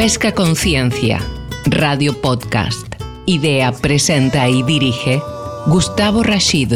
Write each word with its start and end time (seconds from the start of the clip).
Pesca 0.00 0.32
Conciencia, 0.32 1.20
Radio 1.66 2.18
Podcast. 2.22 2.86
Idea, 3.26 3.70
presenta 3.70 4.48
y 4.48 4.62
dirige 4.62 5.20
Gustavo 5.66 6.22
Rashid. 6.22 6.72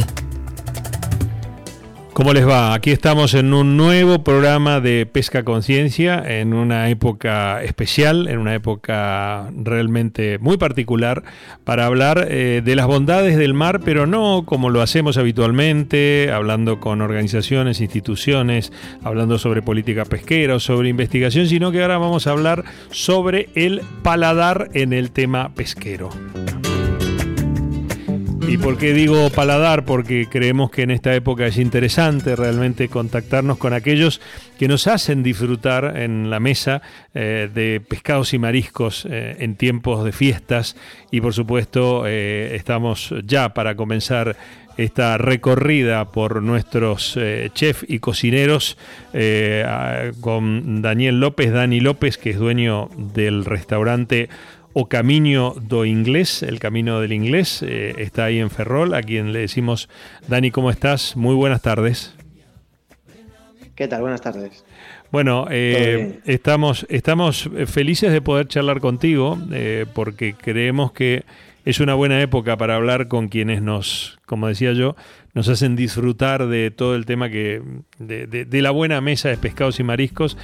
¿Cómo 2.15 2.33
les 2.33 2.47
va? 2.47 2.75
Aquí 2.75 2.93
estamos 2.93 3.35
en 3.35 3.53
un 3.53 3.77
nuevo 3.77 4.23
programa 4.23 4.79
de 4.79 5.05
Pesca 5.05 5.43
Conciencia, 5.43 6.23
en 6.25 6.55
una 6.55 6.89
época 6.89 7.61
especial, 7.65 8.29
en 8.29 8.39
una 8.39 8.55
época 8.55 9.51
realmente 9.57 10.39
muy 10.39 10.57
particular, 10.57 11.25
para 11.65 11.87
hablar 11.87 12.29
eh, 12.31 12.63
de 12.65 12.77
las 12.77 12.87
bondades 12.87 13.37
del 13.37 13.53
mar, 13.53 13.81
pero 13.85 14.07
no 14.07 14.45
como 14.47 14.71
lo 14.71 14.81
hacemos 14.81 15.17
habitualmente, 15.17 16.31
hablando 16.33 16.79
con 16.79 17.01
organizaciones, 17.01 17.81
instituciones, 17.81 18.73
hablando 19.03 19.37
sobre 19.37 19.61
política 19.61 20.05
pesquera 20.05 20.55
o 20.55 20.61
sobre 20.61 20.91
investigación, 20.91 21.49
sino 21.49 21.73
que 21.73 21.83
ahora 21.83 21.99
vamos 21.99 22.29
a 22.29 22.31
hablar 22.31 22.65
sobre 22.93 23.49
el 23.57 23.83
paladar 24.05 24.69
en 24.73 24.93
el 24.93 25.11
tema 25.11 25.53
pesquero. 25.53 26.11
¿Y 28.47 28.59
por 28.59 28.79
qué 28.79 28.93
digo 28.93 29.31
paladar? 29.31 29.85
Porque 29.85 30.29
creemos 30.31 30.71
que 30.71 30.83
en 30.83 30.91
esta 30.91 31.15
época 31.15 31.47
es 31.47 31.59
interesante 31.59 32.37
realmente 32.37 32.89
contactarnos 32.89 33.59
con 33.59 33.73
aquellos 33.73 34.21
que 34.59 34.69
nos 34.69 34.87
hacen 34.87 35.23
disfrutar 35.23 35.97
en 35.97 36.31
la 36.31 36.41
mesa 36.41 36.83
eh, 37.15 37.49
de 37.53 37.81
pescados 37.81 38.35
y 38.35 38.39
mariscos 38.39 39.07
eh, 39.11 39.37
en 39.41 39.57
tiempos 39.57 40.05
de 40.05 40.13
fiestas 40.13 40.77
y 41.11 41.21
por 41.21 41.33
supuesto 41.33 42.05
eh, 42.07 42.55
estamos 42.55 43.15
ya 43.25 43.55
para 43.55 43.75
comenzar 43.75 44.37
esta 44.77 45.19
recorrida 45.19 46.11
por 46.11 46.43
nuestros 46.43 47.17
chefs 47.55 47.85
y 47.87 48.01
cocineros 48.01 48.77
con 50.21 50.83
Daniel 50.83 51.21
López, 51.21 51.53
Dani 51.53 51.79
López, 51.79 52.19
que 52.19 52.31
es 52.31 52.39
dueño 52.39 52.91
del 52.97 53.45
restaurante 53.45 54.29
o 54.75 54.89
Camino 54.89 55.55
do 55.57 55.85
Inglés, 55.85 56.43
el 56.43 56.59
camino 56.59 57.01
del 57.01 57.13
inglés, 57.13 57.63
eh, 57.63 57.95
está 57.99 58.25
ahí 58.25 58.41
en 58.41 58.51
Ferrol, 58.51 58.93
a 58.95 59.03
quien 59.03 59.33
le 59.33 59.39
decimos, 59.39 59.89
Dani, 60.27 60.51
¿cómo 60.51 60.69
estás? 60.71 61.17
Muy 61.17 61.35
buenas 61.37 61.63
tardes. 61.63 62.13
¿Qué 63.77 63.87
tal? 63.87 64.03
Buenas 64.03 64.21
tardes. 64.21 64.65
Bueno, 65.13 65.47
eh, 65.49 66.19
estamos, 66.25 66.87
estamos 66.89 67.49
felices 67.67 68.13
de 68.13 68.21
poder 68.21 68.49
charlar 68.49 68.81
contigo 68.81 69.39
eh, 69.53 69.87
porque 69.95 70.35
creemos 70.35 70.91
que 70.91 71.25
es 71.65 71.79
una 71.79 71.95
buena 71.95 72.21
época 72.21 72.57
para 72.57 72.75
hablar 72.75 73.07
con 73.07 73.29
quienes 73.29 73.63
nos, 73.63 74.19
como 74.27 74.49
decía 74.49 74.73
yo, 74.73 74.97
nos 75.35 75.49
hacen 75.49 75.75
disfrutar 75.75 76.47
de 76.47 76.71
todo 76.71 76.95
el 76.95 77.07
tema 77.07 77.29
que 77.29 77.61
de, 77.99 78.63
la 78.63 78.71
buena 78.71 79.01
mesa 79.01 79.29
de 79.29 79.37
pescados 79.37 79.81
y 79.81 79.83
mariscos 79.83 80.37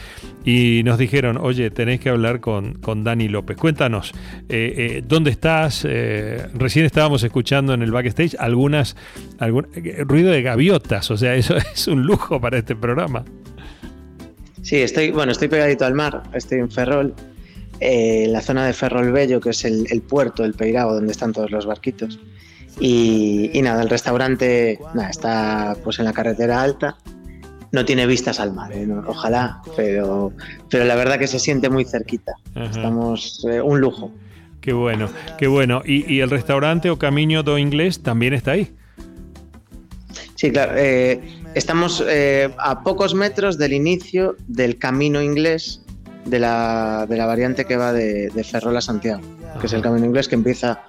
y 0.44 0.82
nos 0.84 0.98
dijeron, 0.98 1.38
oye, 1.40 1.70
tenéis 1.70 2.00
que 2.00 2.08
hablar 2.08 2.40
con, 2.40 2.74
con 2.74 3.04
Dani 3.04 3.28
López. 3.28 3.56
Cuéntanos, 3.56 4.12
eh, 4.48 4.74
eh, 4.76 5.04
¿dónde 5.06 5.30
estás? 5.30 5.86
Eh, 5.88 6.44
recién 6.54 6.84
estábamos 6.84 7.22
escuchando 7.22 7.72
en 7.72 7.82
el 7.82 7.92
backstage 7.92 8.34
algunas, 8.38 8.96
algún, 9.38 9.68
ruido 10.06 10.32
de 10.32 10.42
gaviotas, 10.42 11.08
o 11.12 11.16
sea, 11.16 11.36
eso 11.36 11.56
es 11.74 11.86
un 11.86 12.02
lujo 12.02 12.40
para 12.40 12.58
este 12.58 12.74
programa. 12.74 13.24
Sí, 14.62 14.76
estoy, 14.76 15.12
bueno, 15.12 15.32
estoy 15.32 15.48
pegadito 15.48 15.86
al 15.86 15.94
mar, 15.94 16.24
estoy 16.34 16.58
en 16.58 16.70
Ferrol, 16.70 17.14
en 17.78 18.32
la 18.32 18.42
zona 18.42 18.66
de 18.66 18.72
Ferrol 18.72 19.12
Bello, 19.12 19.40
que 19.40 19.50
es 19.50 19.64
el, 19.64 19.86
el 19.88 20.02
puerto, 20.02 20.44
el 20.44 20.52
Peirao, 20.52 20.94
donde 20.94 21.12
están 21.12 21.32
todos 21.32 21.50
los 21.50 21.64
barquitos. 21.64 22.18
Y, 22.78 23.60
nada, 23.62 23.82
el 23.82 23.90
restaurante 23.90 24.78
está 25.08 25.76
pues 25.82 25.98
en 25.98 26.04
la 26.04 26.12
carretera 26.12 26.62
alta. 26.62 26.96
No 27.72 27.84
tiene 27.84 28.06
vistas 28.06 28.40
al 28.40 28.52
mar, 28.52 28.72
¿eh? 28.72 28.88
ojalá, 29.06 29.62
pero, 29.76 30.32
pero 30.68 30.84
la 30.84 30.96
verdad 30.96 31.18
que 31.18 31.28
se 31.28 31.38
siente 31.38 31.70
muy 31.70 31.84
cerquita. 31.84 32.32
Estamos 32.56 33.46
eh, 33.48 33.60
un 33.60 33.80
lujo. 33.80 34.10
Qué 34.60 34.72
bueno, 34.72 35.08
qué 35.38 35.46
bueno. 35.46 35.80
¿Y, 35.84 36.20
el 36.20 36.30
restaurante 36.30 36.90
o 36.90 36.98
Camino 36.98 37.42
do 37.42 37.58
Inglés 37.58 38.02
también 38.02 38.34
está 38.34 38.52
ahí? 38.52 38.74
Sí, 40.34 40.50
claro. 40.50 40.72
Eh, 40.76 41.20
estamos 41.54 42.04
a 42.58 42.82
pocos 42.82 43.14
metros 43.14 43.56
del 43.56 43.72
inicio 43.72 44.36
del 44.48 44.76
camino 44.78 45.22
inglés 45.22 45.82
de 46.24 46.38
la, 46.40 47.06
de 47.08 47.16
la 47.16 47.26
variante 47.26 47.64
que 47.66 47.76
va 47.76 47.92
de, 47.92 48.30
de 48.30 48.44
Ferrol 48.44 48.76
a 48.76 48.80
Santiago, 48.80 49.22
que 49.60 49.66
es 49.66 49.72
el 49.72 49.82
camino 49.82 50.06
inglés 50.06 50.28
que 50.28 50.34
empieza 50.34 50.80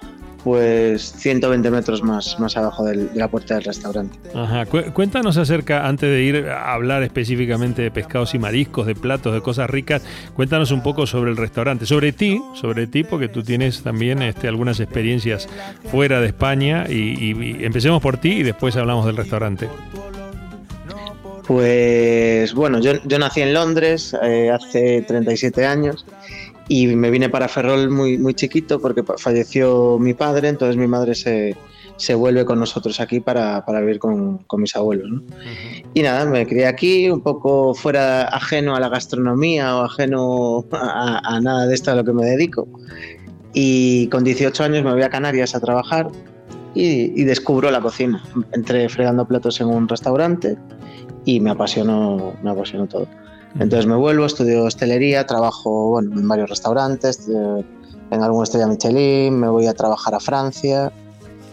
pues 0.43 1.13
120 1.17 1.69
metros 1.71 2.03
más, 2.03 2.39
más 2.39 2.57
abajo 2.57 2.85
de 2.85 3.09
la 3.13 3.27
puerta 3.27 3.55
del 3.55 3.63
restaurante. 3.63 4.17
Ajá. 4.33 4.65
Cuéntanos 4.65 5.37
acerca, 5.37 5.87
antes 5.87 6.09
de 6.09 6.23
ir 6.23 6.47
a 6.47 6.73
hablar 6.73 7.03
específicamente 7.03 7.81
de 7.81 7.91
pescados 7.91 8.33
y 8.33 8.39
mariscos, 8.39 8.87
de 8.87 8.95
platos, 8.95 9.33
de 9.33 9.41
cosas 9.41 9.69
ricas, 9.69 10.03
cuéntanos 10.35 10.71
un 10.71 10.81
poco 10.83 11.05
sobre 11.05 11.31
el 11.31 11.37
restaurante, 11.37 11.85
sobre 11.85 12.11
ti, 12.11 12.41
sobre 12.55 12.87
ti, 12.87 13.03
porque 13.03 13.27
tú 13.27 13.43
tienes 13.43 13.83
también 13.83 14.21
este, 14.21 14.47
algunas 14.47 14.79
experiencias 14.79 15.47
fuera 15.91 16.21
de 16.21 16.27
España 16.27 16.85
y, 16.89 17.31
empecemos 17.63 18.01
por 18.01 18.17
ti 18.17 18.29
y 18.29 18.43
después 18.43 18.75
hablamos 18.75 19.05
del 19.05 19.17
restaurante. 19.17 19.69
Pues 21.47 22.53
bueno, 22.53 22.79
yo, 22.79 22.93
yo 23.03 23.19
nací 23.19 23.41
en 23.41 23.53
Londres 23.53 24.15
eh, 24.21 24.49
hace 24.51 25.01
37 25.01 25.65
años 25.65 26.05
y 26.71 26.87
me 26.95 27.09
vine 27.09 27.27
para 27.27 27.49
Ferrol 27.49 27.89
muy, 27.89 28.17
muy 28.17 28.33
chiquito 28.33 28.79
porque 28.79 29.03
falleció 29.03 29.99
mi 29.99 30.13
padre, 30.13 30.47
entonces 30.47 30.77
mi 30.77 30.87
madre 30.87 31.15
se, 31.15 31.57
se 31.97 32.15
vuelve 32.15 32.45
con 32.45 32.61
nosotros 32.61 33.01
aquí 33.01 33.19
para, 33.19 33.65
para 33.65 33.81
vivir 33.81 33.99
con, 33.99 34.37
con, 34.47 34.61
mis 34.61 34.73
abuelos. 34.77 35.21
Y 35.93 36.01
nada, 36.01 36.23
me 36.23 36.47
crié 36.47 36.67
aquí, 36.67 37.09
un 37.09 37.19
poco 37.19 37.73
fuera 37.73 38.23
ajeno 38.23 38.73
a 38.73 38.79
la 38.79 38.87
gastronomía 38.87 39.75
o 39.75 39.81
ajeno 39.81 40.65
a, 40.71 41.41
nada 41.41 41.67
de 41.67 41.75
esto 41.75 41.91
a 41.91 41.95
lo 41.95 42.05
que 42.05 42.13
me 42.13 42.23
dedico. 42.23 42.65
Y 43.53 44.07
con 44.07 44.23
18 44.23 44.63
años 44.63 44.85
me 44.85 44.93
voy 44.93 45.01
a 45.01 45.09
Canarias 45.09 45.53
a 45.55 45.59
trabajar 45.59 46.07
y, 46.73 47.21
y 47.21 47.25
descubro 47.25 47.69
la 47.69 47.81
cocina. 47.81 48.23
Entré 48.53 48.87
fregando 48.87 49.27
platos 49.27 49.59
en 49.59 49.67
un 49.67 49.89
restaurante 49.89 50.57
y 51.25 51.41
me 51.41 51.49
apasionó, 51.49 52.31
me 52.41 52.51
apasionó 52.51 52.87
todo. 52.87 53.09
Entonces 53.55 53.85
me 53.85 53.95
vuelvo, 53.95 54.25
estudio 54.25 54.63
hostelería, 54.63 55.25
trabajo 55.25 55.99
en 55.99 56.27
varios 56.27 56.49
restaurantes, 56.49 57.27
eh, 57.27 57.65
en 58.11 58.23
algún 58.23 58.43
estrella 58.43 58.67
Michelin, 58.67 59.39
me 59.39 59.49
voy 59.49 59.67
a 59.67 59.73
trabajar 59.73 60.15
a 60.15 60.19
Francia 60.19 60.91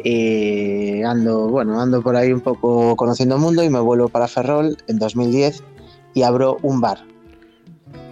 y 0.05 1.03
ando, 1.03 1.49
bueno, 1.49 1.81
ando 1.81 2.03
por 2.03 2.17
ahí 2.17 2.33
un 2.33 2.41
poco 2.41 2.95
conociendo 2.97 3.35
el 3.35 3.41
mundo 3.41 3.63
y 3.63 3.71
me 3.71 3.81
vuelvo 3.81 4.09
para 4.09 4.29
Ferrol 4.29 4.77
en 4.87 4.99
2010 4.99 5.63
y 6.15 6.23
abro 6.23 6.59
un 6.63 6.81
bar. 6.81 7.05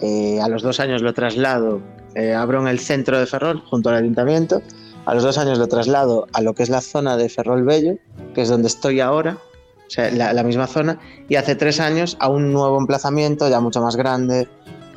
Eh, 0.01 0.41
a 0.41 0.49
los 0.49 0.63
dos 0.63 0.81
años 0.81 1.03
lo 1.03 1.15
traslado, 1.15 1.81
eh, 2.15 2.35
abro 2.35 2.61
en 2.61 2.69
el 2.69 2.81
centro 2.81 3.19
de 3.19 3.27
Ferrol 3.27 3.61
junto 3.61 3.89
al 3.89 3.97
ayuntamiento. 3.97 4.63
A 5.07 5.15
los 5.15 5.23
dos 5.23 5.39
años 5.39 5.59
lo 5.59 5.69
traslado 5.69 6.27
a 6.33 6.41
lo 6.41 6.55
que 6.55 6.65
es 6.65 6.69
la 6.69 6.81
zona 6.81 7.17
de 7.17 7.29
Ferrol 7.29 7.65
Bello, 7.65 7.97
que 8.35 8.43
es 8.43 8.49
donde 8.49 8.67
estoy 8.67 9.01
ahora, 9.01 9.39
o 9.87 9.91
sea, 9.91 10.11
la, 10.11 10.43
misma 10.43 10.67
zona, 10.67 10.99
y 11.29 11.37
hace 11.37 11.55
tres 11.55 11.81
años 11.81 12.17
a 12.21 12.29
un 12.29 12.53
nuevo 12.53 12.79
emplazamiento 12.81 13.49
ya 13.49 13.61
mucho 13.61 13.81
más 13.81 13.97
grande, 13.97 14.49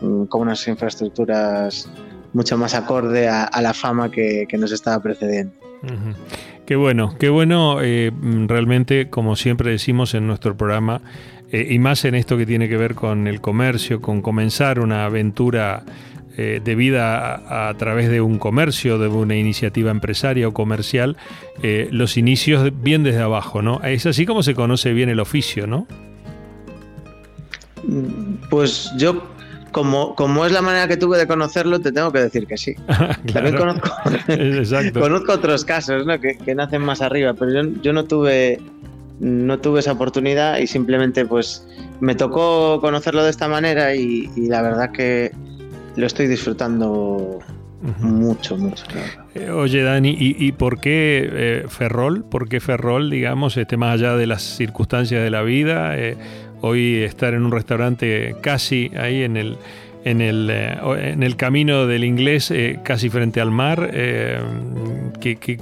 mm, 0.02 0.26
con 0.26 0.42
unas 0.42 0.68
infraestructuras 0.68 1.90
mucho 2.34 2.58
más 2.58 2.74
acorde 2.76 3.28
a, 3.28 3.50
la 3.62 3.74
fama 3.74 4.12
que, 4.12 4.48
nos 4.58 4.72
estaba 4.72 5.02
precediendo. 5.02 5.54
Qué 6.66 6.76
bueno, 6.76 7.16
qué 7.18 7.30
bueno, 7.30 7.82
eh, 7.82 8.12
mm, 8.12 8.48
realmente, 8.48 9.10
como 9.10 9.36
siempre 9.36 9.72
decimos 9.72 10.14
en 10.14 10.28
nuestro 10.28 10.56
programa, 10.56 11.02
eh, 11.52 11.68
y 11.72 11.80
más 11.80 12.06
en 12.06 12.14
esto 12.14 12.38
que 12.38 12.46
tiene 12.46 12.70
que 12.70 12.78
ver 12.78 12.94
con 12.94 13.28
el 13.28 13.42
comercio, 13.42 14.02
con 14.02 14.22
comenzar 14.22 14.80
una 14.80 15.06
aventura 15.06 15.84
eh, 16.42 16.62
de 16.64 16.74
vida 16.74 17.68
a, 17.68 17.74
través 17.74 18.10
de 18.10 18.22
un 18.22 18.40
comercio, 18.40 18.98
de 18.98 19.10
una 19.10 19.36
iniciativa 19.36 19.92
empresaria 19.92 20.48
o 20.48 20.54
comercial, 20.54 21.18
eh, 21.64 21.90
los 21.92 22.16
inicios 22.16 22.72
bien 22.82 23.04
desde 23.04 23.20
abajo, 23.20 23.62
¿no? 23.62 23.82
Es 23.84 24.06
así 24.06 24.26
como 24.26 24.42
se 24.42 24.56
conoce 24.56 24.94
bien 24.94 25.10
el 25.10 25.20
oficio, 25.20 25.68
¿no? 25.68 25.86
Pues 28.50 28.90
yo, 28.96 29.22
como, 29.74 30.16
como 30.16 30.46
es 30.46 30.54
la 30.54 30.62
manera 30.62 30.88
que 30.88 30.96
tuve 30.96 31.18
de 31.18 31.28
conocerlo, 31.28 31.82
te 31.82 31.92
tengo 31.92 32.09
que 32.14 32.20
decir 32.20 32.47
que 32.47 32.56
sí. 32.56 32.74
También 33.34 33.58
conozco, 33.58 33.92
conozco 34.97 35.34
otros 35.34 35.66
casos 35.66 36.06
¿no? 36.06 36.22
que, 36.22 36.56
nacen 36.56 36.82
más 36.84 37.02
arriba, 37.02 37.34
pero 37.34 37.52
yo, 37.52 37.70
yo 37.82 37.92
no 37.92 38.06
tuve 38.06 38.62
no 39.20 39.59
tuve 39.59 39.82
esa 39.82 39.92
oportunidad 39.92 40.59
y 40.59 40.68
simplemente 40.68 41.26
pues 41.26 41.68
me 42.00 42.16
tocó 42.16 42.80
conocerlo 42.80 43.26
de 43.26 43.30
esta 43.30 43.50
manera 43.50 43.94
y 43.94 44.30
la 44.47 44.62
verdad 44.62 44.94
que, 44.94 45.34
lo 45.99 46.07
estoy 46.07 46.28
disfrutando 46.28 47.40
mucho, 47.99 48.57
mucho. 48.57 48.84
Eh, 49.35 49.49
oye, 49.49 49.84
Dani, 49.84 50.16
¿y, 50.17 50.51
por 50.53 50.79
qué 50.79 51.29
eh, 51.31 51.66
Ferrol? 51.67 52.23
¿Por 52.23 52.49
qué 52.49 52.59
Ferrol, 52.59 53.09
digamos, 53.09 53.57
este, 53.57 53.78
más 53.78 53.93
allá 53.96 54.16
de 54.16 54.28
las 54.28 54.41
circunstancias 54.41 55.23
de 55.23 55.29
la 55.29 55.41
vida? 55.43 55.97
Eh, 55.97 56.17
hoy 56.61 57.03
estar 57.03 57.34
en 57.34 57.43
un 57.43 57.51
restaurante 57.51 58.35
casi 58.41 58.91
ahí 58.97 59.23
en 59.23 59.37
el, 59.37 59.57
en 60.03 60.22
el, 60.22 60.49
en 60.49 61.23
el 61.23 61.35
camino 61.35 61.87
del 61.87 62.03
inglés, 62.03 62.53
casi 62.84 63.09
frente 63.09 63.40
al 63.41 63.51
mar. 63.51 63.91
¿qué, 65.22 65.57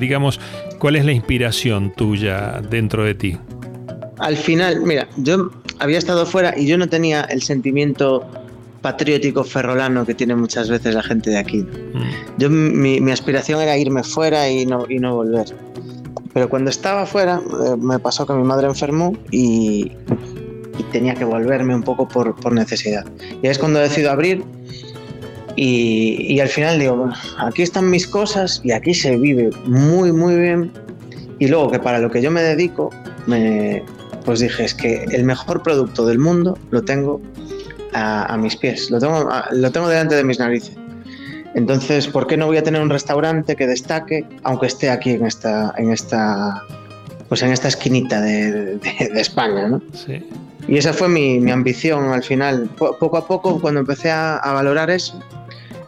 digamos, 0.00 0.40
¿Cuál 0.78 0.96
es 0.96 1.04
la 1.04 1.12
inspiración 1.12 1.92
tuya 1.92 2.60
dentro 2.70 3.04
de 3.04 3.14
ti? 3.14 3.36
Al 4.18 4.36
final, 4.36 4.80
mira, 4.82 5.08
yo 5.16 5.50
había 5.78 5.98
estado 5.98 6.26
fuera 6.26 6.54
y 6.56 6.66
yo 6.66 6.76
no 6.78 6.88
tenía 6.88 7.22
el 7.22 7.42
sentimiento 7.42 8.26
patriótico 8.82 9.44
ferrolano 9.44 10.06
que 10.06 10.14
tiene 10.14 10.34
muchas 10.34 10.68
veces 10.68 10.94
la 10.94 11.02
gente 11.02 11.30
de 11.30 11.38
aquí. 11.38 11.66
Yo, 12.38 12.50
mi, 12.50 13.10
aspiración 13.10 13.60
era 13.60 13.76
irme 13.76 14.02
fuera 14.02 14.48
y 14.48 14.66
no, 14.66 14.86
volver. 15.14 15.46
Pero 16.32 16.48
cuando 16.48 16.70
estaba 16.70 17.06
fuera, 17.06 17.40
eh, 17.66 17.76
me 17.76 17.98
pasó 17.98 18.26
que 18.26 18.32
mi 18.32 18.44
madre 18.44 18.68
enfermó 18.68 19.16
y, 19.30 19.92
tenía 20.92 21.14
que 21.14 21.24
volverme 21.24 21.74
un 21.74 21.82
poco 21.82 22.08
por, 22.08 22.52
necesidad. 22.52 23.04
Y 23.42 23.46
es 23.46 23.58
cuando 23.58 23.78
decido 23.80 24.10
abrir 24.10 24.42
y, 25.54 26.26
y 26.28 26.40
al 26.40 26.48
final 26.48 26.78
digo, 26.78 26.96
bueno, 26.96 27.14
aquí 27.38 27.62
están 27.62 27.90
mis 27.90 28.06
cosas 28.06 28.60
y 28.64 28.72
aquí 28.72 28.94
se 28.94 29.16
vive 29.16 29.50
muy, 29.66 30.10
muy 30.12 30.36
bien. 30.36 30.72
Y 31.38 31.48
luego 31.48 31.70
que 31.70 31.78
para 31.78 31.98
lo 31.98 32.10
que 32.10 32.22
yo 32.22 32.30
me 32.30 32.42
dedico, 32.42 32.90
me, 33.26 33.82
pues 34.24 34.40
dije, 34.40 34.64
es 34.64 34.74
que 34.74 35.04
el 35.04 35.24
mejor 35.24 35.62
producto 35.62 36.06
del 36.06 36.18
mundo 36.18 36.58
lo 36.70 36.82
tengo 36.82 37.20
a, 37.92 38.36
mis 38.36 38.56
pies, 38.56 38.90
lo 38.90 38.98
tengo, 38.98 39.28
lo 39.52 39.70
tengo 39.72 39.88
delante 39.88 40.14
de 40.14 40.24
mis 40.24 40.38
narices. 40.38 40.76
Entonces, 41.54 42.06
¿por 42.06 42.26
qué 42.26 42.36
no 42.36 42.46
voy 42.46 42.58
a 42.58 42.62
tener 42.62 42.80
un 42.80 42.90
restaurante 42.90 43.56
que 43.56 43.66
destaque, 43.66 44.24
aunque 44.44 44.66
esté 44.66 44.90
aquí 44.90 45.10
en 45.10 45.26
esta, 45.26 45.74
en 45.76 45.92
esta, 45.92 46.62
pues 47.28 47.42
en 47.42 47.50
esta 47.50 47.68
esquinita 47.68 48.20
de, 48.20 48.78
España, 49.14 49.68
¿no? 49.68 49.82
Sí. 49.92 50.22
Y 50.68 50.76
esa 50.76 50.92
fue 50.92 51.08
mi, 51.08 51.50
ambición 51.50 52.12
al 52.12 52.22
final. 52.22 52.70
poco 52.76 53.16
a 53.16 53.26
poco, 53.26 53.60
cuando 53.60 53.80
empecé 53.80 54.10
a, 54.10 54.40
valorar 54.44 54.90
eso, 54.90 55.20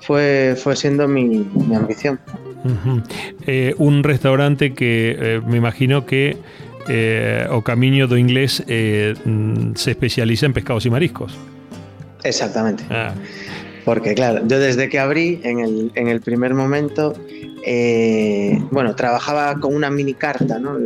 fue, 0.00 0.56
fue 0.60 0.74
siendo 0.74 1.06
mi, 1.06 1.46
ambición. 1.74 2.18
Eh, 3.46 3.74
un 3.78 4.02
restaurante 4.02 4.72
que 4.72 5.16
eh, 5.18 5.40
me 5.46 5.56
imagino 5.56 6.06
que 6.06 6.36
eh, 6.88 7.46
o 7.50 7.62
Camino 7.62 8.08
do 8.08 8.16
Inglés 8.16 8.62
mm, 8.66 9.74
se 9.74 9.90
especializa 9.92 10.46
en 10.46 10.52
pescados 10.52 10.86
y 10.86 10.90
mariscos. 10.90 11.38
Exactamente. 12.24 12.84
Ah. 12.90 13.14
Porque 13.84 14.14
claro, 14.14 14.46
yo 14.46 14.60
desde 14.60 14.88
que 14.88 14.98
abrí, 14.98 15.40
en 15.42 15.58
el, 15.60 15.92
en 15.94 16.08
el 16.08 16.20
primer 16.20 16.54
momento, 16.54 17.14
eh, 17.64 18.62
bueno, 18.70 18.94
trabajaba 18.94 19.58
con 19.58 19.74
una 19.74 19.90
mini 19.90 20.14
carta, 20.14 20.58
¿no? 20.58 20.78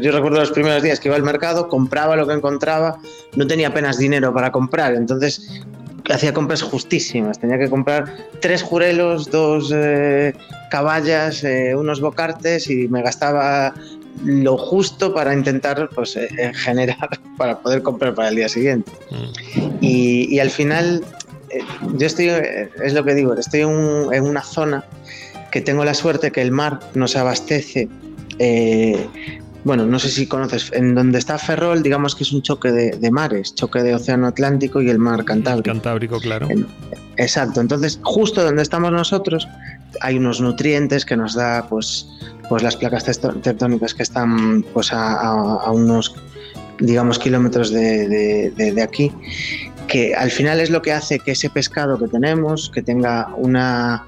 yo 0.00 0.12
recuerdo 0.12 0.38
los 0.38 0.50
primeros 0.50 0.82
días 0.82 0.98
que 0.98 1.08
iba 1.08 1.16
al 1.16 1.22
mercado, 1.22 1.68
compraba 1.68 2.16
lo 2.16 2.26
que 2.26 2.32
encontraba, 2.32 2.98
no 3.36 3.46
tenía 3.46 3.68
apenas 3.68 3.98
dinero 3.98 4.32
para 4.32 4.50
comprar, 4.50 4.94
entonces 4.94 5.62
hacía 6.10 6.32
compras 6.32 6.62
justísimas. 6.62 7.38
Tenía 7.38 7.58
que 7.58 7.68
comprar 7.68 8.16
tres 8.40 8.62
jurelos, 8.62 9.30
dos 9.30 9.72
eh, 9.74 10.34
caballas, 10.70 11.44
eh, 11.44 11.74
unos 11.74 12.00
bocartes 12.00 12.70
y 12.70 12.88
me 12.88 13.02
gastaba 13.02 13.74
lo 14.24 14.56
justo 14.56 15.12
para 15.14 15.34
intentar 15.34 15.88
pues, 15.94 16.16
eh, 16.16 16.28
eh, 16.38 16.52
generar 16.54 17.08
para 17.36 17.58
poder 17.60 17.82
comprar 17.82 18.14
para 18.14 18.28
el 18.28 18.36
día 18.36 18.48
siguiente. 18.48 18.90
Mm. 19.10 19.78
Y, 19.80 20.38
al 20.38 20.50
final, 20.50 21.04
eh, 21.50 21.60
yo 21.96 22.06
estoy, 22.06 22.28
es 22.28 22.94
lo 22.94 23.04
que 23.04 23.14
digo, 23.14 23.34
estoy 23.34 23.60
en, 23.60 24.24
una 24.24 24.42
zona 24.42 24.84
que 25.50 25.60
tengo 25.60 25.84
la 25.84 25.94
suerte 25.94 26.30
que 26.30 26.42
el 26.42 26.50
mar 26.50 26.80
nos 26.94 27.16
abastece. 27.16 27.88
bueno, 29.64 29.86
no 29.86 29.98
sé 29.98 30.10
si 30.10 30.26
conoces, 30.26 30.70
en 30.72 30.94
donde 30.94 31.18
está 31.18 31.38
Ferrol, 31.38 31.82
digamos 31.82 32.14
que 32.14 32.24
es 32.24 32.32
un 32.32 32.42
choque 32.42 32.70
de, 32.70 33.10
mares, 33.10 33.54
choque 33.54 33.82
de 33.82 33.94
Océano 33.94 34.26
Atlántico 34.26 34.82
y 34.82 34.90
el 34.90 34.98
mar 34.98 35.24
Cantábrico. 35.24 35.70
Cantábrico, 35.70 36.20
claro. 36.20 36.48
exacto, 37.16 37.60
entonces 37.60 37.98
justo 38.02 38.44
donde 38.44 38.62
estamos 38.62 38.92
nosotros 38.92 39.48
hay 40.00 40.16
unos 40.16 40.40
nutrientes 40.40 41.04
que 41.04 41.16
nos 41.16 41.34
da 41.34 41.66
pues 41.68 42.06
pues 42.48 42.62
las 42.62 42.76
placas 42.76 43.04
tectónicas 43.04 43.94
que 43.94 44.02
están 44.02 44.62
pues 44.72 44.90
a, 44.92 45.70
unos 45.70 46.14
digamos 46.78 47.18
kilómetros 47.18 47.70
de, 47.70 48.50
de, 48.56 48.82
aquí 48.82 49.12
que 49.86 50.14
al 50.14 50.30
final 50.30 50.60
es 50.60 50.70
lo 50.70 50.80
que 50.80 50.92
hace 50.92 51.18
que 51.18 51.32
ese 51.32 51.50
pescado 51.50 51.98
que 51.98 52.08
tenemos 52.08 52.70
que 52.72 52.82
tenga 52.82 53.34
una 53.36 54.06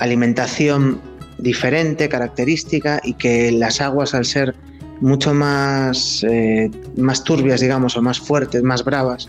alimentación 0.00 1.00
diferente 1.38 2.08
característica 2.08 3.00
y 3.04 3.14
que 3.14 3.52
las 3.52 3.80
aguas 3.80 4.14
al 4.14 4.24
ser 4.24 4.54
mucho 5.00 5.34
más, 5.34 6.24
eh, 6.28 6.70
más 6.96 7.24
turbias, 7.24 7.60
digamos, 7.60 7.96
o 7.96 8.02
más 8.02 8.18
fuertes, 8.18 8.62
más 8.62 8.84
bravas, 8.84 9.28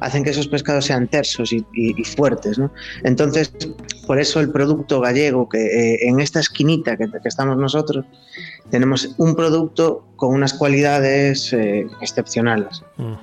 hacen 0.00 0.24
que 0.24 0.30
esos 0.30 0.48
pescados 0.48 0.86
sean 0.86 1.08
tersos 1.08 1.52
y, 1.52 1.64
fuertes. 2.04 2.60
Entonces, 3.04 3.52
por 4.06 4.18
eso 4.18 4.40
el 4.40 4.50
producto 4.50 5.00
gallego, 5.00 5.48
que 5.48 5.58
eh, 5.58 6.08
en 6.08 6.20
esta 6.20 6.40
esquinita 6.40 6.96
que, 6.96 7.06
estamos 7.24 7.56
nosotros, 7.56 8.04
tenemos 8.70 9.14
un 9.18 9.34
producto 9.34 10.04
con 10.16 10.34
unas 10.34 10.54
cualidades 10.54 11.52
eh, 11.52 11.86
excepcionales. 12.00 12.82
Mm. 12.96 13.14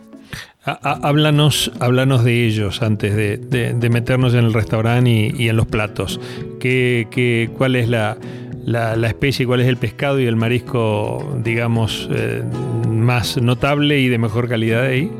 Háblanos, 0.65 1.71
háblanos 1.79 2.23
de 2.23 2.47
ellos 2.47 2.81
antes 2.81 3.15
de, 3.15 3.89
meternos 3.91 4.33
en 4.33 4.45
el 4.45 4.53
restaurante 4.53 5.31
y, 5.37 5.47
en 5.47 5.55
los 5.55 5.67
platos. 5.67 6.19
¿Qué, 6.59 7.07
qué, 7.11 7.51
cuál 7.55 7.75
es 7.75 7.87
la, 7.87 8.17
la, 8.65 9.07
especie, 9.07 9.45
cuál 9.45 9.61
es 9.61 9.67
el 9.67 9.77
pescado 9.77 10.19
y 10.19 10.25
el 10.25 10.35
marisco, 10.35 11.23
digamos, 11.43 12.09
eh, 12.11 12.43
más 12.89 13.37
notable 13.37 13.99
y 13.99 14.09
de 14.09 14.17
mejor 14.17 14.49
calidad 14.49 14.85
ahí? 14.85 15.11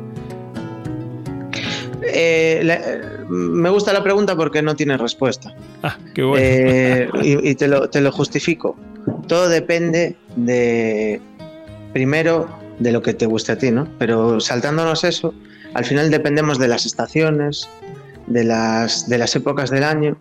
Eh, 2.02 3.00
me 3.30 3.70
gusta 3.70 3.94
la 3.94 4.04
pregunta 4.04 4.36
porque 4.36 4.62
no 4.62 4.76
tiene 4.76 4.98
respuesta. 4.98 5.54
Ah, 5.84 5.98
qué 6.14 6.24
bueno. 6.24 6.44
Eh, 6.44 7.10
y, 7.22 7.56
te, 7.56 7.68
lo, 7.68 7.90
te, 7.90 8.02
lo, 8.02 8.12
justifico. 8.12 8.76
Todo 9.28 9.48
depende 9.48 10.16
de, 10.36 11.22
primero, 11.94 12.50
de 12.80 12.92
lo 12.92 13.02
que 13.04 13.14
te 13.14 13.28
guste 13.28 13.52
a 13.52 13.58
ti, 13.58 13.70
¿no? 13.70 13.88
Pero 14.00 14.40
saltándonos 14.40 15.04
eso, 15.04 15.36
al 15.76 15.86
final 15.86 16.10
dependemos 16.10 16.58
de 16.58 16.68
las 16.68 16.86
estaciones, 16.88 17.70
de 18.26 18.44
las, 18.44 19.08
de 19.08 19.20
las 19.20 19.36
épocas 19.36 19.70
del 19.70 19.84
año 19.84 20.18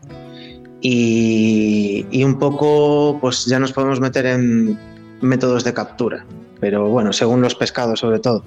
y, 0.86 2.22
un 2.22 2.38
poco 2.38 3.16
pues 3.18 3.46
ya 3.46 3.58
nos 3.58 3.72
podemos 3.72 4.00
meter 4.00 4.26
en 4.26 4.78
métodos 5.22 5.64
de 5.64 5.72
captura, 5.72 6.26
pero 6.60 6.88
bueno, 6.90 7.12
según 7.14 7.40
los 7.40 7.54
pescados 7.54 8.00
sobre 8.00 8.18
todo. 8.18 8.44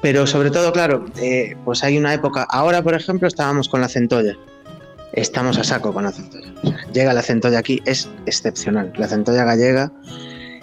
Pero 0.00 0.28
sobre 0.28 0.50
todo, 0.52 0.72
claro, 0.72 1.06
eh, 1.20 1.56
pues 1.64 1.82
hay 1.82 1.98
una 1.98 2.14
época, 2.14 2.46
ahora 2.48 2.82
por 2.82 2.94
ejemplo 2.94 3.26
estábamos 3.26 3.68
con 3.68 3.80
la 3.80 3.88
centolla, 3.88 4.36
estamos 5.12 5.58
a 5.58 5.64
saco 5.64 5.92
con 5.92 6.04
la 6.04 6.12
centolla. 6.12 6.52
llega 6.92 7.12
la 7.12 7.22
centolla 7.22 7.58
aquí, 7.58 7.82
es 7.84 8.08
excepcional, 8.26 8.92
la 8.96 9.08
centolla 9.08 9.44
gallega. 9.44 9.90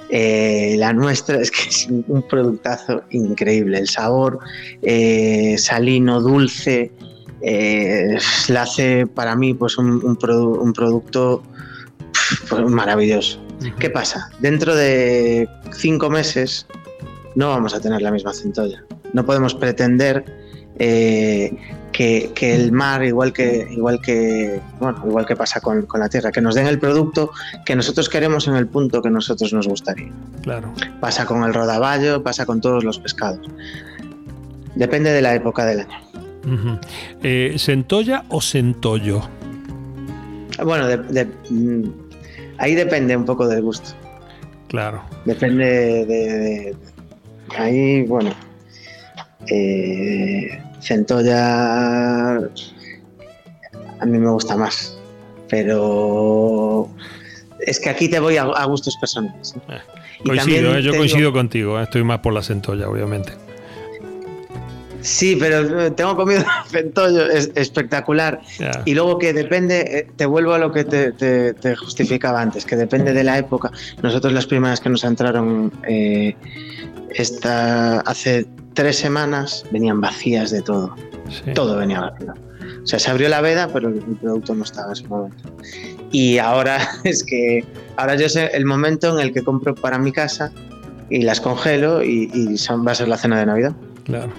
Eh, 0.09 0.75
la 0.77 0.93
nuestra 0.93 1.37
es 1.41 1.51
que 1.51 1.69
es 1.69 1.87
un 1.89 2.23
productazo 2.29 3.03
increíble. 3.09 3.79
El 3.79 3.89
sabor 3.89 4.39
eh, 4.83 5.55
salino, 5.57 6.21
dulce, 6.21 6.91
eh, 7.45 8.17
la 8.47 8.61
hace 8.61 9.05
para 9.05 9.35
mí 9.35 9.53
pues 9.53 9.77
un, 9.77 10.15
producto 10.15 11.43
pues, 12.49 12.65
maravilloso. 12.69 13.39
¿Qué 13.79 13.89
pasa? 13.89 14.29
Dentro 14.39 14.73
de 14.73 15.49
cinco 15.73 16.09
meses 16.09 16.65
no 17.35 17.49
vamos 17.49 17.75
a 17.75 17.81
tener 17.81 18.01
la 18.01 18.11
misma 18.11 18.33
centolla. 18.33 18.83
No 19.11 19.25
podemos 19.25 19.53
pretender 19.55 20.23
eh, 20.79 21.53
que, 21.91 22.31
el 22.39 22.71
mar, 22.71 23.03
igual 23.03 23.33
que, 23.33 23.67
igual 23.71 23.99
que, 24.01 24.61
bueno, 24.79 25.03
igual 25.05 25.25
que 25.25 25.35
pasa 25.35 25.59
con, 25.59 25.85
la 25.95 26.07
tierra, 26.07 26.31
que 26.31 26.41
nos 26.41 26.55
den 26.55 26.67
el 26.67 26.79
producto 26.79 27.31
que 27.65 27.75
nosotros 27.75 28.07
queremos 28.07 28.47
en 28.47 28.55
el 28.55 28.67
punto 28.67 29.01
que 29.01 29.09
nosotros 29.09 29.51
nos 29.51 29.67
gustaría. 29.67 30.11
Claro. 30.43 30.73
Pasa 31.01 31.25
con 31.25 31.43
el 31.43 31.53
rodaballo, 31.53 32.23
pasa 32.23 32.45
con 32.45 32.61
todos 32.61 32.85
los 32.85 32.99
pescados. 32.99 33.45
Depende 34.75 35.11
de 35.11 35.21
la 35.21 35.35
época 35.35 35.65
del 35.65 35.81
año. 35.81 36.12
Eh, 37.23 37.55
¿Centolla 37.57 38.25
o 38.29 38.41
centollo? 38.41 39.21
Bueno, 40.63 40.87
mm, 41.49 41.83
ahí 42.57 42.75
depende 42.75 43.15
un 43.15 43.25
poco 43.25 43.47
del 43.47 43.61
gusto. 43.61 43.91
Claro. 44.67 45.03
Depende 45.25 46.05
de. 46.05 46.75
ahí, 47.57 48.03
bueno. 48.03 48.31
Eh, 49.47 50.59
centolla. 50.79 52.35
A 52.37 54.05
mí 54.05 54.17
me 54.17 54.29
gusta 54.29 54.55
más. 54.57 54.97
Pero. 55.49 56.89
Es 57.65 57.79
que 57.79 57.89
aquí 57.89 58.09
te 58.09 58.19
voy 58.19 58.37
a, 58.37 58.65
gustos 58.65 58.97
personales. 58.97 59.55
Eh, 59.69 59.79
coincido, 60.25 60.79
yo 60.79 60.95
coincido 60.95 61.31
contigo. 61.31 61.79
Estoy 61.79 62.03
más 62.03 62.19
por 62.19 62.33
la 62.33 62.41
centolla, 62.41 62.89
obviamente. 62.89 63.31
Sí, 65.03 65.35
pero 65.35 65.91
tengo 65.93 66.15
comido 66.15 66.43
centollo, 66.67 67.29
es 67.29 67.51
espectacular. 67.55 68.41
Y 68.85 68.95
luego 68.95 69.19
que 69.19 69.33
depende, 69.33 69.81
eh, 69.81 70.07
te 70.15 70.25
vuelvo 70.25 70.53
a 70.53 70.57
lo 70.57 70.71
que 70.71 70.85
te, 70.85 71.75
justificaba 71.75 72.41
antes, 72.41 72.65
que 72.65 72.77
depende 72.77 73.13
de 73.13 73.23
la 73.23 73.37
época. 73.37 73.69
Nosotros 74.01 74.33
las 74.33 74.47
primeras 74.47 74.79
que 74.79 74.89
nos 74.89 75.03
entraron 75.03 75.71
eh, 75.87 76.35
esta, 77.09 77.99
hace 77.99 78.47
tres 78.73 78.97
semanas 78.97 79.65
venían 79.71 79.99
vacías 79.99 80.51
de 80.51 80.61
todo. 80.61 80.95
Todo 81.53 81.77
venía 81.77 81.99
vacío. 81.99 82.33
O 82.83 82.87
sea, 82.87 82.97
se 82.97 83.11
abrió 83.11 83.27
la 83.27 83.41
veda, 83.41 83.69
pero 83.71 83.89
el 83.89 83.99
producto 83.99 84.55
no 84.55 84.63
estaba 84.63 84.87
en 84.87 84.93
ese 84.93 85.07
momento. 85.07 85.49
Y 86.13 86.37
ahora 86.37 86.79
es 87.03 87.25
que, 87.25 87.65
ahora 87.97 88.15
yo 88.15 88.29
sé 88.29 88.51
el 88.53 88.65
momento 88.65 89.17
en 89.17 89.25
el 89.25 89.33
que 89.33 89.43
compro 89.43 89.75
para 89.75 89.99
mi 89.99 90.13
casa 90.13 90.51
y 91.09 91.23
las 91.23 91.41
congelo 91.41 92.03
y, 92.03 92.55
va 92.87 92.91
a 92.91 92.95
ser 92.95 93.09
la 93.09 93.17
cena 93.17 93.37
de 93.39 93.45
Navidad. 93.45 93.73
Claro. 94.03 94.33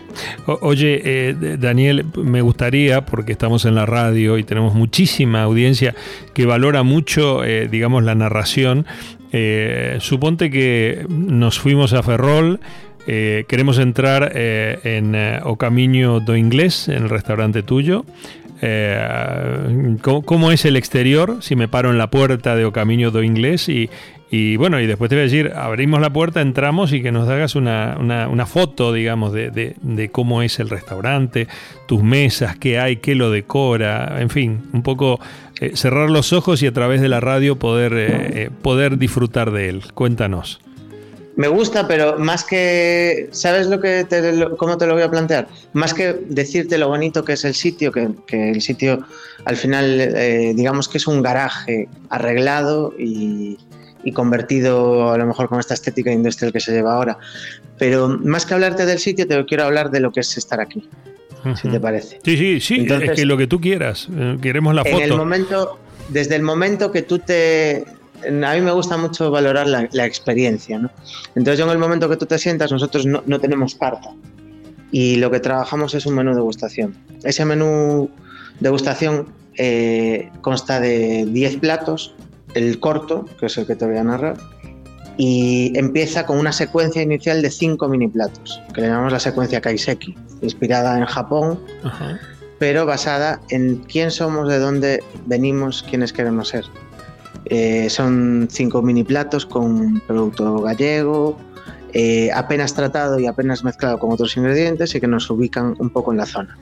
oye, 0.61 1.00
eh, 1.04 1.56
Daniel, 1.59 2.04
me 2.16 2.42
gustaría, 2.42 3.06
porque 3.06 3.33
estamos 3.33 3.64
en 3.64 3.75
la 3.75 3.87
radio 3.87 4.37
y 4.37 4.44
tenemos 4.44 4.75
muchísima 4.75 5.42
audiencia 5.42 5.94
que 6.35 6.44
valora 6.44 6.83
mucho, 6.83 7.44
eh, 7.44 7.68
digamos, 7.68 8.04
la 8.04 8.14
narración. 8.14 8.87
Eh, 9.33 9.97
suponte 10.00 10.50
que 10.50 11.06
nos 11.09 11.59
fuimos 11.59 11.92
a 11.94 12.02
Ferrol, 12.02 12.61
queremos 13.06 13.78
entrar 13.78 14.33
en 14.35 15.14
O 15.44 15.56
Camino 15.56 16.21
do 16.21 16.37
Inglés, 16.37 16.88
en 16.88 17.02
el 17.02 17.11
restaurante 17.11 17.62
tuyo. 17.62 18.06
¿Cómo, 20.02 20.52
es 20.52 20.64
el 20.64 20.76
exterior? 20.76 21.38
Si 21.40 21.56
me 21.56 21.68
paro 21.68 21.90
en 21.90 21.99
la 21.99 22.11
puerta 22.11 22.56
de 22.56 22.64
O 22.64 22.73
Camino 22.73 23.11
do 23.11 23.23
Inglés 23.23 23.68
y, 23.68 24.56
bueno, 24.56 24.80
y 24.80 24.87
después 24.87 25.09
te 25.09 25.14
voy 25.14 25.21
a 25.21 25.25
decir, 25.25 25.52
abrimos 25.54 26.00
la 26.00 26.11
puerta, 26.11 26.40
entramos 26.40 26.92
y 26.92 27.02
que 27.02 27.12
nos 27.12 27.28
hagas 27.28 27.54
una, 27.54 28.47
foto, 28.47 28.92
digamos, 28.92 29.33
de, 29.33 30.09
cómo 30.12 30.42
es 30.42 30.59
el 30.59 30.71
restaurante, 30.71 31.49
tus 31.87 32.02
mesas, 32.02 32.56
qué 32.56 32.78
hay, 32.78 32.97
qué 32.97 33.14
lo 33.14 33.30
decora, 33.30 34.21
en 34.21 34.30
fin, 34.30 34.62
un 34.73 34.83
poco 34.83 35.21
eh, 35.61 35.73
cerrar 35.75 36.11
los 36.11 36.33
ojos 36.33 36.62
y 36.62 36.66
a 36.66 36.73
través 36.73 37.00
de 37.00 37.09
la 37.09 37.21
radio 37.21 37.56
poder, 37.59 37.92
eh, 37.92 38.44
eh, 38.44 38.50
poder 38.62 38.99
disfrutar 38.99 39.52
de 39.52 39.68
él. 39.68 39.83
Cuéntanos. 39.94 40.61
Me 41.37 41.49
gusta, 41.49 41.88
pero 41.88 42.19
más 42.19 42.45
que. 42.45 43.29
¿Sabes 43.33 43.67
lo 43.67 43.81
que 43.81 44.07
cómo 44.57 44.79
te 44.79 44.87
lo 44.87 44.95
voy 44.95 45.03
a 45.03 45.11
plantear? 45.11 45.49
Más 45.73 45.93
que 45.93 46.14
decirte 46.29 46.79
lo 46.79 46.88
bonito 46.88 47.25
que 47.25 47.33
es 47.33 47.45
el 47.45 47.55
sitio, 47.55 47.91
que, 47.91 48.09
el 48.31 48.61
sitio 48.61 49.05
al 49.45 49.57
final, 49.57 50.14
digamos 50.55 50.88
que 50.88 50.99
es 50.99 51.07
un 51.07 51.23
garaje 51.23 51.88
arreglado 52.09 52.95
y, 52.99 53.59
y 54.05 54.12
convertido 54.12 55.11
a 55.11 55.19
lo 55.19 55.26
mejor 55.26 55.49
con 55.49 55.59
esta 55.59 55.75
estética 55.75 56.12
industrial 56.12 56.53
que 56.53 56.61
se 56.61 56.73
lleva 56.73 56.95
ahora. 56.95 57.19
Pero 57.79 58.09
más 58.09 58.47
que 58.47 58.55
hablarte 58.55 58.87
del 58.87 58.99
sitio, 58.99 59.26
te 59.26 59.45
quiero 59.47 59.64
hablar 59.64 59.91
de 59.91 60.00
lo 60.00 60.12
que 60.12 60.21
es 60.21 60.37
estar 60.37 60.61
aquí, 60.61 60.88
si 61.61 61.69
te 61.69 61.81
parece. 61.81 62.21
Sí, 62.25 62.37
sí, 62.37 62.61
sí, 62.61 62.87
es 62.88 63.11
que 63.12 63.25
lo 63.25 63.37
que 63.37 63.47
tú 63.47 63.61
quieras, 63.61 64.09
eh, 64.14 64.37
queremos 64.41 64.75
la 64.75 64.85
foto. 64.85 64.97
En 64.97 65.03
el 65.03 65.17
momento, 65.17 65.79
desde 66.11 66.37
el 66.37 66.43
momento 66.43 66.93
que 66.93 67.03
tú 67.03 67.19
te... 67.19 67.85
A 68.26 68.54
mí 68.54 68.61
me 68.61 68.73
gusta 68.73 68.97
mucho 68.97 69.31
valorar 69.31 69.66
la, 69.66 70.07
experiencia, 70.07 70.78
¿no? 70.78 70.90
Entonces 71.35 71.59
yo 71.59 71.64
en 71.64 71.71
el 71.71 71.78
momento 71.78 72.09
que 72.09 72.16
tú 72.16 72.26
te 72.26 72.38
sientas, 72.38 72.71
nosotros 72.73 73.07
no, 73.07 73.23
no 73.26 73.40
tenemos 73.40 73.75
parta 73.75 74.11
y 74.95 75.16
lo 75.16 75.28
que 75.31 75.40
trabajamos 75.40 75.93
es 75.95 76.07
un 76.07 76.14
menú 76.14 76.31
de 76.31 76.37
degustación. 76.37 76.97
Ese 77.25 77.45
menú 77.45 78.09
de 78.61 78.69
degustación 78.69 79.26
eh, 79.57 80.31
consta 80.40 80.78
de 80.78 81.26
10 81.26 81.57
platos 81.57 82.14
el 82.54 82.78
corto, 82.78 83.25
que 83.40 83.47
es 83.47 83.59
el 83.59 83.66
que 83.66 83.75
te 83.75 83.87
voy 83.87 83.97
a 83.97 84.04
narrar, 84.04 84.37
y 85.16 85.76
empieza 85.76 86.26
con 86.26 86.38
una 86.38 86.52
secuencia 86.52 87.02
inicial 87.02 87.43
de 87.43 87.50
cinco 87.50 87.88
mini 87.88 88.07
platos, 88.07 88.61
que 88.73 88.83
le 88.83 88.87
llamamos 88.87 89.12
la 89.12 89.19
secuencia 89.19 89.61
Kaiseki, 89.61 90.16
inspirada 90.43 90.97
en 90.97 91.07
Japón, 91.07 91.59
pero 92.61 92.87
basada 92.87 93.40
en 93.50 93.78
quién 93.88 94.12
somos, 94.12 94.49
de 94.49 94.61
dónde 94.61 95.02
venimos, 95.26 95.85
quiénes 95.88 96.12
queremos 96.12 96.50
ser. 96.50 96.64
Eh, 97.47 97.91
son 97.91 98.49
cinco 98.51 98.83
mini 98.83 99.05
platos 99.05 99.45
con 99.45 100.01
producto 100.01 100.61
gallego, 100.63 101.37
eh, 101.93 102.31
apenas 102.33 102.75
tratado 102.75 103.19
y 103.21 103.27
apenas 103.27 103.65
mezclado 103.65 103.99
con 103.99 104.13
otros 104.13 104.37
ingredientes 104.37 104.95
y 104.95 105.01
que 105.01 105.07
nos 105.07 105.31
ubican 105.31 105.77
un 105.79 105.91
poco 105.91 106.13
en 106.13 106.19
la 106.19 106.27
zona. 106.27 106.59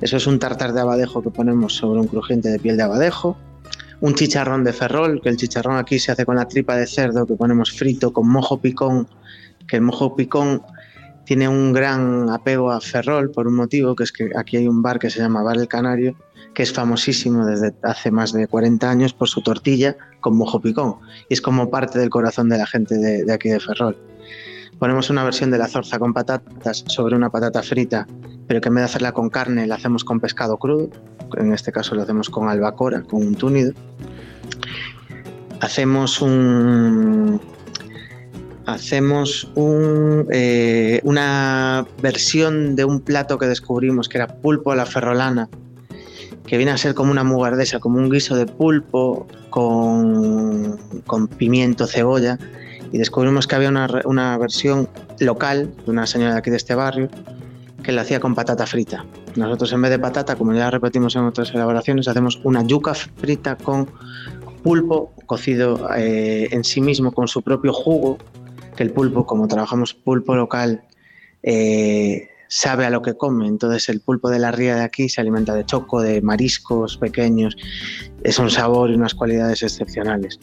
Eso 0.00 0.16
es 0.16 0.26
un 0.26 0.38
tartar 0.38 0.72
de 0.72 0.80
abadejo 0.80 1.22
que 1.22 1.30
ponemos 1.30 1.74
sobre 1.74 2.00
un 2.00 2.08
crujiente 2.08 2.50
de 2.50 2.58
piel 2.58 2.76
de 2.76 2.82
abadejo, 2.82 3.38
un 4.00 4.14
chicharrón 4.14 4.64
de 4.64 4.72
ferrol, 4.72 5.20
que 5.22 5.28
el 5.30 5.36
chicharrón 5.36 5.78
aquí 5.78 5.98
se 5.98 6.12
hace 6.12 6.26
con 6.26 6.36
la 6.36 6.46
tripa 6.46 6.76
de 6.76 6.86
cerdo 6.86 7.26
que 7.26 7.34
ponemos 7.34 7.72
frito 7.72 8.12
con 8.12 8.28
mojo 8.28 8.60
picón, 8.60 9.08
que 9.66 9.76
el 9.76 9.82
mojo 9.82 10.14
picón 10.14 10.62
tiene 11.24 11.48
un 11.48 11.72
gran 11.72 12.30
apego 12.30 12.70
a 12.70 12.80
Ferrol 12.80 13.30
por 13.30 13.48
un 13.48 13.54
motivo, 13.54 13.96
que 13.96 14.04
es 14.04 14.12
que 14.12 14.30
aquí 14.36 14.58
hay 14.58 14.68
un 14.68 14.80
bar 14.80 14.98
que 14.98 15.10
se 15.10 15.18
llama 15.18 15.42
Bar 15.42 15.56
El 15.56 15.66
Canario, 15.68 16.16
que 16.56 16.62
es 16.62 16.72
famosísimo 16.72 17.44
desde 17.44 17.74
hace 17.82 18.10
más 18.10 18.32
de 18.32 18.48
40 18.48 18.88
años 18.88 19.12
por 19.12 19.28
su 19.28 19.42
tortilla 19.42 19.94
con 20.20 20.38
mojo 20.38 20.58
picón. 20.58 20.96
Y 21.28 21.34
es 21.34 21.42
como 21.42 21.68
parte 21.68 21.98
del 21.98 22.08
corazón 22.08 22.48
de 22.48 22.56
la 22.56 22.66
gente 22.66 22.96
de, 22.96 23.30
aquí 23.30 23.50
de 23.50 23.60
Ferrol. 23.60 23.94
Ponemos 24.78 25.10
una 25.10 25.22
versión 25.22 25.50
de 25.50 25.58
la 25.58 25.68
zorza 25.68 25.98
con 25.98 26.14
patatas 26.14 26.82
sobre 26.86 27.14
una 27.14 27.28
patata 27.28 27.62
frita, 27.62 28.06
pero 28.48 28.62
que 28.62 28.68
en 28.68 28.74
vez 28.74 28.80
de 28.80 28.84
hacerla 28.86 29.12
con 29.12 29.28
carne, 29.28 29.66
la 29.66 29.74
hacemos 29.74 30.02
con 30.02 30.18
pescado 30.18 30.56
crudo. 30.56 30.88
En 31.36 31.52
este 31.52 31.72
caso 31.72 31.94
lo 31.94 32.04
hacemos 32.04 32.30
con 32.30 32.48
albacora, 32.48 33.02
con 33.02 33.26
un 33.26 33.34
túnido. 33.34 33.74
Hacemos 35.60 36.22
un, 36.22 37.38
hacemos 38.64 39.52
un, 39.56 40.26
eh, 40.32 41.02
una 41.04 41.86
versión 42.00 42.76
de 42.76 42.86
un 42.86 43.00
plato 43.00 43.36
que 43.36 43.44
descubrimos 43.44 44.08
que 44.08 44.16
era 44.16 44.26
pulpo 44.26 44.72
a 44.72 44.76
la 44.76 44.86
ferrolana, 44.86 45.50
que 46.46 46.56
viene 46.56 46.72
a 46.72 46.78
ser 46.78 46.94
como 46.94 47.10
una 47.10 47.24
mugardesa, 47.24 47.80
como 47.80 47.98
un 47.98 48.08
guiso 48.08 48.36
de 48.36 48.46
pulpo 48.46 49.26
con, 49.50 50.78
pimiento, 51.36 51.86
cebolla 51.86 52.38
y 52.92 52.98
descubrimos 52.98 53.46
que 53.46 53.56
había 53.56 53.68
una, 53.68 54.38
versión 54.38 54.88
local 55.18 55.74
de 55.84 55.90
una 55.90 56.06
señora 56.06 56.34
de 56.34 56.38
aquí 56.38 56.50
de 56.50 56.56
este 56.56 56.74
barrio 56.74 57.08
que 57.82 57.92
la 57.92 58.02
hacía 58.02 58.20
con 58.20 58.34
patata 58.34 58.66
frita. 58.66 59.04
Nosotros 59.36 59.72
en 59.72 59.82
vez 59.82 59.90
de 59.90 59.98
patata, 59.98 60.36
como 60.36 60.54
ya 60.54 60.70
repetimos 60.70 61.14
en 61.16 61.22
otras 61.22 61.52
elaboraciones, 61.52 62.08
hacemos 62.08 62.40
una 62.42 62.62
yuca 62.64 62.94
frita 62.94 63.56
con 63.56 63.88
pulpo 64.62 65.12
cocido 65.26 65.88
eh, 65.96 66.48
en 66.50 66.64
sí 66.64 66.80
mismo 66.80 67.12
con 67.12 67.28
su 67.28 67.42
propio 67.42 67.72
jugo, 67.72 68.18
que 68.76 68.82
el 68.82 68.90
pulpo, 68.90 69.26
como 69.26 69.46
trabajamos 69.46 69.94
pulpo 69.94 70.34
local, 70.34 70.82
eh, 71.42 72.28
sabe 72.48 72.86
a 72.86 72.90
lo 72.90 73.02
que 73.02 73.14
come. 73.14 73.46
Entonces 73.46 73.88
el 73.88 74.00
pulpo 74.00 74.30
de 74.30 74.38
la 74.38 74.52
ría 74.52 74.76
de 74.76 74.82
aquí 74.82 75.08
se 75.08 75.20
alimenta 75.20 75.54
de 75.54 75.64
choco, 75.64 76.00
de 76.00 76.22
mariscos 76.22 76.96
pequeños. 76.96 77.56
Es 78.22 78.38
un 78.38 78.50
sabor 78.50 78.90
y 78.90 78.94
unas 78.94 79.14
cualidades 79.14 79.62
excepcionales. 79.62 80.38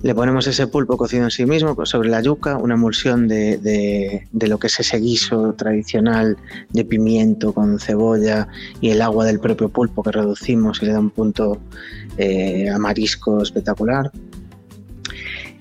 Le 0.00 0.14
ponemos 0.14 0.46
ese 0.46 0.68
pulpo 0.68 0.96
cocido 0.96 1.24
en 1.24 1.30
sí 1.32 1.44
mismo 1.44 1.74
sobre 1.84 2.08
la 2.08 2.22
yuca, 2.22 2.56
una 2.56 2.74
emulsión 2.74 3.26
de, 3.26 4.28
lo 4.32 4.58
que 4.58 4.68
es 4.68 4.78
ese 4.78 4.98
guiso 4.98 5.54
tradicional 5.54 6.36
de 6.70 6.84
pimiento 6.84 7.52
con 7.52 7.80
cebolla 7.80 8.46
y 8.80 8.90
el 8.90 9.02
agua 9.02 9.24
del 9.24 9.40
propio 9.40 9.68
pulpo 9.68 10.04
que 10.04 10.12
reducimos 10.12 10.80
y 10.82 10.86
le 10.86 10.92
da 10.92 11.00
un 11.00 11.10
punto 11.10 11.58
eh, 12.16 12.70
amarisco 12.70 13.42
espectacular. 13.42 14.12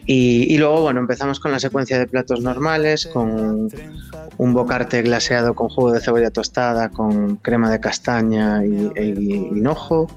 Y, 0.09 0.57
luego, 0.57 0.83
bueno, 0.83 1.01
empezamos 1.01 1.37
con 1.41 1.51
la 1.51 1.59
secuencia 1.59 1.99
de 1.99 2.07
platos 2.07 2.39
normales, 2.39 3.07
con 3.07 3.69
un 4.37 4.53
bocarte 4.53 5.01
glaseado 5.01 5.53
con 5.53 5.67
jugo 5.67 5.91
de 5.91 5.99
cebolla 5.99 6.31
tostada, 6.31 6.87
con 6.87 7.35
crema 7.35 7.69
de 7.69 7.81
castaña 7.81 8.63
y, 8.65 8.89
hinojo, 8.95 10.07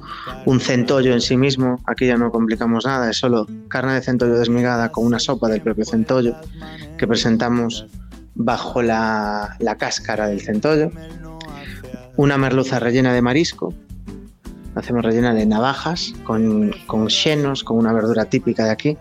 un 0.47 0.61
centollo 0.61 1.12
en 1.12 1.20
sí 1.20 1.37
mismo, 1.37 1.80
aquí 1.87 2.06
ya 2.06 2.16
no 2.16 2.30
complicamos 2.30 2.87
nada, 2.87 3.11
es 3.11 3.16
solo 3.16 3.49
carne 3.66 3.94
de 3.94 4.02
centollo 4.02 4.38
desmigada 4.38 4.92
con 4.92 5.04
una 5.04 5.18
sopa 5.18 5.49
del 5.49 5.61
propio 5.61 5.85
centollo 5.85 6.37
que 6.97 7.09
presentamos 7.09 7.87
bajo 8.37 8.82
la, 8.82 9.56
cáscara 9.76 10.28
del 10.28 10.40
centollo, 10.40 10.92
una 12.16 12.38
merluza 12.38 12.78
rellena 12.78 13.12
de 13.12 13.23
marisco, 13.23 13.75
hacemos 14.76 15.04
rellena 15.04 15.35
de 15.35 15.47
navajas 15.47 16.14
con, 16.23 16.70
con 16.87 17.11
xenos, 17.11 17.64
con 17.64 17.76
una 17.76 17.92
verdura 17.92 18.26
típica 18.26 18.66
de 18.66 18.70
aquí, 18.70 18.99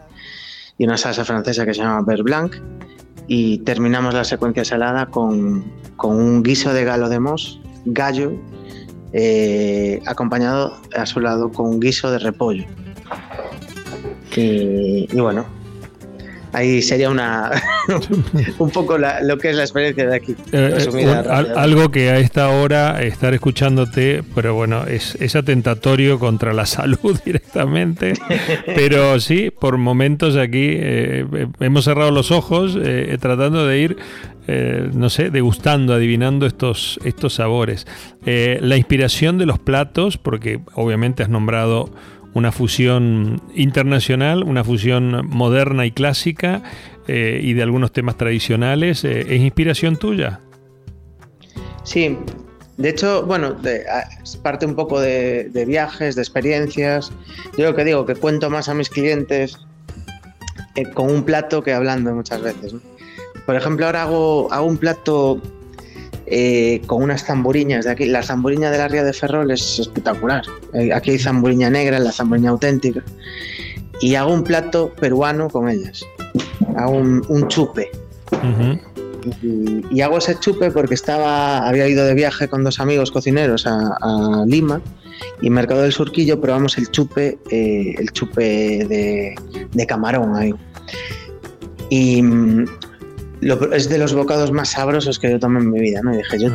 y 0.80 0.86
una 0.86 0.98
salsa 0.98 1.24
francesa 1.24 1.64
que 1.66 1.76
se 1.76 1.82
llama 1.82 2.02
Beurre 2.02 2.24
Blanc. 2.24 2.56
Y 3.28 3.60
terminamos 3.60 4.16
la 4.16 4.24
secuencia 4.24 4.66
salada 4.66 5.06
con, 5.06 5.72
un 6.02 6.42
guiso 6.42 6.74
de 6.74 6.84
galo 6.84 7.10
de 7.10 7.20
mos, 7.20 7.62
gallo, 7.86 8.32
eh, 9.14 10.02
acompañado 10.08 10.76
a 10.96 11.06
su 11.06 11.20
lado 11.20 11.52
con 11.52 11.68
un 11.68 11.80
guiso 11.80 12.10
de 12.10 12.18
repollo. 12.18 12.66
y 14.36 15.20
bueno, 15.20 15.46
ahí 16.53 16.82
sería 16.82 17.10
una 17.10 17.51
un 18.60 18.70
poco 18.70 18.98
lo 18.98 19.38
que 19.38 19.50
es 19.50 19.56
la 19.56 19.63
experiencia 19.63 20.08
de 20.08 20.15
aquí. 20.15 20.36
Eh, 20.51 20.77
eh, 20.94 21.15
algo 21.56 21.91
que 21.91 22.10
a 22.10 22.20
esta 22.20 22.50
hora 22.50 23.01
estar 23.01 23.34
escuchándote, 23.34 24.24
pero 24.36 24.53
bueno, 24.56 24.86
es, 24.86 25.15
es 25.15 25.36
atentatorio 25.36 26.20
contra 26.20 26.53
la 26.53 26.65
salud 26.65 27.20
directamente. 27.25 28.13
pero 28.65 29.20
sí, 29.20 29.51
por 29.51 29.77
momentos 29.77 30.36
aquí 30.36 30.68
eh, 30.72 31.48
hemos 31.60 31.86
cerrado 31.86 32.12
los 32.12 32.32
ojos 32.32 32.77
tratando 33.20 33.65
de 33.65 33.79
ir, 33.79 33.98
no 34.94 35.10
sé, 35.10 35.29
degustando, 35.29 35.94
adivinando 35.94 36.46
estos, 36.46 37.00
estos 37.03 37.36
sabores. 37.36 37.86
la 38.25 38.77
inspiración 38.77 39.38
de 39.38 39.46
los 39.46 39.60
platos, 39.60 40.18
porque 40.18 40.60
obviamente 40.74 41.24
has 41.24 41.29
nombrado 41.29 41.91
una 42.34 42.52
fusión 42.52 43.42
internacional, 43.56 44.44
una 44.44 44.64
fusión 44.64 45.28
moderna 45.28 45.86
y 45.86 45.92
clásica 45.92 46.64
eh, 47.08 47.40
y 47.44 47.54
de 47.54 47.64
algunos 47.64 47.92
temas 47.92 48.18
tradicionales. 48.18 49.04
Eh, 49.04 49.22
¿Es 49.22 49.42
inspiración 49.42 49.98
tuya? 49.98 50.40
Sí, 51.84 52.18
de 52.78 52.90
hecho, 52.90 53.26
bueno, 53.26 53.58
parte 54.42 54.66
un 54.66 54.76
poco 54.76 55.02
de, 55.02 55.66
viajes, 55.68 56.16
de 56.16 56.22
experiencias. 56.22 57.12
Yo 57.58 57.66
lo 57.66 57.76
que 57.76 57.84
digo, 57.84 58.06
que 58.06 58.16
cuento 58.16 58.50
más 58.50 58.70
a 58.70 58.74
mis 58.74 58.90
clientes 58.90 59.58
eh, 60.76 60.86
con 60.94 61.10
un 61.12 61.24
plato 61.24 61.64
que 61.64 61.74
hablando 61.74 62.14
muchas 62.14 62.42
veces. 62.42 62.76
Por 63.46 63.56
ejemplo, 63.56 63.88
ahora 63.88 64.04
hago, 64.04 64.54
hago 64.54 64.68
un 64.68 64.78
plato 64.78 65.42
eh, 66.32 66.82
con 66.86 67.02
unas 67.02 67.26
zamburiñas 67.26 67.86
de 67.86 67.92
aquí. 67.92 68.06
La 68.06 68.22
zamburiña 68.22 68.70
de 68.72 68.78
la 68.78 68.88
Ría 68.88 69.04
de 69.04 69.14
Ferrol 69.14 69.50
es 69.52 69.80
espectacular. 69.80 70.44
Eh, 70.74 70.94
aquí 70.94 71.12
hay 71.12 71.20
zamburiña 71.20 71.70
negra, 71.70 72.00
la 72.00 72.12
zamburiña 72.12 72.52
auténtica. 72.52 73.04
Y 74.02 74.16
hago 74.16 74.34
un 74.34 74.44
plato 74.44 74.94
peruano 75.00 75.50
con 75.50 75.70
ellas. 75.70 76.04
Hago 76.78 76.98
un, 76.98 77.48
chupe. 77.48 77.90
y, 79.42 80.02
hago 80.02 80.20
ese 80.20 80.40
chupe 80.40 80.72
porque 80.72 80.94
estaba, 80.94 81.68
había 81.68 81.88
ido 81.88 82.06
de 82.06 82.14
viaje 82.14 82.48
con 82.48 82.64
dos 82.64 82.80
amigos 82.80 83.12
cocineros 83.12 83.66
a, 83.66 84.46
Lima 84.46 84.82
y 85.42 85.50
Mercado 85.50 85.82
del 85.82 85.92
Surquillo 85.92 86.40
probamos 86.40 86.78
el 86.78 86.90
chupe, 86.92 87.40
eh, 87.50 87.96
el 87.98 88.12
chupe 88.12 88.86
de, 88.86 89.36
de 89.72 89.88
camarón 89.88 90.36
ahí. 90.36 90.54
Y 91.90 92.22
es 93.41 93.89
de 93.89 93.98
los 93.98 94.13
bocados 94.13 94.51
más 94.51 94.69
sabrosos 94.69 95.19
que 95.19 95.31
yo 95.31 95.39
tomé 95.39 95.60
en 95.60 95.72
mi 95.72 95.79
vida, 95.79 96.01
¿no? 96.03 96.13
Y 96.13 96.17
dije, 96.17 96.39
yo 96.39 96.50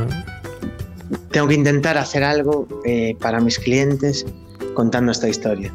tengo 1.30 1.48
que 1.48 1.54
intentar 1.54 1.98
hacer 1.98 2.22
algo 2.22 2.68
eh, 2.84 3.16
para 3.20 3.40
mis 3.40 3.58
clientes 3.58 4.26
contando 4.74 5.12
esta 5.12 5.28
historia. 5.28 5.72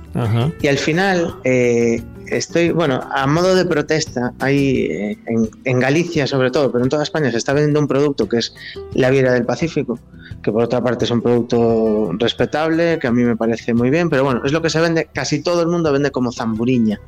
Y 0.61 0.67
al 0.67 0.77
final 0.77 1.35
eh, 1.43 2.01
estoy, 2.27 2.71
bueno, 2.71 3.01
a 3.11 3.25
modo 3.27 3.55
de 3.55 3.65
protesta, 3.65 4.33
hay 4.39 4.85
eh, 4.85 5.17
en, 5.63 5.79
Galicia 5.79 6.27
sobre 6.27 6.51
todo, 6.51 6.71
pero 6.71 6.83
en 6.83 6.89
toda 6.89 7.03
España 7.03 7.31
se 7.31 7.37
está 7.37 7.53
vendiendo 7.53 7.79
un 7.79 7.87
producto 7.87 8.27
que 8.27 8.37
es 8.37 8.53
la 8.93 9.09
Viera 9.09 9.33
del 9.33 9.45
Pacífico, 9.45 9.99
que 10.43 10.51
por 10.51 10.63
otra 10.63 10.81
parte 10.81 11.05
es 11.05 11.11
un 11.11 11.21
producto 11.21 12.11
respetable, 12.17 12.99
que 12.99 13.07
a 13.07 13.11
mí 13.11 13.23
me 13.23 13.35
parece 13.35 13.73
muy 13.73 13.89
bien, 13.89 14.09
pero 14.09 14.23
bueno, 14.23 14.41
es 14.45 14.51
lo 14.51 14.61
que 14.61 14.69
se 14.69 14.79
vende, 14.79 15.09
casi 15.13 15.41
todo 15.41 15.61
el 15.61 15.67
mundo 15.67 15.91
vende 15.91 16.11
como 16.11 16.31
zamburiña. 16.31 16.99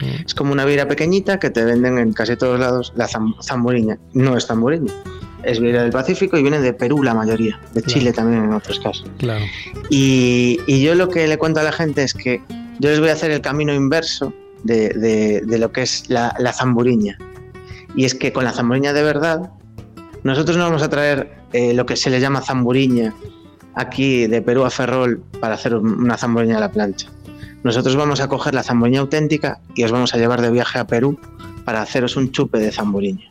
Mm. 0.00 0.26
Es 0.26 0.34
como 0.34 0.52
una 0.52 0.64
vira 0.64 0.88
pequeñita 0.88 1.38
que 1.38 1.50
te 1.50 1.64
venden 1.64 1.98
en 1.98 2.12
casi 2.12 2.36
todos 2.36 2.58
lados 2.58 2.92
la 2.96 3.08
zamburiña. 3.08 3.98
No 4.12 4.36
es 4.36 4.46
zamburiña, 4.46 4.92
es 5.44 5.60
vira 5.60 5.82
del 5.82 5.92
Pacífico 5.92 6.36
y 6.36 6.42
viene 6.42 6.60
de 6.60 6.72
Perú 6.72 7.02
la 7.02 7.14
mayoría, 7.14 7.60
de 7.74 7.82
Chile 7.82 8.12
también 8.12 8.44
en 8.44 8.52
otros 8.52 8.78
casos. 8.80 9.10
Claro. 9.18 9.44
Y, 9.90 10.58
yo 10.82 10.94
lo 10.94 11.08
que 11.08 11.26
le 11.26 11.38
cuento 11.38 11.60
a 11.60 11.62
la 11.62 11.72
gente 11.72 12.02
es 12.02 12.14
que 12.14 12.40
yo 12.78 12.90
les 12.90 13.00
voy 13.00 13.08
a 13.10 13.12
hacer 13.12 13.30
el 13.30 13.40
camino 13.40 13.74
inverso 13.74 14.32
de, 14.64 15.42
lo 15.46 15.72
que 15.72 15.82
es 15.82 16.08
la, 16.08 16.52
zamburiña. 16.52 17.18
Y 17.94 18.04
es 18.04 18.14
que 18.14 18.32
con 18.32 18.44
la 18.44 18.52
zamburiña 18.52 18.92
de 18.92 19.02
verdad, 19.02 19.50
nosotros 20.22 20.56
no 20.56 20.64
vamos 20.64 20.82
a 20.82 20.88
traer 20.88 21.34
eh, 21.52 21.74
lo 21.74 21.84
que 21.86 21.96
se 21.96 22.10
le 22.10 22.20
llama 22.20 22.40
zamburiña 22.40 23.14
aquí 23.74 24.26
de 24.26 24.42
Perú 24.42 24.64
a 24.64 24.70
Ferrol 24.70 25.22
para 25.40 25.54
hacer 25.54 25.74
una 25.74 26.16
zamburiña 26.16 26.58
a 26.58 26.60
la 26.60 26.70
plancha. 26.70 27.08
Nosotros 27.62 27.96
vamos 27.96 28.20
a 28.20 28.28
coger 28.28 28.54
la 28.54 28.62
zamburiña 28.62 29.00
auténtica 29.00 29.60
y 29.74 29.84
os 29.84 29.92
vamos 29.92 30.14
a 30.14 30.18
llevar 30.18 30.40
de 30.40 30.50
viaje 30.50 30.78
a 30.78 30.86
Perú 30.86 31.18
para 31.64 31.82
haceros 31.82 32.16
un 32.16 32.32
chupe 32.32 32.58
de 32.58 32.72
zamburiña. 32.72 33.28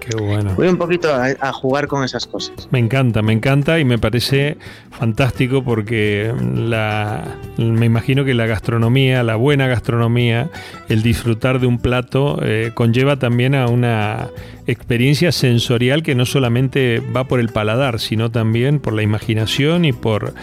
Qué 0.00 0.22
bueno. 0.22 0.54
Voy 0.54 0.68
un 0.68 0.76
poquito 0.76 1.08
a, 1.12 1.52
jugar 1.52 1.88
con 1.88 2.04
esas 2.04 2.28
cosas. 2.28 2.68
Me 2.70 2.78
encanta, 2.78 3.22
me 3.22 3.32
encanta 3.32 3.80
y 3.80 3.84
me 3.84 3.98
parece 3.98 4.56
fantástico 4.92 5.64
porque 5.64 6.32
la, 6.54 7.24
me 7.56 7.86
imagino 7.86 8.24
que 8.24 8.32
la 8.32 8.46
gastronomía, 8.46 9.24
la 9.24 9.34
buena 9.34 9.66
gastronomía, 9.66 10.48
el 10.88 11.02
disfrutar 11.02 11.58
de 11.58 11.66
un 11.66 11.78
plato 11.78 12.38
eh, 12.42 12.70
conlleva 12.72 13.16
también 13.16 13.56
a 13.56 13.66
una 13.66 14.28
experiencia 14.66 15.32
sensorial 15.32 16.02
que 16.02 16.14
no 16.14 16.26
solamente 16.26 17.00
va 17.00 17.24
por 17.24 17.40
el 17.40 17.48
paladar, 17.48 18.00
sino 18.00 18.30
también 18.30 18.80
por 18.80 18.92
la 18.92 19.02
imaginación 19.02 19.84
y 19.84 19.92
por 19.92 20.34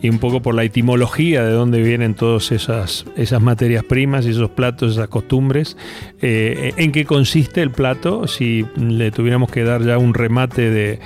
y 0.00 0.08
un 0.08 0.18
poco 0.18 0.42
por 0.42 0.54
la 0.54 0.64
etimología 0.64 1.44
de 1.44 1.52
dónde 1.52 1.80
vienen 1.80 2.14
todas 2.14 2.50
esas, 2.50 3.04
esas 3.16 3.40
materias 3.40 3.84
primas, 3.84 4.26
esos 4.26 4.50
platos, 4.50 4.92
esas 4.92 5.06
costumbres. 5.06 5.76
Eh, 6.20 6.72
¿En 6.76 6.90
qué 6.90 7.04
consiste 7.04 7.62
el 7.62 7.70
plato? 7.70 8.26
Si 8.26 8.66
le 8.76 9.12
tuviéramos 9.12 9.48
que 9.50 9.62
dar 9.62 9.82
ya 9.82 9.98
un 9.98 10.12
remate 10.12 10.70
de, 10.70 10.98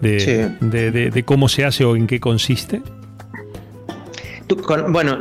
de, 0.00 1.22
cómo 1.24 1.48
se 1.48 1.64
hace 1.64 1.84
o 1.84 1.96
en 1.96 2.06
qué 2.06 2.20
consiste. 2.20 2.80
bueno, 4.88 5.18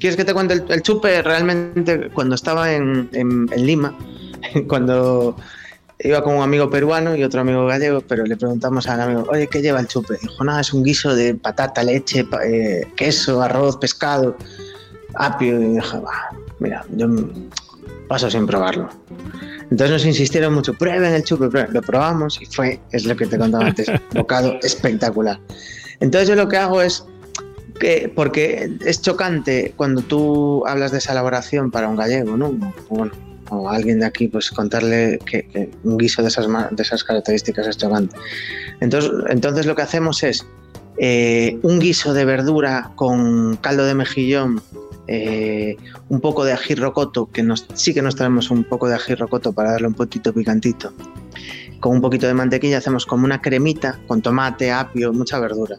¿quieres 0.00 0.16
que 0.16 0.24
te 0.24 0.34
cuente 0.34 0.54
el, 0.68 0.82
chupe? 0.82 1.22
Realmente 1.22 2.10
cuando 2.12 2.34
estaba 2.34 2.72
en, 2.72 3.08
en 3.12 3.46
Lima, 3.56 3.96
cuando 4.66 5.36
iba 6.00 6.22
con 6.22 6.36
un 6.36 6.42
amigo 6.42 6.70
peruano 6.70 7.16
y 7.16 7.22
otro 7.22 7.40
amigo 7.40 7.66
gallego, 7.66 8.00
pero 8.00 8.24
le 8.24 8.36
preguntamos 8.36 8.88
al 8.88 9.00
amigo, 9.00 9.26
oye, 9.30 9.46
¿qué 9.46 9.62
lleva 9.62 9.80
el 9.80 9.86
chupe? 9.86 10.18
Dijo, 10.20 10.44
nada, 10.44 10.60
es 10.60 10.72
un 10.72 10.82
guiso 10.82 11.14
de 11.14 11.34
patata, 11.34 11.82
leche, 11.82 12.26
eh, 12.44 12.86
queso, 12.96 13.42
arroz, 13.42 13.76
pescado, 13.76 14.36
apio. 15.14 15.60
Y 15.60 15.74
dije, 15.74 15.98
mira, 16.58 16.84
yo 16.96 17.08
paso 18.08 18.30
sin 18.30 18.46
probarlo. 18.46 18.88
Entonces 19.70 19.90
nos 19.90 20.06
insistieron 20.06 20.54
mucho, 20.54 20.74
prueben 20.74 21.14
el 21.14 21.24
chupe, 21.24 21.48
lo 21.70 21.82
probamos 21.82 22.40
y 22.40 22.46
fue, 22.46 22.80
es 22.92 23.06
lo 23.06 23.16
que 23.16 23.26
te 23.26 23.38
contaba 23.38 23.66
antes, 23.66 23.90
bocado 24.14 24.58
espectacular. 24.62 25.40
Entonces 26.00 26.28
yo 26.28 26.34
lo 26.34 26.48
que 26.48 26.58
hago 26.58 26.82
es 26.82 27.04
que, 27.80 28.12
porque 28.14 28.70
es 28.84 29.00
chocante 29.00 29.72
cuando 29.76 30.02
tú 30.02 30.66
hablas 30.66 30.92
de 30.92 30.98
esa 30.98 31.12
elaboración 31.12 31.70
para 31.70 31.88
un 31.88 31.96
gallego, 31.96 32.36
¿no? 32.36 32.52
Bueno, 32.90 33.12
o 33.56 33.68
alguien 33.68 34.00
de 34.00 34.06
aquí, 34.06 34.28
pues 34.28 34.50
contarle 34.50 35.18
que, 35.24 35.70
un 35.82 35.96
guiso 35.96 36.22
de 36.22 36.28
esas, 36.28 36.46
de 36.46 36.82
esas 36.82 37.04
características 37.04 37.66
es 37.66 37.76
chocante. 37.76 38.16
Entonces, 38.80 39.10
entonces 39.28 39.66
lo 39.66 39.74
que 39.74 39.82
hacemos 39.82 40.22
es 40.22 40.46
eh, 40.96 41.58
un 41.62 41.80
guiso 41.80 42.14
de 42.14 42.24
verdura 42.24 42.92
con 42.94 43.56
caldo 43.56 43.84
de 43.84 43.94
mejillón, 43.94 44.62
eh, 45.06 45.76
un 46.08 46.20
poco 46.20 46.44
de 46.44 46.52
ají 46.52 46.74
rocoto, 46.74 47.26
que 47.26 47.42
nos, 47.42 47.66
sí 47.74 47.92
que 47.92 48.02
nos 48.02 48.14
traemos 48.14 48.50
un 48.50 48.64
poco 48.64 48.88
de 48.88 48.94
ají 48.94 49.14
rocoto 49.14 49.52
para 49.52 49.72
darle 49.72 49.88
un 49.88 49.94
poquito 49.94 50.32
picantito. 50.32 50.92
Con 51.80 51.96
un 51.96 52.00
poquito 52.00 52.26
de 52.26 52.34
mantequilla 52.34 52.78
hacemos 52.78 53.04
como 53.04 53.24
una 53.24 53.42
cremita 53.42 53.98
con 54.06 54.22
tomate, 54.22 54.70
apio, 54.70 55.12
mucha 55.12 55.38
verdura. 55.38 55.76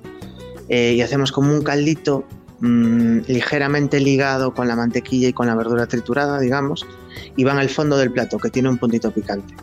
Eh, 0.67 0.93
y 0.97 1.01
hacemos 1.01 1.31
como 1.31 1.51
un 1.53 1.63
caldito 1.63 2.25
mm, 2.59 3.19
ligeramente 3.27 3.99
ligado 3.99 4.53
con 4.53 4.67
la 4.67 4.75
mantequilla 4.75 5.29
y 5.29 5.33
con 5.33 5.47
la 5.47 5.55
verdura 5.55 5.87
triturada, 5.87 6.39
digamos, 6.39 6.85
y 7.35 7.43
van 7.43 7.57
al 7.57 7.69
fondo 7.69 7.97
del 7.97 8.11
plato, 8.11 8.37
que 8.37 8.49
tiene 8.49 8.69
un 8.69 8.77
puntito 8.77 9.11
picante. 9.11 9.53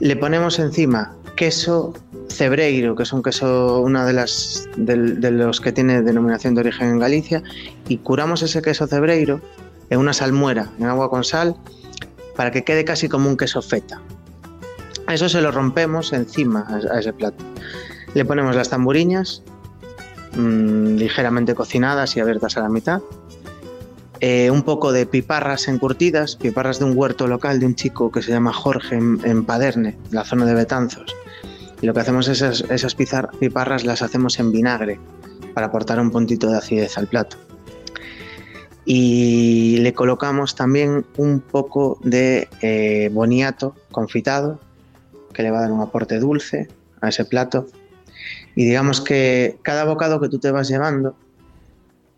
Le 0.00 0.16
ponemos 0.16 0.58
encima 0.58 1.14
queso 1.36 1.94
cebreiro, 2.28 2.96
que 2.96 3.02
es 3.04 3.12
un 3.12 3.22
queso, 3.22 3.80
una 3.80 4.04
de 4.04 4.12
las 4.12 4.68
de, 4.76 4.96
los 5.30 5.60
que 5.60 5.72
tiene 5.72 6.02
denominación 6.02 6.54
de 6.54 6.60
origen 6.60 6.88
en 6.90 6.98
Galicia, 6.98 7.42
y 7.88 7.98
curamos 7.98 8.42
ese 8.42 8.62
queso 8.62 8.86
cebreiro 8.86 9.40
en 9.90 9.98
una 9.98 10.12
salmuera, 10.12 10.70
en 10.78 10.86
agua 10.86 11.10
con 11.10 11.24
sal, 11.24 11.56
para 12.36 12.50
que 12.50 12.64
quede 12.64 12.84
casi 12.84 13.08
como 13.08 13.28
un 13.28 13.36
queso 13.36 13.62
feta. 13.62 14.00
Eso 15.08 15.28
se 15.28 15.40
lo 15.40 15.50
rompemos 15.50 16.12
encima 16.12 16.66
a, 16.68 16.98
ese 16.98 17.12
plato. 17.12 17.44
Le 18.14 18.24
ponemos 18.24 18.56
las 18.56 18.70
tamburiñas, 18.70 19.42
mm, 20.36 20.96
ligeramente 20.96 21.54
cocinadas 21.54 22.16
y 22.16 22.20
abiertas 22.20 22.56
a 22.56 22.60
la 22.60 22.68
mitad, 22.68 23.00
eh, 24.26 24.50
un 24.50 24.62
poco 24.62 24.90
de 24.90 25.04
piparras 25.04 25.68
encurtidas, 25.68 26.36
piparras 26.36 26.78
de 26.78 26.86
un 26.86 26.96
huerto 26.96 27.26
local 27.26 27.60
de 27.60 27.66
un 27.66 27.74
chico 27.74 28.10
que 28.10 28.22
se 28.22 28.30
llama 28.30 28.54
Jorge 28.54 28.94
en, 28.96 29.44
Paderne, 29.44 29.98
la 30.12 30.24
zona 30.24 30.46
de 30.46 30.54
Betanzos. 30.54 31.14
Y 31.82 31.84
lo 31.84 31.92
que 31.92 32.00
hacemos 32.00 32.28
es 32.28 32.40
esas, 32.40 32.70
esas 32.70 32.94
piparras 32.94 33.84
las 33.84 34.00
hacemos 34.00 34.38
en 34.38 34.50
vinagre 34.50 34.98
para 35.52 35.66
aportar 35.66 36.00
un 36.00 36.10
puntito 36.10 36.48
de 36.48 36.56
acidez 36.56 36.96
al 36.96 37.06
plato. 37.06 37.36
Y 38.86 39.76
le 39.80 39.92
colocamos 39.92 40.54
también 40.54 41.04
un 41.18 41.40
poco 41.40 41.98
de 42.02 42.48
eh, 42.62 43.10
boniato 43.12 43.74
confitado, 43.90 44.58
que 45.34 45.42
le 45.42 45.50
va 45.50 45.58
a 45.58 45.62
dar 45.62 45.72
un 45.72 45.82
aporte 45.82 46.18
dulce 46.18 46.68
a 47.02 47.10
ese 47.10 47.26
plato. 47.26 47.66
Y 48.54 48.64
digamos 48.64 49.02
que 49.02 49.58
cada 49.60 49.84
bocado 49.84 50.18
que 50.18 50.30
tú 50.30 50.38
te 50.38 50.50
vas 50.50 50.66
llevando 50.66 51.14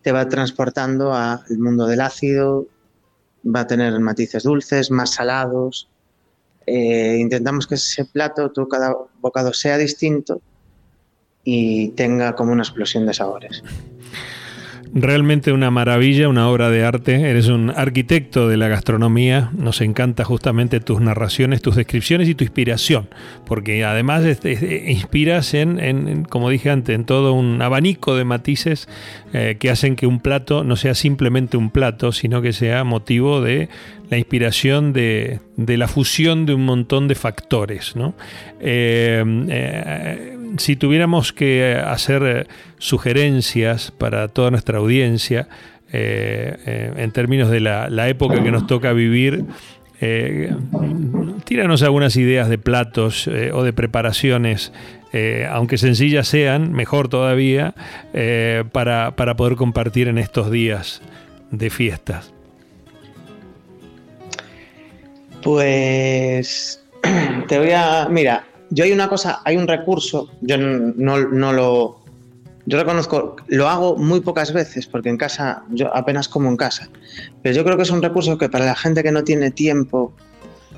te 0.07 0.13
va 0.13 0.29
transportando 0.29 1.13
al 1.13 1.57
mundo 1.59 1.85
del 1.85 1.99
ácido, 1.99 2.65
va 3.45 3.59
a 3.59 3.67
tener 3.67 3.99
matices 3.99 4.43
dulces, 4.43 4.89
más 4.89 5.15
salados. 5.15 5.89
Eh, 6.65 7.17
intentamos 7.19 7.67
que 7.67 7.75
ese 7.75 8.05
plato, 8.05 8.49
tú 8.53 8.69
cada 8.69 8.95
bocado 9.19 9.51
sea 9.51 9.77
distinto 9.77 10.39
y 11.43 11.89
tenga 11.89 12.37
como 12.37 12.53
una 12.53 12.63
explosión 12.63 13.05
de 13.05 13.13
sabores. 13.13 13.61
Realmente 14.93 15.51
una 15.51 15.71
maravilla, 15.71 16.29
una 16.29 16.49
obra 16.49 16.69
de 16.69 16.83
arte. 16.83 17.29
Eres 17.29 17.47
un 17.47 17.71
arquitecto 17.75 18.47
de 18.47 18.57
la 18.57 18.67
gastronomía. 18.67 19.51
Nos 19.57 19.81
encanta 19.81 20.23
justamente 20.23 20.79
tus 20.79 21.01
narraciones, 21.01 21.61
tus 21.61 21.75
descripciones 21.75 22.29
y 22.29 22.35
tu 22.35 22.43
inspiración, 22.43 23.09
porque 23.45 23.83
además 23.83 24.23
inspiras 24.87 25.53
en, 25.53 26.23
como 26.25 26.49
dije 26.49 26.69
antes, 26.69 26.95
en 26.95 27.05
todo 27.05 27.33
un 27.33 27.61
abanico 27.61 28.15
de 28.15 28.25
matices 28.25 28.87
eh, 29.33 29.57
que 29.59 29.69
hacen 29.69 29.95
que 29.95 30.07
un 30.07 30.19
plato 30.19 30.63
no 30.63 30.75
sea 30.75 30.95
simplemente 30.95 31.57
un 31.57 31.69
plato, 31.69 32.11
sino 32.11 32.41
que 32.41 32.53
sea 32.53 32.83
motivo 32.83 33.41
de 33.41 33.69
la 34.09 34.17
inspiración 34.17 34.93
de, 34.93 35.39
la 35.57 35.87
fusión 35.87 36.45
de 36.45 36.53
un 36.53 36.65
montón 36.65 37.07
de 37.07 37.15
factores. 37.15 37.93
Eh, 38.59 39.23
eh, 39.49 40.36
si 40.57 40.75
tuviéramos 40.75 41.33
que 41.33 41.75
hacer 41.75 42.47
sugerencias 42.77 43.91
para 43.91 44.27
toda 44.27 44.51
nuestra 44.51 44.77
audiencia, 44.77 45.47
en 45.89 47.11
términos 47.11 47.49
de 47.49 47.61
la, 47.61 48.09
época 48.09 48.43
que 48.43 48.51
nos 48.51 48.67
toca 48.67 48.93
vivir, 48.93 49.45
Eh, 49.99 50.53
tíranos 51.45 51.81
algunas 51.81 52.15
ideas 52.17 52.49
de 52.49 52.59
platos 52.59 53.27
eh, 53.27 53.49
o 53.51 53.63
de 53.63 53.73
preparaciones, 53.73 54.71
aunque 55.49 55.79
sencillas 55.79 56.27
sean, 56.27 56.71
mejor 56.71 57.07
todavía, 57.07 57.73
para, 58.71 59.15
para 59.15 59.35
poder 59.35 59.55
compartir 59.55 60.07
en 60.07 60.19
estos 60.19 60.51
días 60.51 61.01
de 61.49 61.71
fiestas. 61.71 62.31
Pues 65.47 66.83
te 67.47 67.57
voy 67.57 67.71
a. 67.71 68.07
Mira, 68.09 68.43
yo 68.69 68.83
hay 68.83 68.91
una 68.91 69.07
cosa, 69.07 69.41
hay 69.45 69.57
un 69.57 69.67
recurso, 69.67 70.29
yo 70.41 70.57
no, 70.57 71.53
lo. 71.53 71.99
Yo 72.65 72.77
reconozco, 72.77 73.37
lo 73.47 73.69
hago 73.69 73.95
muy 73.95 74.19
pocas 74.19 74.51
veces 74.51 74.87
porque 74.87 75.07
en 75.07 75.17
casa, 75.17 75.63
yo 75.69 75.95
apenas 75.95 76.27
como 76.27 76.49
en 76.49 76.57
casa. 76.57 76.89
Pero 77.41 77.55
yo 77.55 77.63
creo 77.63 77.77
que 77.77 77.83
es 77.83 77.89
un 77.91 78.01
recurso 78.01 78.37
que 78.37 78.49
para 78.49 78.65
la 78.65 78.75
gente 78.75 79.03
que 79.03 79.11
no 79.11 79.23
tiene 79.23 79.51
tiempo 79.51 80.13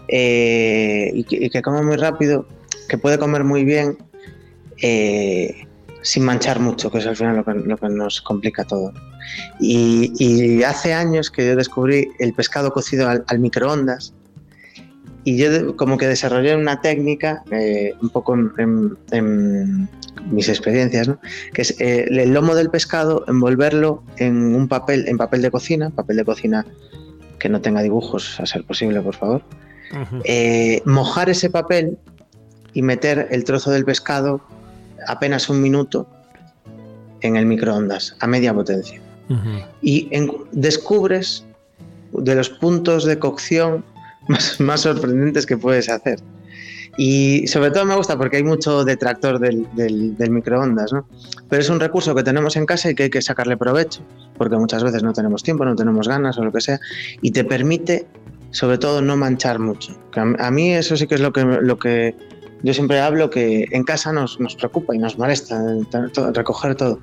eh, 0.08 1.10
y, 1.15 1.23
que, 1.23 1.62
come 1.63 1.82
muy 1.82 1.95
rápido, 1.95 2.45
que 2.88 2.99
puede 2.99 3.17
comer 3.17 3.43
muy 3.43 3.63
bien 3.63 3.97
eh, 4.84 5.65
sin 6.04 6.25
manchar 6.25 6.60
mucho, 6.60 6.91
que 6.91 6.99
es 6.99 7.08
al 7.08 7.15
final 7.15 7.38
lo 7.38 7.43
que, 7.43 7.54
lo 7.54 7.78
que 7.78 7.89
nos 7.89 8.21
complica 8.21 8.65
todo. 8.65 8.93
Y, 9.60 10.62
hace 10.62 10.93
años 10.93 11.32
que 11.32 11.47
yo 11.47 11.56
descubrí 11.56 12.08
el 12.19 12.34
pescado 12.34 12.71
cocido 12.71 13.10
al 13.10 13.39
microondas 13.39 14.13
y 15.30 15.38
yo 15.38 15.76
como 15.76 16.00
que 16.00 16.08
desarrollé 16.08 16.56
una 16.56 16.82
técnica, 16.82 17.44
eh, 17.52 17.94
un 18.02 18.10
poco 18.10 18.36
en, 18.58 19.88
mis 20.32 20.50
experiencias, 20.50 21.08
¿no? 21.08 21.20
que 21.54 21.62
es 21.62 21.80
eh, 21.80 22.08
el 22.10 22.34
lomo 22.34 22.56
del 22.56 22.72
pescado, 22.72 23.26
envolverlo 23.28 24.04
en 24.18 24.56
un 24.56 24.68
papel, 24.68 25.08
en 25.08 25.18
papel 25.18 25.44
de 25.44 25.52
cocina, 25.52 25.92
papel 25.92 26.18
de 26.18 26.26
cocina 26.26 26.65
que 27.38 27.48
no 27.48 27.62
tenga 27.62 27.84
dibujos, 27.84 28.39
a 28.39 28.48
ser 28.48 28.63
posible, 28.63 29.02
por 29.02 29.15
favor. 29.15 29.44
Eh, 30.24 30.82
mojar 30.86 31.30
ese 31.30 31.52
papel 31.52 32.00
y 32.74 32.82
meter 32.82 33.28
el 33.30 33.44
trozo 33.44 33.70
del 33.70 33.86
pescado 33.86 34.42
apenas 35.08 35.48
un 35.48 35.62
minuto 35.62 36.08
en 37.22 37.36
el 37.36 37.46
microondas, 37.46 38.15
a 38.20 38.26
media 38.26 38.52
potencia. 38.52 39.00
Y 39.84 40.10
descubres 40.52 41.46
de 42.13 42.34
los 42.34 42.50
puntos 42.50 43.06
de 43.06 43.20
cocción 43.20 43.86
más, 44.60 44.82
sorprendentes 44.82 45.46
que 45.46 45.58
puedes 45.58 45.89
hacer. 45.89 46.20
Y 46.98 47.48
sobre 47.48 47.72
todo 47.72 47.86
me 47.86 47.96
gusta 47.96 48.18
porque 48.18 48.38
hay 48.38 48.44
mucho 48.44 48.84
detractor 48.84 49.39
del, 49.39 49.68
del, 49.76 50.32
microondas, 50.32 50.92
¿no? 50.92 51.08
Pero 51.48 51.62
es 51.62 51.70
un 51.70 51.80
recurso 51.80 52.13
que 52.13 52.24
tenemos 52.24 52.58
en 52.58 52.65
casa 52.65 52.89
y 52.89 52.96
que 52.96 53.04
hay 53.04 53.10
que 53.10 53.22
sacarle 53.22 53.58
provecho, 53.58 54.02
porque 54.38 54.58
muchas 54.58 54.84
veces 54.84 55.04
no 55.04 55.13
tenemos 55.13 55.44
tiempo, 55.44 55.63
no 55.65 55.76
tenemos 55.76 56.08
ganas 56.08 56.38
o 56.38 56.44
lo 56.44 56.52
que 56.52 56.62
sea, 56.62 56.80
y 57.22 57.32
te 57.32 57.44
permite, 57.46 58.06
sobre 58.52 58.78
todo, 58.78 59.02
no 59.02 59.15
manchar 59.15 59.60
mucho. 59.60 59.98
A 60.39 60.52
mí 60.52 60.74
eso 60.74 60.98
sí 60.98 61.08
que 61.08 61.15
es 61.15 61.22
lo 61.22 61.32
que, 61.32 61.44
lo 61.44 61.80
que 61.80 62.15
yo 62.63 62.74
siempre 62.74 63.00
hablo, 63.00 63.30
que 63.30 63.68
en 63.72 63.84
casa 63.84 64.12
nos, 64.12 64.39
nos 64.39 64.56
preocupa 64.56 64.94
y 64.96 65.00
nos 65.00 65.18
molesta 65.18 65.62
recoger 66.34 66.76
todo. 66.76 67.00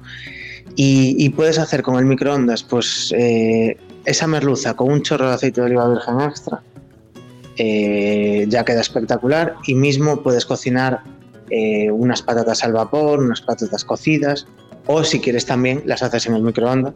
Y, 0.74 1.30
puedes 1.30 1.58
hacer 1.58 1.82
con 1.82 1.96
el 1.98 2.04
microondas, 2.04 2.62
pues, 2.62 3.14
eh, 3.16 3.78
esa 4.04 4.26
merluza 4.26 4.74
con 4.74 4.92
un 4.92 5.02
chorro 5.02 5.28
de 5.28 5.34
aceite 5.34 5.60
de 5.60 5.66
oliva 5.68 5.88
virgen 5.88 6.20
extra, 6.20 6.62
eh, 7.56 8.44
ya 8.48 8.64
queda 8.64 8.80
espectacular 8.80 9.54
y 9.66 9.74
mismo 9.74 10.22
puedes 10.22 10.44
cocinar 10.44 11.00
eh, 11.48 11.90
unas 11.90 12.22
patatas 12.22 12.64
al 12.64 12.72
vapor, 12.72 13.20
unas 13.20 13.40
patatas 13.40 13.84
cocidas 13.84 14.46
o 14.86 15.04
si 15.04 15.20
quieres 15.20 15.46
también 15.46 15.82
las 15.86 16.02
haces 16.02 16.26
en 16.26 16.34
el 16.34 16.42
microondas. 16.42 16.94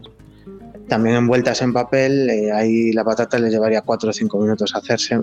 También 0.87 1.15
envueltas 1.15 1.61
en 1.61 1.71
papel, 1.71 2.29
eh, 2.29 2.51
ahí 2.51 2.91
la 2.91 3.03
patata 3.03 3.39
le 3.39 3.49
llevaría 3.49 3.81
4 3.81 4.09
o 4.09 4.13
5 4.13 4.39
minutos 4.39 4.75
hacerse, 4.75 5.19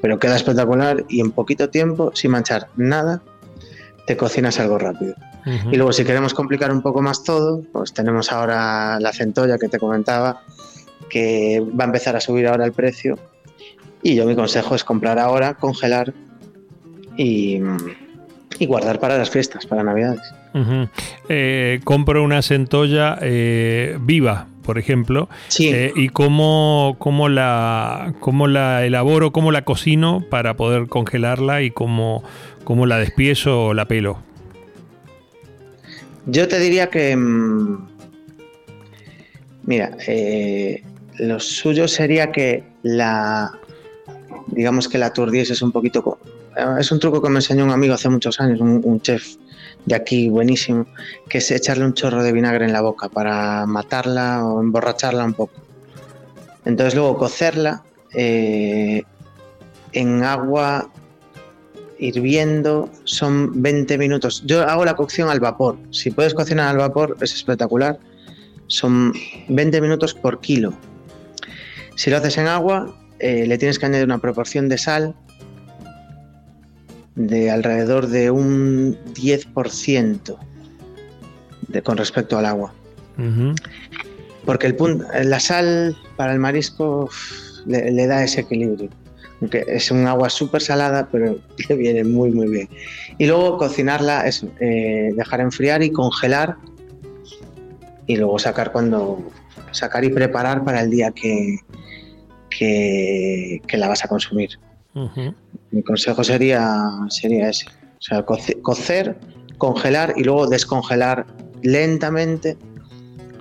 pero 0.00 0.18
queda 0.18 0.36
espectacular 0.36 1.04
y 1.08 1.20
en 1.20 1.32
poquito 1.32 1.70
tiempo, 1.70 2.12
sin 2.14 2.30
manchar 2.30 2.68
nada, 2.76 3.20
te 4.06 4.16
cocinas 4.16 4.60
algo 4.60 4.78
rápido. 4.78 5.14
Y 5.72 5.76
luego 5.76 5.92
si 5.92 6.04
queremos 6.04 6.34
complicar 6.34 6.70
un 6.70 6.82
poco 6.82 7.02
más 7.02 7.24
todo, 7.24 7.62
pues 7.72 7.92
tenemos 7.92 8.30
ahora 8.30 9.00
la 9.00 9.12
centolla 9.12 9.58
que 9.58 9.68
te 9.68 9.78
comentaba, 9.78 10.42
que 11.08 11.60
va 11.78 11.84
a 11.84 11.86
empezar 11.86 12.14
a 12.14 12.20
subir 12.20 12.46
ahora 12.46 12.64
el 12.64 12.72
precio 12.72 13.18
y 14.02 14.14
yo 14.14 14.26
mi 14.26 14.34
consejo 14.34 14.74
es 14.74 14.84
comprar 14.84 15.18
ahora, 15.18 15.54
congelar 15.54 16.12
y, 17.16 17.60
guardar 18.66 19.00
para 19.00 19.16
las 19.18 19.30
fiestas, 19.30 19.66
para 19.66 19.82
Navidades. 19.82 20.22
Eh, 21.28 21.80
compro 21.84 22.22
una 22.22 22.42
centolla 22.42 23.18
eh, 23.22 23.96
viva, 24.00 24.48
por 24.64 24.78
ejemplo, 24.78 25.28
sí. 25.48 25.68
Eh, 25.68 25.92
y 25.94 26.08
cómo, 26.08 26.96
cómo, 26.98 27.28
la, 27.28 28.14
cómo 28.20 28.48
la 28.48 28.84
elaboro, 28.84 29.32
cómo 29.32 29.52
la 29.52 29.62
cocino 29.62 30.24
para 30.28 30.54
poder 30.54 30.88
congelarla 30.88 31.62
y 31.62 31.70
cómo, 31.70 32.22
cómo 32.64 32.86
la 32.86 32.98
despiezo 32.98 33.66
o 33.66 33.74
la 33.74 33.86
pelo. 33.86 34.18
Yo 36.26 36.48
te 36.48 36.58
diría 36.58 36.90
que, 36.90 37.16
mm, 37.16 37.88
mira, 39.64 39.96
lo 41.18 41.40
suyo 41.40 41.88
sería 41.88 42.30
que 42.32 42.64
la, 42.82 43.52
digamos 44.46 44.88
que 44.88 44.98
la 44.98 45.12
turdies 45.12 45.50
es 45.50 45.62
un 45.62 45.72
poquito... 45.72 46.18
Es 46.78 46.90
un 46.90 46.98
truco 46.98 47.22
que 47.22 47.28
me 47.28 47.36
enseñó 47.36 47.64
un 47.64 47.70
amigo 47.70 47.94
hace 47.94 48.08
muchos 48.08 48.40
años, 48.40 48.60
un, 48.60 49.00
chef 49.00 49.36
de 49.86 49.94
aquí 49.94 50.28
buenísimo, 50.28 50.86
que 51.28 51.38
es 51.38 51.50
echarle 51.50 51.84
un 51.84 51.94
chorro 51.94 52.22
de 52.22 52.32
vinagre 52.32 52.64
en 52.64 52.72
la 52.72 52.80
boca 52.80 53.08
para 53.08 53.66
matarla 53.66 54.44
o 54.44 54.60
emborracharla 54.60 55.24
un 55.24 55.34
poco. 55.34 55.54
Entonces 56.64 56.94
luego 56.94 57.16
cocerla 57.16 57.82
eh, 58.12 59.02
en 59.92 60.24
agua 60.24 60.90
hirviendo 62.00 62.90
son 63.04 63.62
20 63.62 63.98
minutos. 63.98 64.42
Yo 64.46 64.62
hago 64.62 64.84
la 64.84 64.96
cocción 64.96 65.28
al 65.28 65.38
vapor. 65.38 65.78
Si 65.90 66.10
puedes 66.10 66.34
cocinar 66.34 66.68
al 66.68 66.78
vapor 66.78 67.16
es 67.20 67.34
espectacular. 67.34 67.98
Son 68.66 69.12
20 69.48 69.80
minutos 69.80 70.14
por 70.14 70.40
kilo. 70.40 70.72
Si 71.94 72.10
lo 72.10 72.16
haces 72.16 72.38
en 72.38 72.46
agua, 72.46 72.94
eh, 73.20 73.46
le 73.46 73.58
tienes 73.58 73.78
que 73.78 73.86
añadir 73.86 74.06
una 74.06 74.18
proporción 74.18 74.68
de 74.68 74.78
sal 74.78 75.14
de 77.14 77.50
alrededor 77.50 78.06
de 78.06 78.30
un 78.30 78.96
10% 79.14 80.38
de, 81.68 81.82
con 81.82 81.96
respecto 81.96 82.38
al 82.38 82.46
agua. 82.46 82.72
Porque 84.46 84.66
el 84.66 84.76
la 85.28 85.38
sal 85.38 85.96
para 86.16 86.32
el 86.32 86.38
marisco 86.38 87.10
le, 87.66 88.06
da 88.06 88.24
ese 88.24 88.40
equilibrio. 88.40 88.88
Aunque 89.42 89.64
es 89.68 89.90
un 89.90 90.06
agua 90.06 90.30
súper 90.30 90.62
salada, 90.62 91.08
pero 91.12 91.38
le 91.68 91.74
viene 91.76 92.04
muy, 92.04 92.30
muy 92.30 92.48
bien. 92.48 92.68
Y 93.18 93.26
luego 93.26 93.58
cocinarla, 93.58 94.26
es 94.26 94.46
eh, 94.60 95.10
dejar 95.14 95.40
enfriar 95.40 95.82
y 95.82 95.90
congelar. 95.90 96.56
Y 98.06 98.16
luego 98.16 98.38
sacar 98.38 98.72
cuando. 98.72 99.30
sacar 99.72 100.04
y 100.04 100.08
preparar 100.08 100.64
para 100.64 100.80
el 100.80 100.90
día 100.90 101.10
que, 101.10 101.58
que, 102.60 103.78
la 103.78 103.88
vas 103.88 104.04
a 104.04 104.08
consumir. 104.08 104.50
Mi 105.70 105.82
consejo 105.82 106.22
sería, 106.22 106.90
sería 107.08 107.48
ese. 107.48 107.66
O 107.68 108.02
sea, 108.02 108.24
cocer, 108.24 109.18
congelar 109.58 110.14
y 110.16 110.24
luego 110.24 110.46
descongelar 110.46 111.26
lentamente 111.62 112.56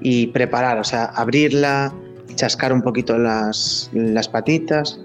y 0.01 0.27
preparar, 0.27 0.79
o 0.79 0.84
sea, 0.84 1.05
abrirla, 1.05 1.93
chascar 2.36 2.71
un 2.71 2.82
poquito 2.82 3.17
las, 3.17 3.89
patitas 4.32 4.99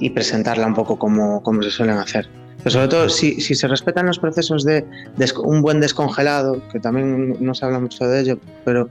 y 0.00 0.10
presentarla 0.10 0.66
un 0.66 0.74
poco 0.74 0.98
como, 0.98 1.42
como 1.42 1.62
se 1.62 1.70
suelen 1.70 1.98
hacer. 1.98 2.28
Pero 2.64 2.72
sobre 2.72 2.88
todo, 2.88 3.08
si, 3.10 3.38
se 3.42 3.68
respetan 3.68 4.06
los 4.06 4.18
procesos 4.18 4.64
de, 4.64 4.86
un 5.36 5.60
buen 5.60 5.80
descongelado, 5.80 6.66
que 6.72 6.80
también 6.80 7.36
no 7.38 7.54
se 7.54 7.66
habla 7.66 7.78
mucho 7.78 8.06
de 8.06 8.22
ello, 8.22 8.38
pero 8.64 8.88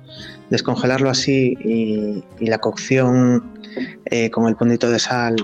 descongelarlo 0.52 1.10
así 1.10 1.58
y, 1.60 2.24
la 2.46 2.60
cocción 2.60 3.44
eh, 4.06 4.30
con 4.30 4.48
el 4.48 4.56
puntito 4.56 4.92
de 4.92 5.00
sal 5.00 5.36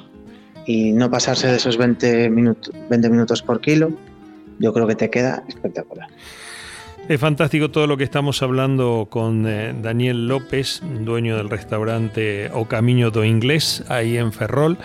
y 0.67 0.91
no 0.91 1.09
pasarse 1.09 1.47
de 1.47 1.55
esos 1.55 1.77
20, 1.77 2.29
20 2.29 3.09
minutos 3.09 3.41
por 3.41 3.61
kilo, 3.61 3.91
yo 4.59 4.73
creo 4.73 4.85
que 4.85 4.93
te 4.93 5.09
queda 5.09 5.43
espectacular. 5.47 6.07
Es 7.09 7.19
fantástico 7.19 7.71
todo 7.71 7.87
lo 7.87 7.97
que 7.97 8.03
estamos 8.03 8.43
hablando 8.43 9.07
con 9.09 9.47
eh, 9.47 9.73
Daniel 9.81 10.27
López, 10.27 10.83
dueño 11.01 11.37
del 11.37 11.49
restaurante 11.49 12.51
O 12.53 12.67
Camino 12.67 13.09
do 13.09 13.25
Inglés, 13.25 13.83
ahí 13.89 14.15
en 14.15 14.31
Ferrol, 14.31 14.77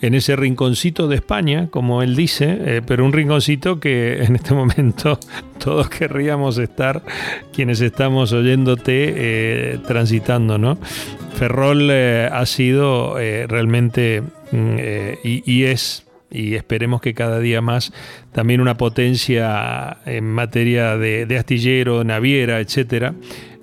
en 0.00 0.14
ese 0.14 0.36
rinconcito 0.36 1.08
de 1.08 1.16
España, 1.16 1.66
como 1.72 2.04
él 2.04 2.14
dice, 2.14 2.56
eh, 2.60 2.82
pero 2.86 3.04
un 3.04 3.12
rinconcito 3.12 3.80
que 3.80 4.22
en 4.22 4.36
este 4.36 4.54
momento 4.54 5.18
todos 5.58 5.88
querríamos 5.88 6.56
estar, 6.58 7.02
quienes 7.52 7.80
estamos 7.80 8.32
oyéndote, 8.32 9.14
eh, 9.16 9.78
transitando, 9.84 10.58
¿no? 10.58 10.78
Ferrol 11.34 11.90
ha 11.90 12.46
sido 12.46 13.16
realmente 13.16 14.22
mm, 14.52 14.76
y 15.24 15.64
es 15.64 16.04
y 16.32 16.54
esperemos 16.54 17.00
que 17.00 17.14
cada 17.14 17.38
día 17.38 17.60
más 17.60 17.92
también 18.32 18.60
una 18.60 18.76
potencia 18.76 19.98
en 20.06 20.24
materia 20.24 20.96
de, 20.96 21.36
astillero, 21.38 22.04
naviera, 22.04 22.60
etcétera, 22.60 23.14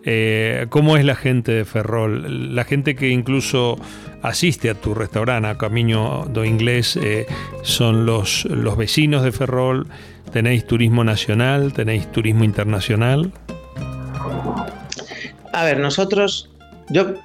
Eh, 0.06 0.68
¿Cómo 0.70 0.96
es 0.96 1.04
la 1.04 1.16
gente 1.16 1.52
de 1.52 1.66
Ferrol? 1.66 2.56
La 2.56 2.64
gente 2.64 2.96
que 2.96 3.10
incluso 3.10 3.78
asiste 4.22 4.70
a 4.70 4.74
tu 4.74 4.94
restaurante, 4.94 5.50
a 5.50 5.58
Camino 5.58 6.26
do 6.32 6.46
Inglés, 6.46 6.96
eh, 6.96 7.26
son 7.64 8.06
los, 8.06 8.46
los 8.46 8.78
vecinos 8.78 9.24
de 9.24 9.34
Ferrol. 9.34 9.88
¿Tenéis 10.32 10.66
turismo 10.66 11.04
nacional? 11.04 11.74
¿Tenéis 11.74 12.10
turismo 12.12 12.46
internacional? 12.46 13.34
A 15.54 15.66
ver, 15.66 15.80
nosotros, 15.80 16.50
yo 16.90 17.16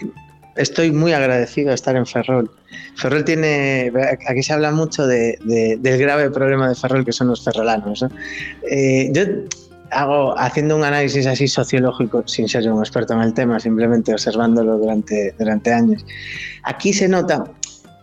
estoy 0.56 0.92
muy 0.92 1.12
agradecido 1.12 1.68
de 1.68 1.74
estar 1.74 1.96
en 1.96 2.06
Ferrol. 2.06 2.50
Ferrol 2.96 3.24
tiene, 3.24 3.92
aquí 4.28 4.42
se 4.42 4.52
habla 4.52 4.70
mucho 4.70 5.06
de, 5.06 5.38
del 5.80 5.98
grave 5.98 6.30
problema 6.30 6.68
de 6.68 6.74
Ferrol 6.74 7.04
que 7.04 7.12
son 7.12 7.28
los 7.28 7.44
ferrolanos. 7.44 8.04
Eh, 8.70 9.10
yo 9.12 9.22
hago, 9.90 10.38
haciendo 10.38 10.76
un 10.76 10.84
análisis 10.84 11.26
así 11.26 11.48
sociológico, 11.48 12.22
sin 12.26 12.48
ser 12.48 12.70
un 12.70 12.80
experto 12.80 13.14
en 13.14 13.20
el 13.20 13.34
tema, 13.34 13.60
simplemente 13.60 14.12
observándolo 14.12 14.78
durante, 14.78 15.34
durante 15.38 15.72
años, 15.72 16.04
aquí 16.62 16.92
se 16.92 17.08
nota 17.08 17.44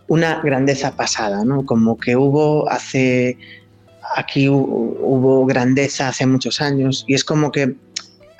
una 0.08 0.40
grandeza 0.42 0.94
pasada, 0.94 1.44
¿no? 1.44 1.64
Como 1.64 1.96
que 1.96 2.16
hubo 2.16 2.68
hace, 2.70 3.38
aquí 4.16 4.48
hubo 4.48 5.46
grandeza 5.46 6.08
hace 6.08 6.26
muchos 6.26 6.60
años 6.60 7.04
y 7.08 7.14
es 7.14 7.24
como 7.24 7.50
que 7.50 7.76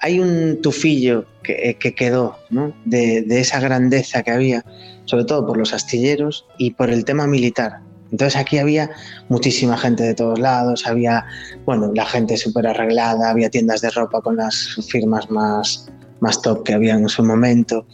hay 0.02 0.18
un 0.18 0.60
tufillo 0.60 1.24
que, 1.44 1.76
quedó 1.96 2.36
de, 2.84 3.24
esa 3.28 3.60
grandeza 3.60 4.22
que 4.22 4.32
había, 4.32 4.64
sobre 5.04 5.24
todo 5.24 5.46
por 5.46 5.56
los 5.56 5.72
astilleros 5.72 6.44
y 6.58 6.72
por 6.72 6.90
el 6.90 7.04
tema 7.04 7.26
militar. 7.28 7.80
Entonces 8.10 8.38
aquí 8.38 8.58
había 8.58 8.90
muchísima 9.28 9.78
gente 9.78 10.02
de 10.02 10.14
todos 10.14 10.38
lados, 10.40 10.86
había, 10.86 11.24
bueno, 11.64 11.92
la 11.94 12.04
gente 12.04 12.36
súper 12.36 12.66
arreglada, 12.66 13.30
había 13.30 13.48
tiendas 13.48 13.80
de 13.80 13.90
ropa 13.90 14.20
con 14.20 14.36
las 14.36 14.76
firmas 14.88 15.30
más, 15.30 15.88
más 16.20 16.42
top 16.42 16.64
que 16.64 16.74
había 16.74 16.94
en 16.94 17.08
su 17.08 17.24
momento. 17.24 17.86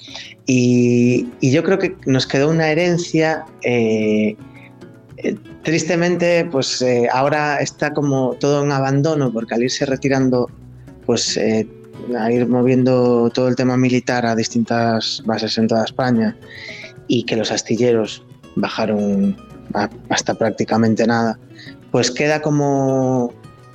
Y, 0.47 1.29
yo 1.43 1.63
creo 1.63 1.79
que 1.79 1.95
nos 2.07 2.27
quedó 2.27 2.51
una 2.51 2.71
herencia. 2.71 3.45
Eh, 3.63 4.35
eh, 5.19 5.37
tristemente, 5.63 6.47
pues 6.51 6.81
eh, 6.81 7.07
ahora 7.13 7.59
está 7.59 7.93
como 7.93 8.35
todo 8.41 8.65
en 8.65 8.73
abandono 8.73 9.33
porque 9.33 9.55
al 9.55 9.65
irse 9.65 9.85
retirando, 9.85 10.51
pues 11.05 11.39
a 12.19 12.33
ir 12.33 12.47
moviendo 12.47 13.31
todo 13.31 13.49
el 13.49 13.57
tema 13.57 13.77
militar 13.77 14.27
a 14.27 14.35
distintas 14.35 15.23
bases 15.25 15.59
en 15.59 15.69
toda 15.69 15.85
España 15.85 16.37
y 17.07 17.25
que 17.25 17.37
los 17.37 17.51
astilleros 17.51 18.23
bajaron 18.57 19.37
hasta 20.09 20.35
prácticamente 20.35 21.07
nada, 21.07 21.39
pues 21.91 22.11
queda 22.11 22.41
como 22.41 23.33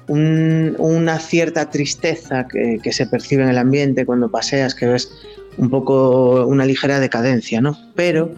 una 0.07 1.19
cierta 1.19 1.69
tristeza 1.69 2.47
que, 2.47 2.91
se 2.91 3.07
percibe 3.07 3.43
en 3.43 3.49
el 3.49 3.57
ambiente 3.57 4.05
cuando 4.05 4.29
paseas, 4.29 4.75
que 4.75 4.87
ves 4.87 5.11
un 5.57 5.69
poco 5.69 6.45
una 6.45 6.65
ligera 6.65 6.99
decadencia, 6.99 7.61
¿no? 7.61 7.77
Pero 7.95 8.31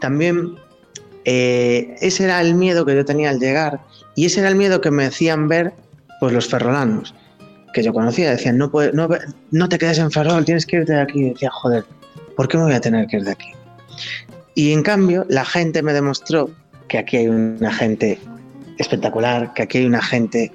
también 0.00 0.56
eh, 1.24 1.96
ese 2.00 2.24
era 2.24 2.40
el 2.40 2.54
miedo 2.54 2.84
que 2.84 2.94
yo 2.94 3.04
tenía 3.04 3.30
al 3.30 3.40
llegar 3.40 3.80
y 4.14 4.26
ese 4.26 4.40
era 4.40 4.48
el 4.48 4.56
miedo 4.56 4.80
que 4.80 4.90
me 4.90 5.06
hacían 5.06 5.48
ver 5.48 5.72
pues 6.20 6.32
los 6.32 6.48
ferrolanos 6.48 7.14
que 7.76 7.82
yo 7.82 7.92
conocía, 7.92 8.30
decían, 8.30 8.56
no, 8.56 8.72
no, 8.94 9.08
no 9.50 9.68
te 9.68 9.76
quedes 9.76 9.98
en 9.98 10.10
Ferrol, 10.10 10.46
tienes 10.46 10.64
que 10.64 10.76
irte 10.76 10.94
de 10.94 11.00
aquí. 11.02 11.20
Y 11.20 11.28
decía, 11.34 11.50
joder, 11.50 11.84
¿por 12.34 12.48
qué 12.48 12.56
me 12.56 12.64
voy 12.64 12.72
a 12.72 12.80
tener 12.80 13.06
que 13.06 13.18
ir 13.18 13.24
de 13.24 13.32
aquí? 13.32 13.52
Y 14.54 14.72
en 14.72 14.82
cambio, 14.82 15.26
la 15.28 15.44
gente 15.44 15.82
me 15.82 15.92
demostró 15.92 16.48
que 16.88 16.96
aquí 16.96 17.18
hay 17.18 17.28
una 17.28 17.70
gente 17.70 18.18
espectacular, 18.78 19.52
que 19.52 19.64
aquí 19.64 19.76
hay 19.76 19.84
una 19.84 20.00
gente 20.00 20.52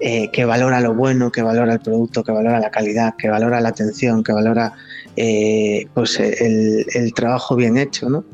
eh, 0.00 0.30
que 0.32 0.46
valora 0.46 0.80
lo 0.80 0.94
bueno, 0.94 1.30
que 1.30 1.42
valora 1.42 1.74
el 1.74 1.80
producto, 1.80 2.24
que 2.24 2.32
valora 2.32 2.58
la 2.58 2.70
calidad, 2.70 3.14
que 3.18 3.28
valora 3.28 3.60
la 3.60 3.68
atención, 3.68 4.24
que 4.24 4.32
valora 4.32 4.72
eh, 5.16 5.86
pues 5.92 6.18
el, 6.18 7.12
trabajo 7.14 7.56
bien 7.56 7.76
hecho. 7.76 8.08
¿no? 8.08 8.24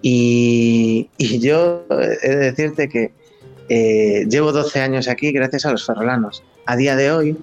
Y, 0.00 1.10
yo 1.18 1.84
he 2.22 2.30
de 2.30 2.36
decirte 2.36 2.88
que 2.88 3.12
eh, 3.68 4.24
llevo 4.26 4.52
12 4.52 4.80
años 4.80 5.06
aquí 5.06 5.32
gracias 5.32 5.66
a 5.66 5.72
los 5.72 5.84
ferrolanos. 5.84 6.42
A 6.64 6.76
día 6.76 6.96
de 6.96 7.12
hoy, 7.12 7.36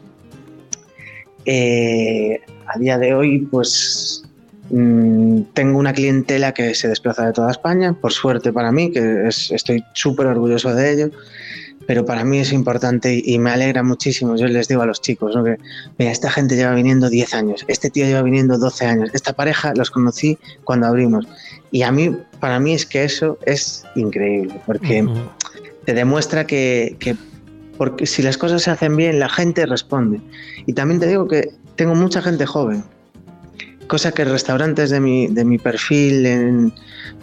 eh, 1.45 2.41
a 2.67 2.77
día 2.77 2.97
de 2.97 3.13
hoy, 3.13 3.39
pues 3.51 4.23
mm, 4.69 5.41
tengo 5.54 5.80
una 5.80 5.93
clientela 5.93 6.54
que 6.54 6.73
se 6.75 6.88
desplaza 6.88 7.25
de 7.25 7.34
toda 7.34 7.51
España, 7.51 7.93
por 7.93 8.12
suerte 8.12 8.54
para 8.54 8.71
mí, 8.71 8.91
que 8.91 9.27
estoy 9.27 9.84
súper 9.93 10.27
orgulloso 10.27 10.73
de 10.73 10.93
ello, 10.93 11.12
pero 11.88 12.06
para 12.06 12.23
mí 12.23 12.39
es 12.39 12.54
importante 12.54 13.21
y, 13.23 13.39
me 13.39 13.51
alegra 13.51 13.84
muchísimo. 13.84 14.36
Yo 14.36 14.47
les 14.47 14.67
digo 14.67 14.82
a 14.82 14.86
los 14.86 15.01
chicos 15.01 15.36
que, 15.43 15.58
mira, 15.97 16.12
esta 16.12 16.30
gente 16.30 16.56
lleva 16.56 16.73
viniendo 16.73 17.10
10 17.10 17.34
años, 17.34 17.65
este 17.67 17.89
tío 17.89 18.06
lleva 18.06 18.21
viniendo 18.21 18.58
12 18.58 18.86
años, 18.86 19.10
esta 19.13 19.34
pareja 19.34 19.73
los 19.75 19.89
conocí 19.89 20.38
cuando 20.63 20.88
abrimos. 20.88 21.27
Y 21.71 21.82
a 21.82 21.91
mí, 21.91 22.15
para 22.39 22.60
mí 22.60 22.73
es 22.73 22.86
que 22.86 23.04
eso 23.04 23.38
es 23.45 23.84
increíble, 23.95 24.62
porque 24.65 25.08
te 25.86 25.93
demuestra 25.93 26.45
que, 26.45 26.95
que 26.99 27.15
porque 27.82 28.06
si 28.06 28.22
las 28.22 28.38
cosas 28.38 28.62
se 28.62 28.70
hacen 28.70 28.96
bien, 28.96 29.17
la 29.17 29.28
gente 29.28 29.65
responde. 29.65 30.22
Y 30.67 30.74
también 30.74 31.00
te 31.00 31.08
digo 31.08 31.28
que 31.28 31.50
tengo 31.76 31.96
mucha 31.96 32.22
gente 32.22 32.46
joven, 32.46 32.84
cosa 33.88 34.12
que 34.12 34.24
restaurantes 34.24 34.91
de 34.91 35.00
mi, 35.00 35.26
de 35.26 35.44
mi 35.44 35.58
perfil 35.58 36.28
en, 36.28 36.74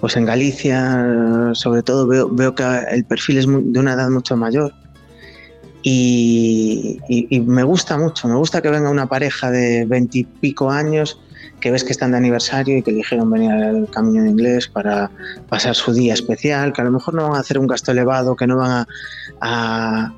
pues 0.01 0.17
en 0.17 0.25
Galicia, 0.25 1.53
sobre 1.53 1.85
todo, 1.85 2.09
veo, 2.09 2.29
veo 2.29 2.57
que 2.57 2.65
el 2.91 3.05
perfil 3.05 3.39
es 3.39 3.47
de 3.47 3.79
una 3.79 3.93
edad 3.93 4.11
mucho 4.11 4.37
mayor. 4.37 4.75
Y, 5.85 6.99
y, 7.09 7.39
me 7.39 7.63
gusta 7.63 7.97
mucho, 7.97 8.27
me 8.27 8.35
gusta 8.35 8.61
que 8.61 8.69
venga 8.69 8.91
una 8.91 9.07
pareja 9.07 9.53
de 9.53 9.85
veintipico 9.85 10.73
años 10.73 11.21
que 11.61 11.71
ves 11.71 11.85
que 11.85 11.93
están 11.93 12.11
de 12.11 12.17
aniversario 12.17 12.79
y 12.79 12.83
que 12.83 12.91
eligieron 12.91 13.31
venir 13.31 13.53
al 13.53 13.89
Camino 13.91 14.25
de 14.25 14.31
Inglés 14.31 14.67
para 14.67 15.09
pasar 15.49 15.77
su 15.77 15.93
día 15.93 16.15
especial, 16.15 16.73
que 16.73 16.81
a 16.81 16.85
lo 16.85 16.91
mejor 16.91 17.15
no 17.15 17.29
van 17.29 17.37
a 17.37 17.41
hacer 17.41 17.59
un 17.59 17.69
gasto 17.69 17.93
elevado, 17.93 18.35
que 18.35 18.47
no 18.49 18.57
van 18.57 18.71
a 18.71 18.89
a, 19.41 20.13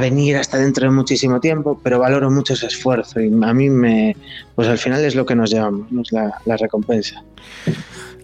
venir 0.00 0.36
hasta 0.36 0.58
dentro 0.58 0.86
de 0.86 0.90
muchísimo 0.90 1.40
tiempo, 1.40 1.78
pero 1.82 2.00
valoro 2.00 2.30
mucho 2.30 2.54
ese 2.54 2.66
esfuerzo 2.66 3.20
y 3.20 3.26
a 3.26 3.54
mí 3.54 3.70
me, 3.70 4.16
pues 4.54 4.66
al 4.66 4.78
final 4.78 5.04
es 5.04 5.14
lo 5.14 5.26
que 5.26 5.36
nos 5.36 5.50
llevamos, 5.50 6.10
la, 6.10 6.56
recompensa. 6.56 7.22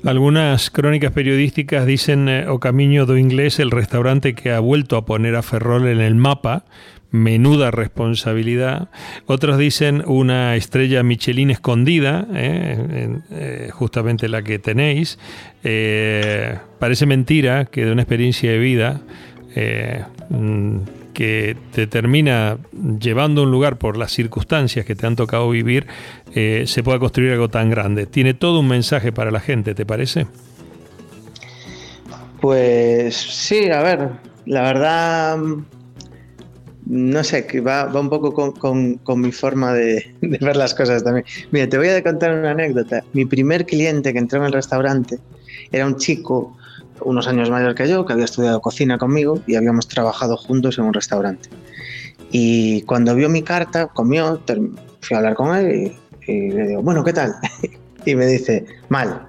Algunas 0.05 0.71
crónicas 0.71 1.13
periodísticas 1.13 1.87
dicen 1.87 2.29
eh, 2.29 2.47
O 2.49 2.61
Camino 2.61 3.07
do 3.07 3.17
Inglés, 3.17 3.59
el 3.59 3.71
restaurante 3.71 4.35
que 4.35 4.53
ha 4.53 4.61
vuelto 4.61 4.97
a 4.97 5.05
poner 5.05 5.35
a 5.35 5.43
Ferrol 5.43 5.89
en 5.89 6.01
el 6.01 6.15
mapa, 6.15 6.65
menuda 7.11 7.71
responsabilidad. 7.71 8.89
Otros 9.27 9.59
dicen 9.59 10.03
una 10.07 10.55
estrella 10.55 11.03
Michelin 11.03 11.51
escondida, 11.51 12.27
eh, 12.35 13.19
eh, 13.31 13.71
justamente 13.73 14.29
la 14.29 14.43
que 14.43 14.59
tenéis. 14.59 15.19
parece 16.79 17.07
mentira 17.07 17.65
que 17.65 17.85
de 17.85 17.93
una 17.93 18.03
experiencia 18.03 18.51
de 18.53 18.59
vida 18.59 19.01
mm, 19.57 20.16
que 21.17 21.57
te 21.73 21.87
termina 21.87 22.59
llevando 23.01 23.41
a 23.41 23.45
un 23.45 23.51
lugar 23.51 23.79
por 23.79 23.97
las 23.97 24.13
circunstancias 24.13 24.85
que 24.85 24.95
te 24.95 25.07
han 25.07 25.17
tocado 25.17 25.49
vivir, 25.49 25.87
eh, 26.35 26.65
se 26.67 26.83
pueda 26.83 26.99
construir 26.99 27.33
algo 27.33 27.49
tan 27.49 27.71
grande. 27.71 28.07
Tiene 28.07 28.35
todo 28.35 28.61
un 28.61 28.69
mensaje 28.69 29.13
para 29.13 29.31
la 29.31 29.41
gente, 29.41 29.75
¿te 29.75 29.87
parece? 29.87 30.27
Pues 32.41 33.17
sí, 33.17 33.71
a 33.71 33.83
ver, 33.83 34.11
la 34.45 34.61
verdad, 34.61 35.39
no 36.85 37.25
sé, 37.25 37.47
que 37.47 37.61
va, 37.61 37.87
un 37.99 38.11
poco 38.11 38.35
con, 38.53 39.01
mi 39.21 39.33
forma 39.33 39.73
de, 39.73 40.15
de, 40.21 40.39
ver 40.39 40.57
las 40.57 40.75
cosas 40.75 41.03
también. 41.03 41.25
Mira, 41.51 41.67
te 41.67 41.79
voy 41.79 41.89
a 41.89 42.03
contar 42.03 42.39
una 42.39 42.51
anécdota. 42.51 43.03
Mi 43.15 43.25
primer 43.25 43.65
cliente 43.65 44.13
que 44.13 44.19
entró 44.19 44.41
en 44.41 44.47
el 44.47 44.53
restaurante 44.53 45.19
era 45.73 45.87
un 45.87 45.97
chico 45.97 46.57
unos 47.01 47.29
años 47.29 47.51
mayor 47.51 47.75
que 47.75 47.89
yo, 47.89 48.05
que 48.07 48.13
había 48.13 48.25
estudiado 48.25 48.61
cocina 48.61 48.99
conmigo 48.99 49.41
y 49.47 49.57
habíamos 49.57 49.89
trabajado 49.89 50.37
juntos 50.37 50.79
en 50.79 50.85
un 50.85 50.95
restaurante. 50.95 51.49
Y 52.31 52.83
cuando 52.83 53.15
vio 53.15 53.29
mi 53.29 53.43
carta, 53.43 53.87
comió, 53.87 54.41
fui 55.01 55.15
a 55.15 55.19
hablar 55.19 55.35
con 55.35 55.57
él 55.57 55.93
y, 56.27 56.51
le 56.51 56.69
digo, 56.69 56.83
bueno, 56.83 57.05
¿qué 57.05 57.13
tal? 57.13 57.35
y 58.05 58.15
me 58.15 58.27
dice, 58.27 58.67
mal, 58.89 59.29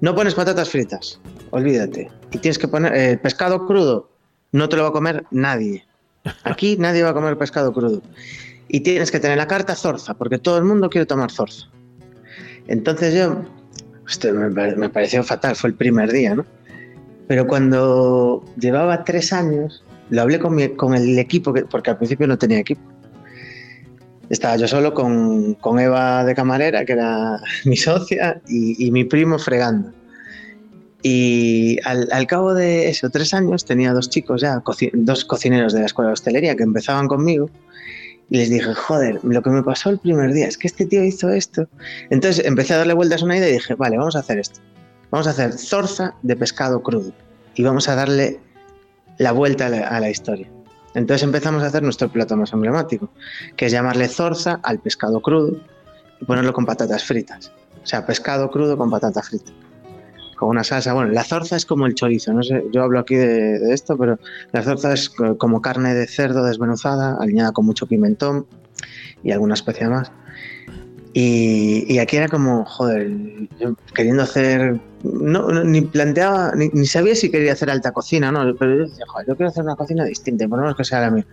no 0.00 0.14
pones 0.14 0.34
patatas 0.34 0.70
fritas, 0.70 1.20
olvídate. 1.50 2.10
Y 2.30 2.38
tienes 2.38 2.58
que 2.58 2.68
poner 2.68 2.94
eh, 2.94 3.18
pescado 3.18 3.66
crudo, 3.66 4.10
no 4.52 4.68
te 4.68 4.76
lo 4.76 4.82
va 4.82 4.90
a 4.90 4.92
comer 4.92 5.24
nadie. 5.30 5.84
Aquí 6.44 6.76
nadie 6.78 7.02
va 7.02 7.10
a 7.10 7.14
comer 7.14 7.38
pescado 7.38 7.72
crudo. 7.72 8.02
Y 8.68 8.80
tienes 8.80 9.10
que 9.10 9.18
tener 9.18 9.38
la 9.38 9.46
carta 9.46 9.74
zorza, 9.74 10.14
porque 10.14 10.38
todo 10.38 10.58
el 10.58 10.64
mundo 10.64 10.90
quiere 10.90 11.06
tomar 11.06 11.30
zorza. 11.30 11.66
Entonces 12.66 13.14
yo, 13.14 13.44
me, 14.32 14.76
me 14.76 14.88
pareció 14.90 15.24
fatal, 15.24 15.56
fue 15.56 15.70
el 15.70 15.76
primer 15.76 16.12
día, 16.12 16.34
¿no? 16.34 16.44
Pero 17.28 17.46
cuando 17.46 18.42
llevaba 18.58 19.04
tres 19.04 19.32
años, 19.32 19.84
lo 20.08 20.22
hablé 20.22 20.38
con, 20.38 20.58
con 20.76 20.94
el 20.94 21.18
equipo, 21.18 21.54
porque 21.70 21.90
al 21.90 21.98
principio 21.98 22.26
no 22.26 22.38
tenía 22.38 22.58
equipo. 22.58 22.80
Estaba 24.30 24.56
yo 24.56 24.66
solo 24.66 24.94
con, 24.94 25.54
con 25.54 25.78
Eva 25.78 26.24
de 26.24 26.34
camarera, 26.34 26.84
que 26.84 26.92
era 26.94 27.38
mi 27.66 27.76
socia, 27.76 28.40
y, 28.48 28.90
mi 28.90 29.04
primo 29.04 29.38
fregando. 29.38 29.92
Y 31.02 31.78
al, 31.84 32.08
al, 32.10 32.26
cabo 32.26 32.54
de 32.54 32.88
eso, 32.88 33.08
tres 33.10 33.32
años, 33.32 33.64
tenía 33.64 33.92
dos 33.92 34.10
chicos 34.10 34.40
ya, 34.40 34.62
dos 34.94 35.24
cocineros 35.26 35.72
de 35.72 35.80
la 35.80 35.86
escuela 35.86 36.08
de 36.08 36.14
hostelería 36.14 36.56
que 36.56 36.64
empezaban 36.64 37.08
conmigo. 37.08 37.50
Y 38.30 38.38
les 38.38 38.50
dije, 38.50 38.74
joder, 38.74 39.20
lo 39.22 39.42
que 39.42 39.50
me 39.50 39.62
pasó 39.62 39.90
el 39.90 39.98
primer 39.98 40.32
día 40.32 40.48
es 40.48 40.58
que 40.58 40.66
este 40.66 40.86
tío 40.86 41.04
hizo 41.04 41.30
esto. 41.30 41.68
Entonces 42.10 42.44
empecé 42.44 42.74
a 42.74 42.78
darle 42.78 42.94
vueltas 42.94 43.22
a 43.22 43.26
una 43.26 43.36
idea 43.36 43.48
y 43.48 43.52
dije, 43.52 43.74
vale, 43.74 43.96
vamos 43.96 44.16
a 44.16 44.20
hacer 44.20 44.38
esto. 44.38 44.60
Vamos 45.10 45.26
a 45.26 45.30
hacer 45.30 45.52
zorza 45.54 46.14
de 46.22 46.36
pescado 46.36 46.82
crudo. 46.82 47.12
Y 47.54 47.62
vamos 47.62 47.88
a 47.88 47.94
darle 47.94 48.40
la 49.18 49.32
vuelta 49.32 49.66
a 49.66 50.00
la, 50.00 50.10
historia. 50.10 50.48
Entonces 50.94 51.24
empezamos 51.24 51.62
a 51.62 51.66
hacer 51.66 51.82
nuestro 51.82 52.08
plato 52.08 52.36
más 52.36 52.52
emblemático, 52.52 53.10
que 53.56 53.66
es 53.66 53.72
llamarle 53.72 54.08
zorza 54.08 54.60
al 54.62 54.78
pescado 54.78 55.20
crudo 55.20 55.60
y 56.20 56.24
ponerlo 56.24 56.52
con 56.52 56.66
patatas 56.66 57.04
fritas. 57.04 57.52
O 57.82 57.86
sea, 57.86 58.06
pescado 58.06 58.50
crudo 58.50 58.76
con 58.76 58.90
patata 58.90 59.22
frita. 59.22 59.50
Con 60.36 60.50
una 60.50 60.62
salsa. 60.62 60.92
Bueno, 60.92 61.10
la 61.10 61.24
zorza 61.24 61.56
es 61.56 61.66
como 61.66 61.86
el 61.86 61.94
chorizo. 61.94 62.32
No 62.32 62.42
sé, 62.42 62.64
yo 62.72 62.82
hablo 62.82 63.00
aquí 63.00 63.16
de, 63.16 63.72
esto, 63.72 63.96
pero 63.96 64.18
la 64.52 64.62
zorza 64.62 64.92
es 64.92 65.10
como 65.10 65.60
carne 65.62 65.94
de 65.94 66.06
cerdo 66.06 66.44
desmenuzada, 66.44 67.16
aliñada 67.20 67.52
con 67.52 67.66
mucho 67.66 67.86
pimentón 67.86 68.46
y 69.24 69.32
alguna 69.32 69.54
especia 69.54 69.88
más. 69.88 70.12
Y, 71.14 71.98
aquí 71.98 72.16
era 72.16 72.28
como, 72.28 72.64
joder, 72.64 73.10
queriendo 73.94 74.22
hacer. 74.22 74.78
No, 75.02 75.48
ni 75.64 75.80
planteaba, 75.80 76.52
ni, 76.54 76.86
sabía 76.86 77.14
si 77.14 77.30
quería 77.30 77.52
hacer 77.52 77.70
alta 77.70 77.92
cocina, 77.92 78.30
¿no? 78.30 78.54
Pero 78.56 78.76
yo 78.76 78.82
decía, 78.88 79.04
joder, 79.08 79.26
yo 79.28 79.36
quiero 79.36 79.50
hacer 79.50 79.64
una 79.64 79.76
cocina 79.76 80.04
distinta, 80.04 80.46
por 80.48 80.58
lo 80.58 80.64
menos 80.64 80.76
que 80.76 80.84
sea 80.84 81.00
la 81.00 81.10
mía. 81.10 81.26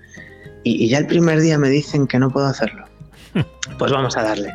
y 0.64 0.88
ya 0.88 1.00
el 1.00 1.08
primer 1.08 1.40
día 1.42 1.58
me 1.58 1.70
dicen 1.70 2.08
que 2.08 2.20
no 2.20 2.30
puedo 2.30 2.48
hacerlo. 2.48 2.86
Pues 3.78 3.92
vamos 3.92 4.16
a 4.16 4.24
darle. 4.24 4.54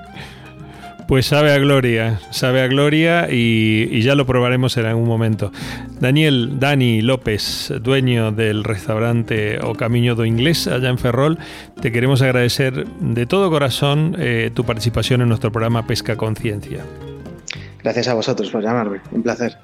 Pues 1.10 1.26
sabe 1.26 1.52
a 1.52 1.58
gloria, 1.58 2.20
sabe 2.30 2.62
a 2.62 2.68
gloria 2.68 3.26
y, 3.28 4.00
ya 4.00 4.14
lo 4.14 4.26
probaremos 4.26 4.76
en 4.76 4.86
algún 4.86 5.08
momento. 5.08 5.50
Daniel, 5.98 6.60
Dani 6.60 7.02
López, 7.02 7.72
dueño 7.82 8.30
del 8.30 8.62
restaurante 8.62 9.58
O 9.60 9.74
Camino 9.74 10.14
do 10.14 10.24
Inglés 10.24 10.68
allá 10.68 10.88
en 10.88 10.98
Ferrol, 10.98 11.36
te 11.82 11.90
queremos 11.90 12.22
agradecer 12.22 12.86
de 12.86 13.26
todo 13.26 13.50
corazón 13.50 14.14
eh, 14.20 14.52
tu 14.54 14.62
participación 14.62 15.20
en 15.20 15.26
nuestro 15.26 15.50
programa 15.50 15.84
Pesca 15.84 16.14
Conciencia. 16.14 16.84
Gracias 17.82 18.06
a 18.06 18.14
vosotros 18.14 18.48
por 18.48 18.62
llamarme, 18.62 19.00
un 19.10 19.24
placer. 19.24 19.58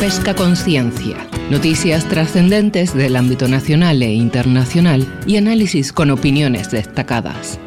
Pesca 0.00 0.34
Conciencia. 0.34 1.18
Noticias 1.52 2.04
trascendentes 2.08 2.94
del 2.94 3.14
ámbito 3.14 3.46
nacional 3.46 4.02
e 4.02 4.12
internacional 4.12 5.06
y 5.24 5.36
análisis 5.36 5.92
con 5.92 6.10
opiniones 6.10 6.72
destacadas. 6.72 7.60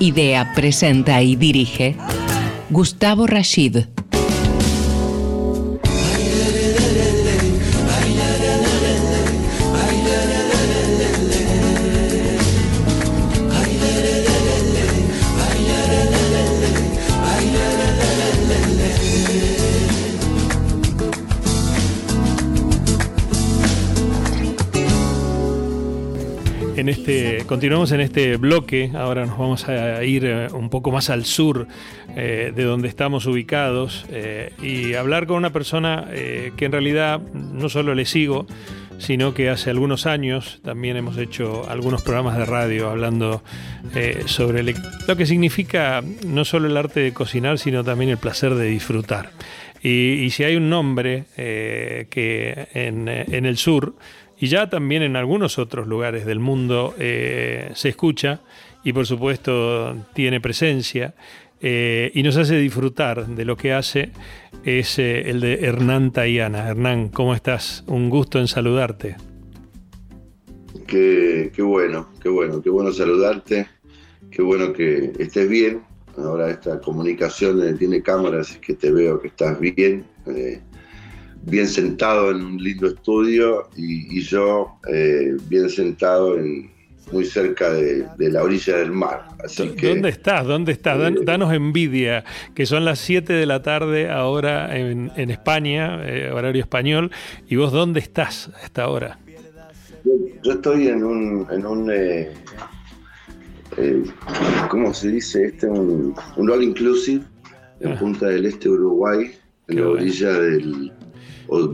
Idea, 0.00 0.52
presenta 0.54 1.22
y 1.22 1.36
dirige 1.36 1.96
Gustavo 2.70 3.26
Rashid. 3.26 3.93
Continuamos 27.54 27.92
en 27.92 28.00
este 28.00 28.36
bloque, 28.36 28.90
ahora 28.96 29.26
nos 29.26 29.38
vamos 29.38 29.68
a 29.68 30.02
ir 30.02 30.24
eh, 30.24 30.48
un 30.52 30.70
poco 30.70 30.90
más 30.90 31.08
al 31.08 31.24
sur 31.24 31.68
eh, 32.16 32.52
de 32.52 32.64
donde 32.64 32.88
estamos 32.88 33.26
ubicados 33.26 34.06
eh, 34.10 34.52
y 34.60 34.94
hablar 34.94 35.28
con 35.28 35.36
una 35.36 35.50
persona 35.50 36.08
que 36.10 36.64
en 36.64 36.72
realidad 36.72 37.20
no 37.20 37.68
solo 37.68 37.94
le 37.94 38.06
sigo, 38.06 38.48
sino 38.98 39.34
que 39.34 39.50
hace 39.50 39.70
algunos 39.70 40.06
años 40.06 40.58
también 40.64 40.96
hemos 40.96 41.16
hecho 41.16 41.64
algunos 41.70 42.02
programas 42.02 42.36
de 42.38 42.44
radio 42.44 42.90
hablando 42.90 43.44
sobre 44.26 44.64
lo 45.06 45.16
que 45.16 45.24
significa 45.24 46.02
no 46.26 46.44
solo 46.44 46.66
el 46.66 46.76
arte 46.76 46.98
de 46.98 47.12
cocinar, 47.12 47.60
sino 47.60 47.84
también 47.84 48.10
el 48.10 48.18
placer 48.18 48.56
de 48.56 48.66
disfrutar. 48.66 49.30
Y, 49.80 50.30
si 50.30 50.42
hay 50.42 50.56
un 50.56 50.70
nombre 50.70 51.26
que 51.36 52.68
en, 52.72 53.06
en 53.06 53.46
el 53.46 53.58
sur, 53.58 53.94
y 54.44 54.46
ya 54.46 54.68
también 54.68 55.02
en 55.02 55.16
algunos 55.16 55.58
otros 55.58 55.86
lugares 55.86 56.26
del 56.26 56.38
mundo 56.38 56.94
eh, 56.98 57.70
se 57.74 57.88
escucha 57.88 58.42
y 58.82 58.92
por 58.92 59.06
supuesto 59.06 59.96
tiene 60.12 60.38
presencia 60.38 61.14
eh, 61.62 62.10
y 62.12 62.22
nos 62.22 62.36
hace 62.36 62.58
disfrutar 62.58 63.26
de 63.26 63.46
lo 63.46 63.56
que 63.56 63.72
hace 63.72 64.10
es 64.62 64.98
eh, 64.98 65.30
el 65.30 65.40
de 65.40 65.60
Hernán 65.64 66.12
Tayana. 66.12 66.68
Hernán, 66.68 67.08
¿cómo 67.08 67.34
estás? 67.34 67.84
Un 67.86 68.10
gusto 68.10 68.38
en 68.38 68.46
saludarte. 68.46 69.16
Qué, 70.86 71.50
bueno, 71.60 72.10
qué 72.22 72.28
bueno, 72.28 72.60
qué 72.60 72.68
bueno 72.68 72.92
saludarte, 72.92 73.66
qué 74.30 74.42
bueno 74.42 74.74
que 74.74 75.12
estés 75.18 75.48
bien. 75.48 75.80
Ahora 76.18 76.50
esta 76.50 76.82
comunicación 76.82 77.78
tiene 77.78 78.02
cámaras, 78.02 78.58
que 78.58 78.74
te 78.74 78.92
veo 78.92 79.18
que 79.22 79.28
estás 79.28 79.58
bien 79.58 80.04
bien 81.46 81.68
sentado 81.68 82.30
en 82.30 82.42
un 82.42 82.62
lindo 82.62 82.88
estudio 82.88 83.68
y, 83.76 84.22
yo 84.22 84.78
eh, 84.90 85.36
bien 85.48 85.68
sentado 85.68 86.38
en, 86.38 86.70
muy 87.12 87.24
cerca 87.24 87.70
de, 87.70 88.06
la 88.18 88.42
orilla 88.42 88.78
del 88.78 88.92
mar. 88.92 89.28
¿Dónde 89.56 90.08
estás? 90.08 90.46
¿Dónde 90.46 90.72
estás? 90.72 90.98
Eh, 91.00 91.16
danos 91.22 91.52
envidia, 91.52 92.24
que 92.54 92.66
son 92.66 92.84
las 92.84 92.98
7 93.00 93.32
de 93.32 93.46
la 93.46 93.62
tarde 93.62 94.10
ahora 94.10 94.76
en, 94.76 95.10
España, 95.30 96.00
eh, 96.04 96.30
horario 96.32 96.62
español, 96.62 97.10
y 97.46 97.56
vos 97.56 97.72
dónde 97.72 98.00
estás 98.00 98.50
a 98.60 98.64
esta 98.64 98.88
hora? 98.88 99.18
Yo, 100.42 100.52
estoy 100.52 100.88
en 100.88 101.04
un... 101.04 101.46
En 101.50 101.66
un 101.66 101.92
¿Cómo 104.70 104.94
se 104.94 105.08
dice? 105.08 105.46
Este, 105.46 105.66
un, 105.66 106.14
all 106.36 106.62
inclusive 106.62 107.24
en 107.80 107.92
ah. 107.92 107.98
Punta 107.98 108.26
del 108.26 108.46
Este, 108.46 108.68
Uruguay, 108.68 109.32
en 109.66 109.80
la 109.80 109.88
orilla 109.88 110.32
del, 110.32 110.92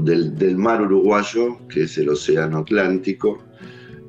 del, 0.03 0.57
mar 0.57 0.83
uruguayo, 0.83 1.59
que 1.69 1.83
es 1.83 1.99
el 1.99 2.09
Océano 2.09 2.59
Atlántico. 2.59 3.39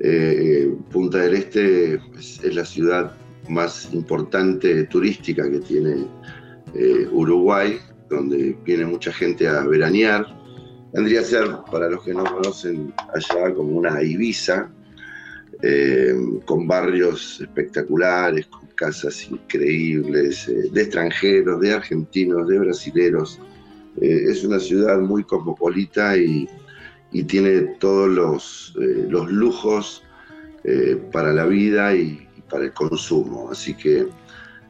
Eh, 0.00 0.74
Punta 0.90 1.18
del 1.18 1.34
Este 1.34 2.00
es, 2.18 2.42
la 2.54 2.64
ciudad 2.64 3.16
más 3.48 3.92
importante 3.92 4.84
turística 4.84 5.48
que 5.50 5.60
tiene 5.60 6.06
eh, 6.74 7.06
Uruguay, 7.12 7.78
donde 8.08 8.56
viene 8.64 8.86
mucha 8.86 9.12
gente 9.12 9.46
a 9.46 9.62
veranear. 9.62 10.26
Tendría 10.92 11.20
que 11.20 11.26
ser, 11.26 11.48
para 11.70 11.88
los 11.88 12.04
que 12.04 12.14
no 12.14 12.24
conocen, 12.24 12.92
allá 13.14 13.54
como 13.54 13.76
una 13.78 14.02
Ibiza, 14.02 14.70
eh, 15.62 16.14
con 16.44 16.66
barrios 16.66 17.40
espectaculares, 17.40 18.46
con 18.46 18.66
casas 18.74 19.30
increíbles, 19.30 20.50
de 20.72 20.82
extranjeros, 20.82 21.60
de 21.60 21.72
argentinos, 21.72 22.48
de 22.48 22.58
brasileros, 22.58 23.40
eh, 24.00 24.24
es 24.28 24.44
una 24.44 24.58
ciudad 24.58 24.98
muy 24.98 25.24
cosmopolita 25.24 26.16
y, 26.16 26.48
tiene 27.28 27.60
todos 27.78 28.08
los, 28.08 28.74
eh, 28.80 29.06
lujos 29.06 30.02
eh, 30.64 30.96
para 31.12 31.30
la 31.30 31.44
vida 31.44 31.94
y, 31.94 32.26
para 32.48 32.64
el 32.64 32.72
consumo. 32.72 33.50
Así 33.50 33.74
que 33.74 34.06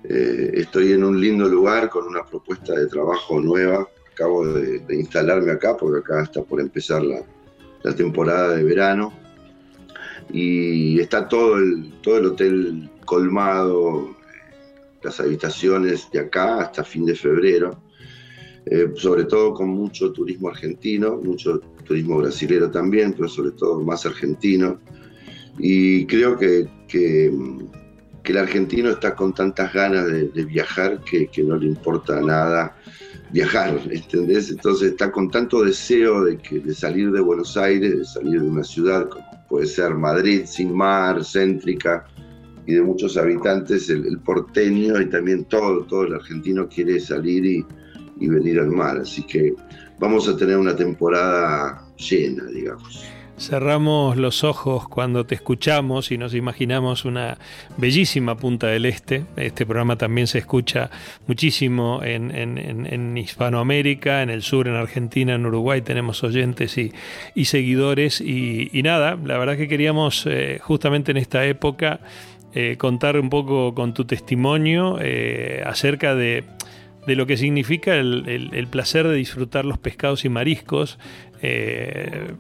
estoy 0.05 0.93
en 0.93 1.05
un 1.05 1.21
lindo 1.21 1.49
lugar 1.49 1.89
con 1.89 2.07
una 2.07 2.25
propuesta 2.25 2.75
de 2.75 2.89
trabajo 2.89 3.41
nueva. 3.41 3.89
Acabo 4.13 4.47
de, 4.47 4.85
instalarme 4.91 5.53
acá 5.53 5.77
porque 5.77 6.01
acá 6.01 6.23
está 6.23 6.43
por 6.43 6.61
empezar 6.61 7.03
la, 7.03 7.23
la, 7.85 7.95
temporada 7.95 8.57
de 8.57 8.65
verano. 8.65 9.13
Y 10.31 11.01
está 11.01 11.29
todo 11.29 11.59
el, 11.59 11.93
todo 12.03 12.19
el 12.19 12.27
hotel 12.27 12.91
colmado, 13.05 14.17
las 15.03 15.21
habitaciones 15.21 16.11
de 16.11 16.21
acá 16.21 16.61
hasta 16.61 16.83
fin 16.83 17.07
de 17.07 17.15
febrero 17.15 17.82
eh, 18.67 18.93
sobre 18.95 19.25
todo 19.25 19.55
con 19.55 19.71
mucho 19.71 20.13
turismo 20.13 20.49
argentino, 20.49 21.17
mucho 21.17 21.61
turismo 21.85 22.19
brasilero 22.19 22.71
también, 22.71 23.13
pero 23.13 23.29
sobre 23.29 23.51
todo 23.53 23.81
más 23.81 24.07
argentino. 24.07 24.79
Y 25.59 26.07
creo 26.07 26.39
que, 26.39 26.69
que, 26.87 27.33
el 28.25 28.39
argentino 28.39 28.91
está 28.91 29.17
con 29.17 29.35
tantas 29.35 29.73
ganas 29.73 30.07
de, 30.07 30.45
viajar 30.45 31.01
que, 31.03 31.29
no 31.43 31.57
le 31.57 31.67
importa 31.67 32.21
nada 32.21 32.77
viajar, 33.33 33.81
¿entendés? 33.91 34.51
Entonces 34.51 34.93
está 34.93 35.11
con 35.11 35.29
tanto 35.29 35.65
deseo 35.65 36.25
de, 36.25 36.39
salir 36.73 37.11
de 37.11 37.21
Buenos 37.21 37.57
Aires, 37.57 37.99
de 37.99 38.05
salir 38.05 38.41
de 38.41 38.49
una 38.49 38.65
ciudad 38.65 39.09
como 39.09 39.27
puede 39.49 39.67
ser 39.67 39.95
Madrid, 39.95 40.43
sin 40.47 40.73
mar, 40.73 41.25
céntrica, 41.25 42.07
y 42.65 42.75
de 42.75 42.83
muchos 42.83 43.17
habitantes, 43.17 43.91
el, 43.91 44.07
el 44.07 44.19
porteño 44.21 45.01
y 45.01 45.11
también 45.11 45.45
todo, 45.47 45.85
todo 45.85 46.05
el 46.05 46.15
argentino 46.15 46.69
quiere 46.69 47.01
salir 47.01 47.45
y, 47.45 47.67
y 48.23 48.29
venir 48.29 48.61
al 48.61 48.71
mar. 48.71 48.99
Así 48.99 49.23
que 49.23 49.55
vamos 49.99 50.29
a 50.29 50.37
tener 50.37 50.57
una 50.57 50.77
temporada 50.77 51.85
llena, 51.97 52.45
digamos. 52.45 53.05
Cerramos 53.39 54.17
los 54.19 54.45
ojos 54.45 54.87
cuando 54.89 55.27
te 55.27 55.35
escuchamos 55.35 56.13
y 56.13 56.19
nos 56.19 56.33
imaginamos 56.33 57.05
una 57.05 57.39
bellísima 57.77 58.37
Punta 58.37 58.69
del 58.69 58.87
Este. 58.87 59.25
Este 59.37 59.67
programa 59.67 59.97
también 59.97 60.29
se 60.29 60.39
escucha 60.39 60.91
muchísimo 61.27 62.01
en, 62.05 63.17
Hispanoamérica, 63.17 64.23
en 64.23 64.31
el 64.31 64.43
sur, 64.43 64.69
en 64.69 64.75
Argentina, 64.75 65.35
en 65.35 65.45
Uruguay 65.45 65.81
tenemos 65.81 66.23
oyentes 66.23 66.79
y, 66.79 67.45
seguidores. 67.45 68.21
Y, 68.21 68.81
nada, 68.85 69.19
la 69.25 69.39
verdad 69.39 69.57
que 69.57 69.67
queríamos 69.67 70.25
eh, 70.27 70.61
justamente 70.63 71.11
en 71.11 71.17
esta 71.17 71.45
época 71.45 71.99
eh, 72.55 72.77
contar 72.77 73.19
un 73.19 73.31
poco 73.31 73.75
con 73.75 73.95
tu 73.95 74.05
testimonio 74.05 74.99
eh, 75.01 75.65
acerca 75.67 76.15
de, 76.15 76.45
lo 77.07 77.27
que 77.27 77.37
significa 77.37 77.97
el, 77.97 78.67
placer 78.71 79.07
de 79.09 79.17
disfrutar 79.17 79.65
los 79.65 79.79
pescados 79.79 80.25
y 80.25 80.29
mariscos. 80.29 80.99
Eh, 81.45 82.35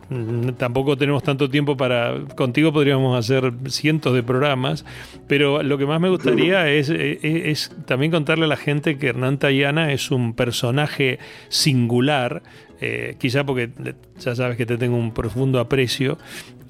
tampoco 0.58 0.96
tenemos 0.96 1.22
tanto 1.22 1.50
tiempo 1.50 1.76
para... 1.76 2.20
Contigo 2.36 2.72
podríamos 2.72 3.18
hacer 3.18 3.52
cientos 3.66 4.14
de 4.14 4.22
programas, 4.22 4.84
pero 5.26 5.62
lo 5.62 5.78
que 5.78 5.86
más 5.86 6.00
me 6.00 6.08
gustaría 6.08 6.68
es, 6.70 6.88
es 6.88 7.74
también 7.86 8.12
contarle 8.12 8.44
a 8.44 8.48
la 8.48 8.56
gente 8.56 8.98
que 8.98 9.08
Hernán 9.08 9.38
Tayana 9.38 9.92
es 9.92 10.10
un 10.10 10.34
personaje 10.34 11.18
singular 11.48 12.42
eh, 12.84 13.14
quizá 13.16 13.46
porque 13.46 13.70
ya 14.18 14.34
sabes 14.34 14.56
que 14.56 14.66
te 14.66 14.76
tengo 14.76 14.96
un 14.96 15.14
profundo 15.14 15.60
aprecio, 15.60 16.18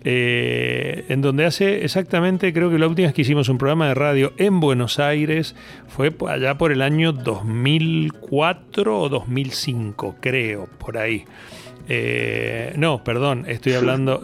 eh, 0.05 1.05
en 1.09 1.23
donde 1.23 1.45
hace 1.45 1.85
exactamente, 1.85 2.53
creo 2.53 2.71
que 2.71 2.79
la 2.79 2.89
última 2.89 3.07
vez 3.07 3.15
que 3.15 3.23
hicimos 3.23 3.49
un 3.49 3.59
programa 3.59 3.89
de 3.89 3.95
radio 3.95 4.33
en 4.37 4.61
Buenos 4.61 4.99
Aires 4.99 5.55
fue 5.89 6.15
allá 6.29 6.59
por 6.59 6.73
el 6.73 6.83
año 6.83 7.13
2004 7.13 9.01
o 9.01 9.09
2005, 9.09 10.17
creo, 10.21 10.69
por 10.79 10.99
ahí. 10.99 11.25
Eh, 11.89 12.73
no, 12.77 13.03
perdón, 13.03 13.45
estoy 13.49 13.73
hablando 13.73 14.23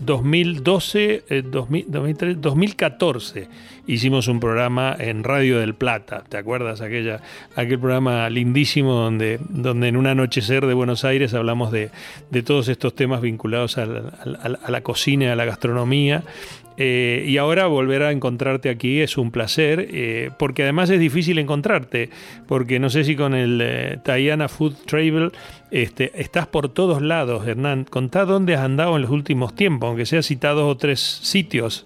2012, 0.00 1.24
2013, 1.50 2.34
2014 2.40 3.48
hicimos 3.88 4.28
un 4.28 4.38
programa 4.38 4.94
en 4.96 5.24
Radio 5.24 5.58
del 5.58 5.74
Plata, 5.74 6.22
¿te 6.28 6.36
acuerdas? 6.36 6.82
Aquella, 6.82 7.22
aquel 7.56 7.78
programa 7.80 8.28
lindísimo 8.28 8.92
donde, 8.92 9.40
donde 9.48 9.88
en 9.88 9.96
un 9.96 10.06
anochecer 10.06 10.66
de 10.66 10.74
Buenos 10.74 11.04
Aires 11.04 11.32
hablamos 11.32 11.72
de, 11.72 11.90
todos 12.44 12.68
estos 12.68 12.94
temas 12.94 13.22
vinculados 13.22 13.78
a 13.78 13.86
la, 13.86 14.80
cocina 14.82 15.24
y 15.24 15.28
a 15.28 15.36
la 15.36 15.46
gastronomía. 15.46 16.22
Eh, 16.80 17.24
y 17.26 17.38
ahora 17.38 17.66
volver 17.66 18.04
a 18.04 18.12
encontrarte 18.12 18.70
aquí 18.70 19.00
es 19.00 19.18
un 19.18 19.32
placer, 19.32 19.88
eh, 19.90 20.30
porque 20.38 20.62
además 20.62 20.88
es 20.90 21.00
difícil 21.00 21.40
encontrarte, 21.40 22.08
porque 22.46 22.78
no 22.78 22.88
sé 22.88 23.02
si 23.02 23.16
con 23.16 23.34
el 23.34 23.60
eh, 23.60 23.98
Tayana 24.04 24.48
Food 24.48 24.76
Travel 24.86 25.32
este, 25.72 26.12
estás 26.14 26.46
por 26.46 26.68
todos 26.68 27.02
lados, 27.02 27.48
Hernán. 27.48 27.84
Contá 27.84 28.24
dónde 28.24 28.54
has 28.54 28.60
andado 28.60 28.94
en 28.94 29.02
los 29.02 29.10
últimos 29.10 29.56
tiempos, 29.56 29.88
aunque 29.88 30.06
sea 30.06 30.22
citado 30.22 30.68
o 30.68 30.76
tres 30.76 31.00
sitios. 31.00 31.84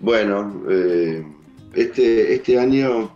Bueno, 0.00 0.64
eh, 0.68 1.24
este, 1.72 2.34
este, 2.34 2.58
año, 2.58 3.10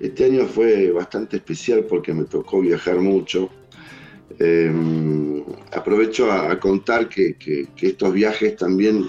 este 0.00 0.24
año 0.24 0.46
fue 0.46 0.90
bastante 0.90 1.36
especial 1.36 1.84
porque 1.88 2.12
me 2.12 2.24
tocó 2.24 2.60
viajar 2.60 2.96
mucho. 2.96 3.48
Aprovecho 5.72 6.30
a, 6.30 6.58
contar 6.58 7.08
que, 7.08 7.36
estos 7.80 8.12
viajes 8.12 8.56
también 8.56 9.06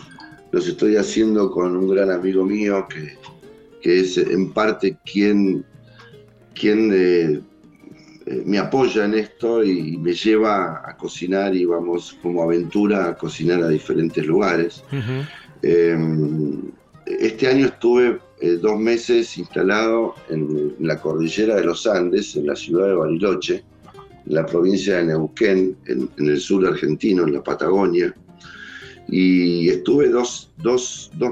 los 0.51 0.67
estoy 0.67 0.95
haciendo 0.95 1.51
con 1.51 1.75
un 1.75 1.87
gran 1.89 2.11
amigo 2.11 2.45
mío 2.45 2.87
que, 2.89 3.17
es 3.81 4.17
en 4.17 4.51
parte 4.51 4.97
quien, 5.05 5.63
quien 6.53 6.91
eh, 6.93 7.41
eh, 8.25 8.43
me 8.45 8.57
apoya 8.57 9.05
en 9.05 9.13
esto 9.13 9.63
y 9.63 9.97
me 9.97 10.13
lleva 10.13 10.81
a 10.85 10.97
cocinar 10.97 11.55
y 11.55 11.63
vamos 11.63 12.17
como 12.21 12.43
aventura 12.43 13.07
a 13.07 13.15
cocinar 13.15 13.63
a 13.63 13.69
diferentes 13.69 14.25
lugares 14.25 14.83
este 17.07 17.47
año 17.47 17.67
estuve 17.67 18.19
eh, 18.41 18.57
dos 18.61 18.79
meses 18.79 19.37
instalado 19.37 20.15
en, 20.29 20.75
la 20.79 20.99
cordillera 20.99 21.55
de 21.55 21.63
los 21.63 21.87
Andes, 21.87 22.35
en 22.35 22.47
la 22.47 22.55
ciudad 22.55 22.87
de 22.87 22.95
Bariloche, 22.95 23.63
en 24.25 24.33
la 24.33 24.45
provincia 24.45 24.97
de 24.97 25.05
Neuquén, 25.05 25.77
en, 25.85 26.09
el 26.17 26.39
sur 26.39 26.65
argentino, 26.67 27.23
en 27.23 27.33
la 27.33 27.43
Patagonia. 27.43 28.13
Y 29.07 29.69
estuve 29.69 30.09
dos, 30.09 30.51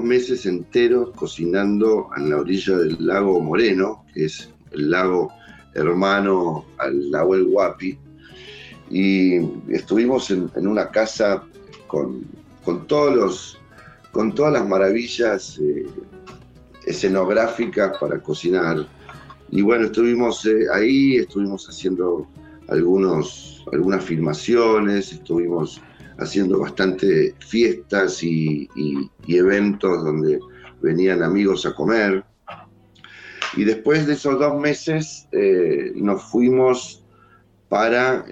meses 0.02 0.46
enteros 0.46 1.10
cocinando 1.14 2.08
en 2.16 2.30
la 2.30 2.38
orilla 2.38 2.76
del 2.78 2.96
lago 2.98 3.40
Moreno, 3.40 4.04
que 4.14 4.26
es 4.26 4.50
el 4.72 4.90
lago 4.90 5.30
hermano 5.74 6.64
al 6.78 7.10
lago 7.10 7.34
El 7.34 7.44
Guapi. 7.44 7.98
Y 8.90 9.36
estuvimos 9.68 10.30
en, 10.30 10.50
una 10.66 10.90
casa 10.90 11.42
con, 11.86 12.24
con 12.64 12.86
todos 12.86 13.14
los 13.14 13.58
con 14.16 14.34
todas 14.34 14.54
las 14.54 14.66
maravillas 14.66 15.58
eh, 15.58 15.84
escenográficas 16.86 17.98
para 17.98 18.18
cocinar. 18.18 18.86
Y 19.50 19.60
bueno, 19.60 19.84
estuvimos 19.84 20.46
eh, 20.46 20.64
ahí, 20.72 21.16
estuvimos 21.16 21.68
haciendo 21.68 22.26
algunos, 22.68 23.62
algunas 23.74 24.02
filmaciones, 24.02 25.12
estuvimos 25.12 25.82
haciendo 26.18 26.60
bastante 26.60 27.34
fiestas 27.38 28.22
y, 28.22 28.68
eventos 29.28 30.04
donde 30.04 30.40
venían 30.80 31.22
amigos 31.22 31.66
a 31.66 31.74
comer. 31.74 32.24
Y 33.56 33.64
después 33.64 34.06
de 34.06 34.14
esos 34.14 34.38
dos 34.38 34.60
meses 34.60 35.28
eh, 35.32 35.92
nos 35.94 36.22
fuimos 36.24 37.04
para 37.68 38.24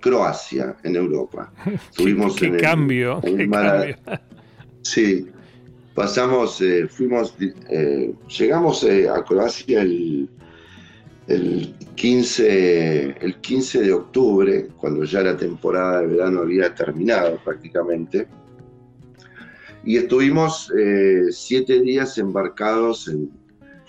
Croacia, 0.00 0.76
en 0.82 0.96
Europa. 0.96 1.52
Tuvimos 1.94 2.36
qué, 2.40 2.56
cambio, 2.56 3.20
Sí, 4.82 5.28
pasamos, 5.94 6.60
eh, 6.60 6.86
fuimos, 6.88 7.34
eh, 7.40 8.14
llegamos 8.38 8.84
eh, 8.84 9.08
a 9.08 9.24
Croacia 9.24 9.82
el, 9.82 10.28
el, 11.28 11.74
15, 11.94 13.16
el 13.20 13.40
15 13.40 13.82
de 13.82 13.92
octubre, 13.92 14.68
cuando 14.76 15.04
ya 15.04 15.22
la 15.22 15.36
temporada 15.36 16.00
de 16.00 16.06
verano 16.08 16.40
había 16.40 16.74
terminado 16.74 17.38
prácticamente. 17.44 18.28
Y 19.84 19.96
estuvimos 19.98 20.72
siete 21.30 21.80
días 21.80 22.18
embarcados 22.18 23.08
en, 23.08 23.30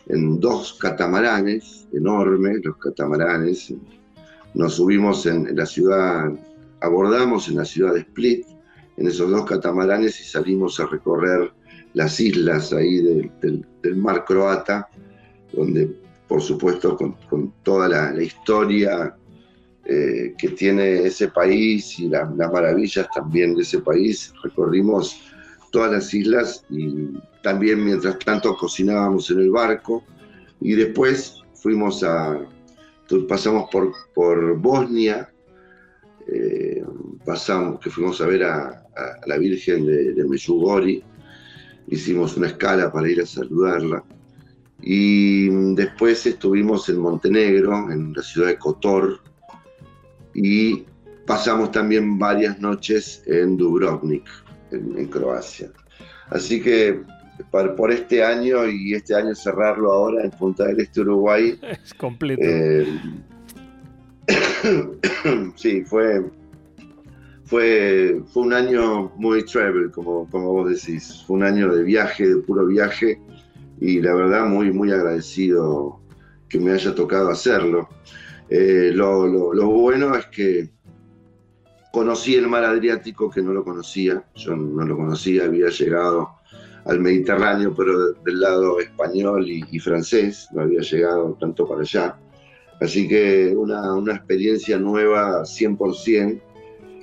en 0.10 0.40
dos 0.40 0.78
catamaranes 0.80 1.88
enormes, 1.94 2.60
los 2.64 2.78
catamaranes, 2.78 3.74
nos 4.54 4.76
subimos 4.76 5.26
en, 5.26 5.56
la 5.56 5.66
ciudad, 5.66 6.32
abordamos 6.82 7.48
en 7.50 7.58
la 7.58 7.66
ciudad 7.66 7.94
de 7.94 8.02
Split, 8.02 8.46
en 8.98 9.08
esos 9.08 9.30
dos 9.30 9.46
catamaranes 9.46 10.20
y 10.20 10.24
salimos 10.24 10.80
a 10.80 10.88
recorrer 10.88 11.52
las 11.94 12.20
islas 12.20 12.74
ahí 12.74 13.02
del, 13.02 13.96
mar 13.96 14.26
croata, 14.26 14.90
donde 15.54 15.96
por 16.28 16.42
supuesto 16.42 16.98
con, 16.98 17.54
toda 17.64 17.88
la, 17.88 18.22
historia 18.22 19.16
eh, 19.86 20.34
que 20.38 20.50
tiene 20.50 21.04
ese 21.04 21.30
país 21.30 22.00
y 22.00 22.10
las 22.10 22.30
maravillas 22.36 23.08
también 23.14 23.56
de 23.56 23.62
ese 23.62 23.80
país, 23.80 24.34
recorrimos 24.44 25.22
todas 25.72 25.92
las 25.92 26.14
islas 26.14 26.66
y 26.70 27.14
también 27.44 27.84
mientras 27.84 28.20
tanto 28.20 28.56
cocinábamos 28.58 29.30
en 29.32 29.40
el 29.40 29.52
barco. 29.52 30.04
Y 30.60 30.74
después 30.74 31.42
fuimos 31.54 32.04
a, 32.04 32.40
pasamos 33.28 33.70
por, 34.14 34.58
Bosnia, 34.58 35.32
eh, 36.28 36.84
pasamos, 37.26 37.80
que 37.80 37.90
fuimos 37.90 38.20
a 38.22 38.26
ver 38.26 38.44
a, 38.44 38.84
la 39.28 39.38
Virgen 39.38 39.86
de, 39.86 40.14
de 40.14 41.04
hicimos 41.88 42.36
una 42.36 42.48
escala 42.48 42.92
para 42.92 43.10
ir 43.10 43.22
a 43.22 43.26
saludarla. 43.26 44.04
Y 44.82 45.50
después 45.76 46.26
estuvimos 46.26 46.88
en 46.90 47.00
Montenegro, 47.00 47.92
en 47.92 48.14
la 48.14 48.22
ciudad 48.22 48.48
de 48.48 48.58
Kotor, 48.58 49.20
y 50.34 50.86
pasamos 51.26 51.72
también 51.72 52.20
varias 52.20 52.60
noches 52.60 53.24
en 53.26 53.58
Dubrovnik, 53.58 54.26
en 54.72 55.08
Croacia. 55.08 55.72
Así 56.30 56.62
que 56.62 57.02
por 57.52 57.92
este 57.92 58.24
año 58.24 58.68
y 58.68 58.94
este 58.94 59.16
año 59.16 59.34
cerrarlo 59.36 59.92
ahora 59.92 60.24
en 60.24 60.32
Punta 60.32 60.66
del 60.66 60.80
Este, 60.80 61.02
Uruguay. 61.02 61.60
Es 61.84 61.94
completo. 61.94 62.42
Eh, 62.44 62.88
sí, 65.56 65.84
fue, 65.84 66.26
fue, 67.46 68.22
fue 68.28 68.44
un 68.44 68.54
año 68.54 69.12
muy 69.16 69.46
travel, 69.46 69.92
como, 69.92 70.30
como 70.30 70.52
vos 70.54 70.70
decís. 70.70 71.24
Fue 71.26 71.38
un 71.38 71.44
año 71.44 71.74
de 71.74 71.84
viaje, 71.84 72.28
de 72.28 72.38
puro 72.38 72.66
viaje, 72.66 73.20
y 73.80 74.02
la 74.02 74.14
verdad 74.16 74.46
muy, 74.46 74.72
muy 74.72 74.92
agradecido 74.92 76.00
que 76.50 76.60
me 76.60 76.72
haya 76.72 76.96
tocado 76.96 77.30
hacerlo. 77.30 77.90
Eh, 78.50 78.92
lo, 78.94 79.28
lo 79.28 79.68
bueno 79.68 80.16
es 80.16 80.26
que 80.28 80.70
conocí 81.92 82.36
el 82.36 82.48
mar 82.48 82.64
Adriático 82.64 83.30
que 83.30 83.42
no 83.42 83.54
lo 83.54 83.64
conocía, 83.64 84.24
yo 84.36 84.56
no 84.56 84.86
lo 84.86 84.96
conocía, 84.96 85.46
había 85.46 85.70
llegado 85.70 86.30
al 86.86 87.00
Mediterráneo, 87.02 87.74
pero 87.76 88.14
del 88.14 88.40
lado 88.40 88.80
español 88.80 89.46
y, 89.50 89.80
francés, 89.80 90.48
no 90.54 90.62
había 90.62 90.82
llegado 90.82 91.36
tanto 91.40 91.68
para 91.68 91.82
allá. 91.82 92.18
Así 92.80 93.08
que 93.08 93.54
una, 93.56 93.94
una 93.94 94.14
experiencia 94.14 94.78
nueva 94.78 95.42
100%. 95.42 96.42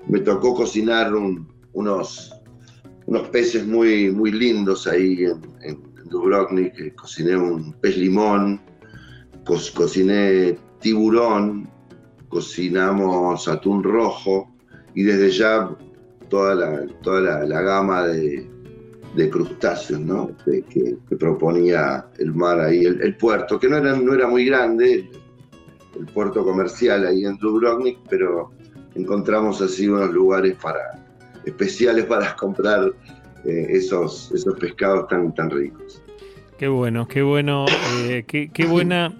Me 0.07 0.21
tocó 0.21 0.55
cocinar 0.55 1.13
unos, 1.73 2.33
unos 3.07 3.29
peces 3.29 3.67
muy, 3.67 4.11
muy 4.11 4.31
lindos 4.31 4.87
ahí 4.87 5.25
en, 5.25 5.41
en, 5.63 5.94
Dubrovnik. 6.15 6.95
Cociné 6.95 7.37
un 7.37 7.73
pez 7.81 7.97
limón, 7.97 8.61
cociné 9.45 10.57
tiburón, 10.81 11.69
cocinamos 12.29 13.49
atún 13.49 13.83
rojo 13.83 14.51
y 14.95 15.03
desde 15.03 15.31
ya 15.31 15.71
toda 16.29 16.55
la, 16.55 16.87
toda 17.03 17.45
la 17.45 17.61
gama 17.63 18.07
de, 18.07 18.49
de 19.15 19.31
crustáceos, 19.31 20.01
¿no? 20.01 20.31
que, 20.45 20.97
proponía 21.19 22.07
el 22.19 22.35
mar 22.35 22.61
ahí, 22.61 22.85
el, 22.85 23.17
puerto, 23.17 23.59
que 23.59 23.69
no 23.69 23.77
era, 23.77 23.97
no 23.97 24.13
era 24.13 24.27
muy 24.27 24.45
grande, 24.45 25.09
el 25.99 26.07
puerto 26.07 26.45
comercial 26.45 27.07
ahí 27.07 27.25
en 27.25 27.37
Dubrovnik, 27.39 27.99
pero 28.09 28.51
encontramos 28.95 29.63
así 29.63 29.89
unos 29.89 30.13
lugares 30.13 30.57
para, 30.61 31.05
especiales 31.45 32.07
para 32.07 32.35
comprar 32.37 32.93
eh, 33.47 33.67
esos, 33.71 34.33
esos 34.33 34.59
pescados 34.59 35.09
tan, 35.09 35.35
tan 35.35 35.51
ricos. 35.51 36.03
Qué 36.59 36.69
bueno, 36.69 37.09
qué 37.09 37.23
bueno, 37.23 37.67
eh, 38.07 38.25
qué, 38.27 38.51
qué 38.53 38.67
buena 38.67 39.13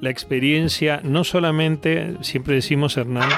la 0.00 0.10
experiencia, 0.10 1.00
no 1.04 1.24
solamente, 1.24 2.16
siempre 2.22 2.54
decimos 2.54 2.96
Hernán, 2.96 3.28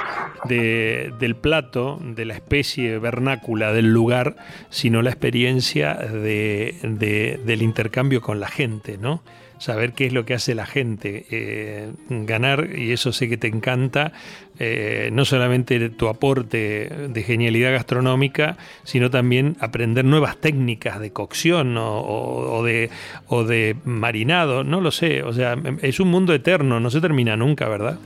de, 0.49 1.13
del 1.19 1.35
plato, 1.35 1.99
de 2.01 2.25
la 2.25 2.35
especie 2.35 2.99
vernácula 2.99 3.73
del 3.73 3.93
lugar, 3.93 4.37
sino 4.71 5.03
la 5.03 5.11
experiencia 5.11 5.95
de, 5.95 7.41
del 7.45 7.63
intercambio 7.63 8.21
con 8.21 8.39
la 8.39 8.49
gente, 8.49 8.97
¿no? 8.97 9.23
Saber 9.63 9.93
qué 9.93 10.07
es 10.07 10.13
lo 10.13 10.25
que 10.25 10.35
hace 10.35 10.57
la 10.57 10.67
gente, 10.67 11.25
eh, 11.31 11.93
ganar, 12.09 12.77
y 12.77 12.91
eso 12.91 13.13
sé 13.13 13.29
que 13.29 13.37
te 13.37 13.47
encanta, 13.47 14.13
eh, 14.59 15.09
no 15.13 15.25
solamente 15.25 15.89
tu 15.89 16.09
aporte 16.09 16.91
de 17.09 17.23
genialidad 17.23 17.71
gastronómica, 17.71 18.57
sino 18.83 19.09
también 19.09 19.57
aprender 19.61 20.05
nuevas 20.05 20.37
técnicas 20.39 20.99
de 20.99 21.13
cocción 21.13 21.77
o, 21.79 22.61
de, 22.65 22.91
o 23.29 23.45
de 23.45 23.77
marinado, 23.85 24.65
no 24.65 24.81
lo 24.81 24.91
sé, 24.91 25.23
o 25.23 25.33
sea, 25.33 25.57
es 25.81 26.01
un 26.01 26.09
mundo 26.09 26.35
eterno, 26.35 26.81
no 26.81 26.91
se 26.91 27.01
termina 27.01 27.37
nunca, 27.37 27.69
¿verdad? 27.69 28.01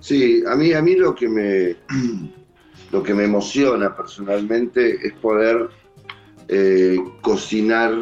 Sí, 0.00 0.42
a 0.50 0.56
mí, 0.56 0.72
a 0.72 0.80
mí 0.80 0.94
lo 0.94 1.14
que 1.14 1.28
me 1.28 1.76
lo 2.90 3.02
que 3.02 3.12
me 3.12 3.24
emociona 3.24 3.94
personalmente 3.94 4.96
es 5.06 5.12
poder 5.12 5.68
eh, 6.48 6.96
cocinar 7.20 7.92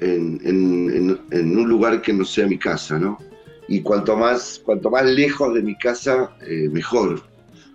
en, 0.00 1.58
un 1.58 1.68
lugar 1.68 2.02
que 2.02 2.12
no 2.12 2.24
sea 2.24 2.46
mi 2.46 2.58
casa, 2.58 2.98
¿no? 2.98 3.18
Y 3.68 3.82
cuanto 3.82 4.16
más, 4.16 4.60
cuanto 4.64 4.90
más 4.90 5.04
lejos 5.04 5.54
de 5.54 5.62
mi 5.62 5.76
casa, 5.76 6.36
eh, 6.46 6.68
mejor. 6.70 7.22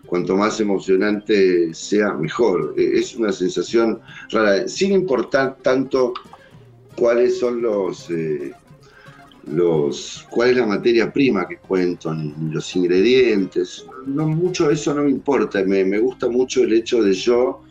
Cuanto 0.05 0.35
más 0.35 0.59
emocionante 0.59 1.73
sea, 1.73 2.13
mejor. 2.13 2.73
Eh, 2.77 2.91
es 2.95 3.15
una 3.15 3.31
sensación 3.31 3.99
rara, 4.29 4.67
sin 4.67 4.93
importar 4.93 5.57
tanto 5.61 6.13
cuáles 6.95 7.39
son 7.39 7.61
los, 7.61 8.09
eh, 8.09 8.53
los 9.47 10.25
cuál 10.29 10.51
es 10.51 10.57
la 10.57 10.65
materia 10.65 11.11
prima 11.11 11.47
que 11.47 11.57
cuento, 11.57 12.13
los 12.51 12.75
ingredientes. 12.75 13.85
No, 14.05 14.27
mucho 14.27 14.69
eso 14.69 14.93
no 14.93 15.03
me 15.03 15.09
importa. 15.09 15.63
Me, 15.63 15.83
me 15.83 15.99
gusta 15.99 16.29
mucho 16.29 16.63
el 16.63 16.73
hecho 16.73 17.03
de 17.03 17.13
yo 17.13 17.61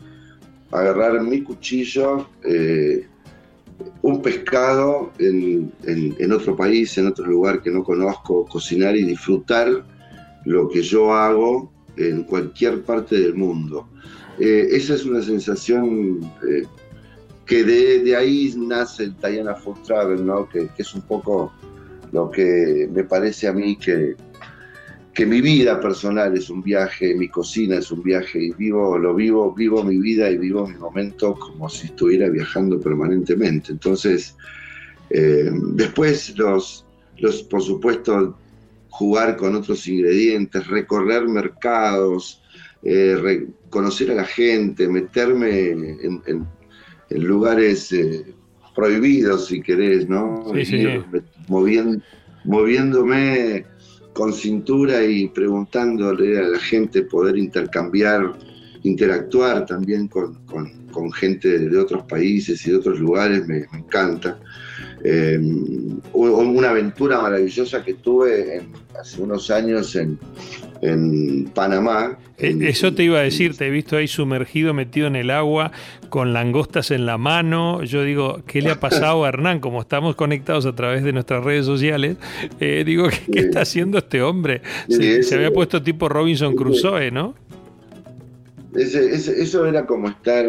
agarrar 0.70 1.20
mi 1.22 1.42
cuchillo, 1.42 2.28
un 4.02 4.22
pescado 4.22 5.12
en, 5.18 6.32
otro 6.32 6.56
país, 6.56 6.96
en 6.98 7.06
otro 7.08 7.26
lugar 7.26 7.62
que 7.62 7.70
no 7.70 7.84
conozco, 7.84 8.44
cocinar 8.46 8.96
y 8.96 9.04
disfrutar 9.04 9.84
lo 10.44 10.68
que 10.68 10.82
yo 10.82 11.12
hago 11.12 11.72
en 11.96 12.24
cualquier 12.24 12.82
parte 12.82 13.20
del 13.20 13.34
mundo. 13.34 13.88
Eh, 14.38 14.68
esa 14.70 14.94
es 14.94 15.04
una 15.04 15.22
sensación 15.22 16.20
eh, 16.48 16.64
que 17.44 17.64
de, 17.64 18.16
ahí 18.16 18.54
nace 18.56 19.04
el 19.04 19.16
Tayana 19.16 19.54
Food 19.54 19.78
¿no? 20.20 20.48
que, 20.48 20.68
es 20.78 20.94
un 20.94 21.02
poco 21.02 21.52
lo 22.12 22.30
que 22.30 22.88
me 22.92 23.04
parece 23.04 23.48
a 23.48 23.52
mí 23.52 23.76
que, 23.76 24.16
que 25.14 25.26
mi 25.26 25.40
vida 25.40 25.80
personal 25.80 26.36
es 26.36 26.50
un 26.50 26.62
viaje, 26.62 27.14
mi 27.14 27.28
cocina 27.28 27.76
es 27.76 27.90
un 27.90 28.02
viaje 28.02 28.44
y 28.44 28.52
vivo, 28.52 28.96
lo 28.96 29.14
vivo, 29.14 29.52
vivo 29.52 29.82
mi 29.82 29.98
vida 29.98 30.30
y 30.30 30.38
vivo 30.38 30.68
mi 30.68 30.76
momento 30.76 31.34
como 31.34 31.68
si 31.68 31.86
estuviera 31.86 32.28
viajando 32.28 32.78
permanentemente. 32.80 33.72
Entonces, 33.72 34.36
eh, 35.10 35.50
después 35.52 36.38
los, 36.38 36.86
los, 37.18 37.42
por 37.42 37.62
supuesto, 37.62 38.38
jugar 38.90 39.36
con 39.36 39.56
otros 39.56 39.86
ingredientes, 39.88 40.66
recorrer 40.68 41.26
mercados, 41.26 42.40
eh, 42.84 43.48
conocer 43.68 44.12
a 44.12 44.14
la 44.14 44.24
gente, 44.24 44.88
meterme 44.88 45.70
en, 45.70 46.46
lugares 47.10 47.92
eh, 47.92 48.24
prohibidos, 48.76 49.46
si 49.46 49.60
querés, 49.60 50.08
¿no? 50.08 50.44
moviéndome 52.44 53.66
con 54.20 54.34
cintura 54.34 55.02
y 55.02 55.28
preguntándole 55.28 56.38
a 56.38 56.42
la 56.42 56.58
gente, 56.58 57.04
poder 57.04 57.38
intercambiar, 57.38 58.34
interactuar 58.82 59.64
también 59.64 60.08
con, 60.08 60.36
gente 61.14 61.58
de 61.58 61.78
otros 61.78 62.04
países 62.04 62.66
y 62.66 62.70
de 62.70 62.76
otros 62.76 63.00
lugares, 63.00 63.48
me, 63.48 63.66
encanta. 63.72 64.38
Eh, 65.02 65.40
una 66.12 66.68
aventura 66.68 67.18
maravillosa 67.22 67.82
que 67.82 67.94
tuve 67.94 68.60
hace 69.00 69.22
unos 69.22 69.50
años 69.50 69.96
en, 69.96 70.18
en 70.82 71.44
Panamá. 71.54 72.18
Eh, 72.38 72.56
eso 72.62 72.94
te 72.94 73.04
iba 73.04 73.18
a 73.18 73.22
decir, 73.22 73.56
te 73.56 73.66
he 73.66 73.70
visto 73.70 73.96
ahí 73.96 74.08
sumergido, 74.08 74.72
metido 74.72 75.06
en 75.06 75.16
el 75.16 75.30
agua, 75.30 75.72
con 76.08 76.32
langostas 76.32 76.90
en 76.90 77.06
la 77.06 77.18
mano. 77.18 77.82
Yo 77.84 78.02
digo, 78.02 78.42
¿qué 78.46 78.62
le 78.62 78.70
ha 78.70 78.80
pasado 78.80 79.24
a 79.24 79.28
Hernán? 79.28 79.60
Como 79.60 79.80
estamos 79.80 80.16
conectados 80.16 80.66
a 80.66 80.74
través 80.74 81.04
de 81.04 81.12
nuestras 81.12 81.44
redes 81.44 81.66
sociales, 81.66 82.16
eh, 82.60 82.82
digo, 82.84 83.08
¿qué, 83.32 83.40
está 83.40 83.62
haciendo 83.62 83.98
este 83.98 84.22
hombre? 84.22 84.62
Se, 84.88 85.34
había 85.34 85.50
puesto 85.50 85.82
tipo 85.82 86.08
Robinson 86.08 86.54
Crusoe, 86.54 87.10
¿no? 87.10 87.34
eso 88.72 89.66
era 89.66 89.84
como 89.84 90.08
estar 90.08 90.46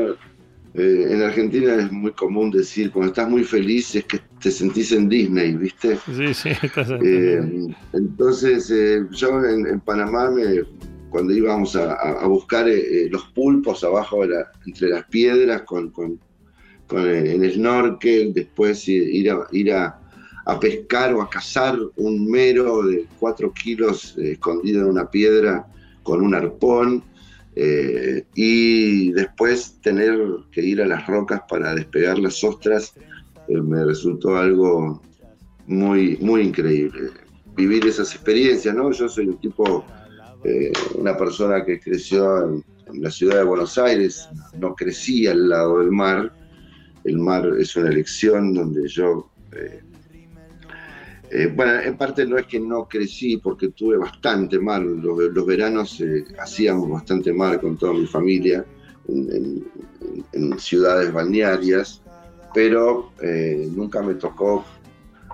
eh, 0.73 1.07
en 1.09 1.21
Argentina 1.21 1.75
es 1.75 1.91
muy 1.91 2.11
común 2.11 2.49
decir, 2.49 2.91
cuando 2.91 3.11
estás 3.11 3.29
muy 3.29 3.43
feliz 3.43 3.93
es 3.93 4.05
que 4.05 4.19
te 4.41 4.49
sentís 4.49 4.93
en 4.93 5.09
Disney, 5.09 5.55
¿viste? 5.57 5.97
Sí, 6.15 6.33
sí, 6.33 6.49
estás 6.63 6.89
eh, 7.03 7.73
Entonces, 7.91 8.71
eh, 8.71 9.05
yo 9.11 9.43
en, 9.43 9.79
Panamá, 9.81 10.31
me, 10.31 10.61
cuando 11.09 11.33
íbamos 11.33 11.75
a, 11.75 12.25
buscar 12.25 12.67
los 13.09 13.23
pulpos 13.33 13.83
abajo 13.83 14.23
entre 14.65 14.89
las 14.89 15.03
piedras 15.07 15.63
con, 15.63 15.89
con, 15.89 16.17
con 16.87 17.05
el, 17.05 17.51
snorkel, 17.51 18.33
después 18.33 18.87
ir, 18.87 19.29
a, 19.29 19.45
ir 19.51 19.73
a, 19.73 19.99
pescar 20.61 21.13
o 21.13 21.21
a 21.21 21.29
cazar 21.29 21.77
un 21.97 22.31
mero 22.31 22.83
de 22.83 23.05
4 23.19 23.51
kilos 23.51 24.17
escondido 24.17 24.83
en 24.83 24.87
una 24.87 25.09
piedra 25.11 25.67
con 26.03 26.21
un 26.21 26.33
arpón, 26.33 27.03
eh, 27.55 28.25
y 28.33 29.11
después 29.11 29.79
tener 29.81 30.17
que 30.51 30.61
ir 30.61 30.81
a 30.81 30.87
las 30.87 31.05
rocas 31.07 31.41
para 31.49 31.75
despegar 31.75 32.17
las 32.17 32.41
ostras 32.43 32.93
eh, 33.47 33.57
me 33.57 33.83
resultó 33.83 34.37
algo 34.37 35.01
muy, 35.67 36.17
muy 36.17 36.41
increíble. 36.41 37.09
Vivir 37.55 37.85
esas 37.85 38.13
experiencias, 38.15 38.73
¿no? 38.73 38.91
Yo 38.91 39.09
soy 39.09 39.27
un 39.27 39.37
tipo, 39.39 39.85
eh, 40.45 40.71
una 40.95 41.17
persona 41.17 41.65
que 41.65 41.79
creció 41.79 42.45
en, 42.45 42.63
la 42.93 43.09
ciudad 43.09 43.37
de 43.37 43.43
Buenos 43.43 43.77
Aires, 43.77 44.27
no 44.59 44.75
crecí 44.75 45.25
al 45.25 45.47
lado 45.47 45.79
del 45.79 45.91
mar. 45.91 46.33
El 47.05 47.19
mar 47.19 47.49
es 47.57 47.73
una 47.77 47.89
elección 47.89 48.53
donde 48.53 48.85
yo 48.89 49.29
eh, 51.33 51.49
bueno, 51.55 51.79
en 51.79 51.95
parte 51.95 52.25
no 52.25 52.37
es 52.37 52.45
que 52.45 52.59
no 52.59 52.89
crecí 52.89 53.37
porque 53.37 53.69
tuve 53.69 53.95
bastante 53.95 54.59
mar, 54.59 54.81
los, 54.81 55.45
veranos 55.45 56.01
eh, 56.01 56.25
hacíamos 56.37 56.89
bastante 56.89 57.31
mar 57.31 57.61
con 57.61 57.77
toda 57.77 57.93
mi 57.93 58.05
familia 58.05 58.65
en, 59.07 59.63
ciudades 60.59 61.13
balnearias, 61.13 62.01
pero 62.53 63.11
eh, 63.21 63.69
nunca 63.73 64.01
me 64.01 64.15
tocó 64.15 64.65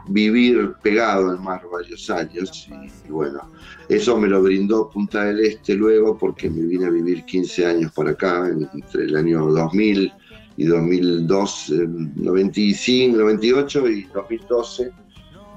vivir 0.08 0.74
pegado 0.84 1.32
al 1.32 1.39
mar 1.39 1.64
varios 1.72 2.08
años 2.12 2.70
y, 2.70 3.10
bueno, 3.10 3.41
eso 3.89 4.18
me 4.20 4.28
lo 4.28 4.43
brindó 4.43 4.89
Punta 4.91 5.26
del 5.26 5.39
Este 5.39 5.74
luego 5.74 6.16
porque 6.16 6.48
me 6.48 6.62
vine 6.62 6.86
a 6.86 6.91
vivir 6.91 7.26
15 7.26 7.66
años 7.66 7.91
por 7.91 8.08
acá, 8.08 8.48
entre 8.48 9.06
el 9.06 9.16
año 9.16 9.48
2000 9.48 10.14
y 10.58 10.66
2002, 10.66 11.74
95, 12.18 13.18
98 13.18 13.89
y 13.89 14.04
2012 14.04 15.07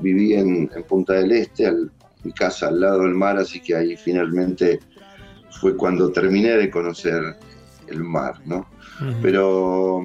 viví 0.00 0.34
en, 0.34 0.68
Punta 0.88 1.14
del 1.14 1.32
Este, 1.32 1.70
mi 2.24 2.32
casa 2.32 2.68
al 2.68 2.80
lado 2.80 3.02
del 3.02 3.14
mar, 3.14 3.38
así 3.38 3.60
que 3.60 3.74
ahí 3.74 3.96
finalmente 3.96 4.80
fue 5.60 5.76
cuando 5.76 6.10
terminé 6.10 6.56
de 6.56 6.70
conocer 6.70 7.36
el 7.88 8.04
mar, 8.04 8.40
¿no? 8.46 8.66
Pero, 9.22 10.04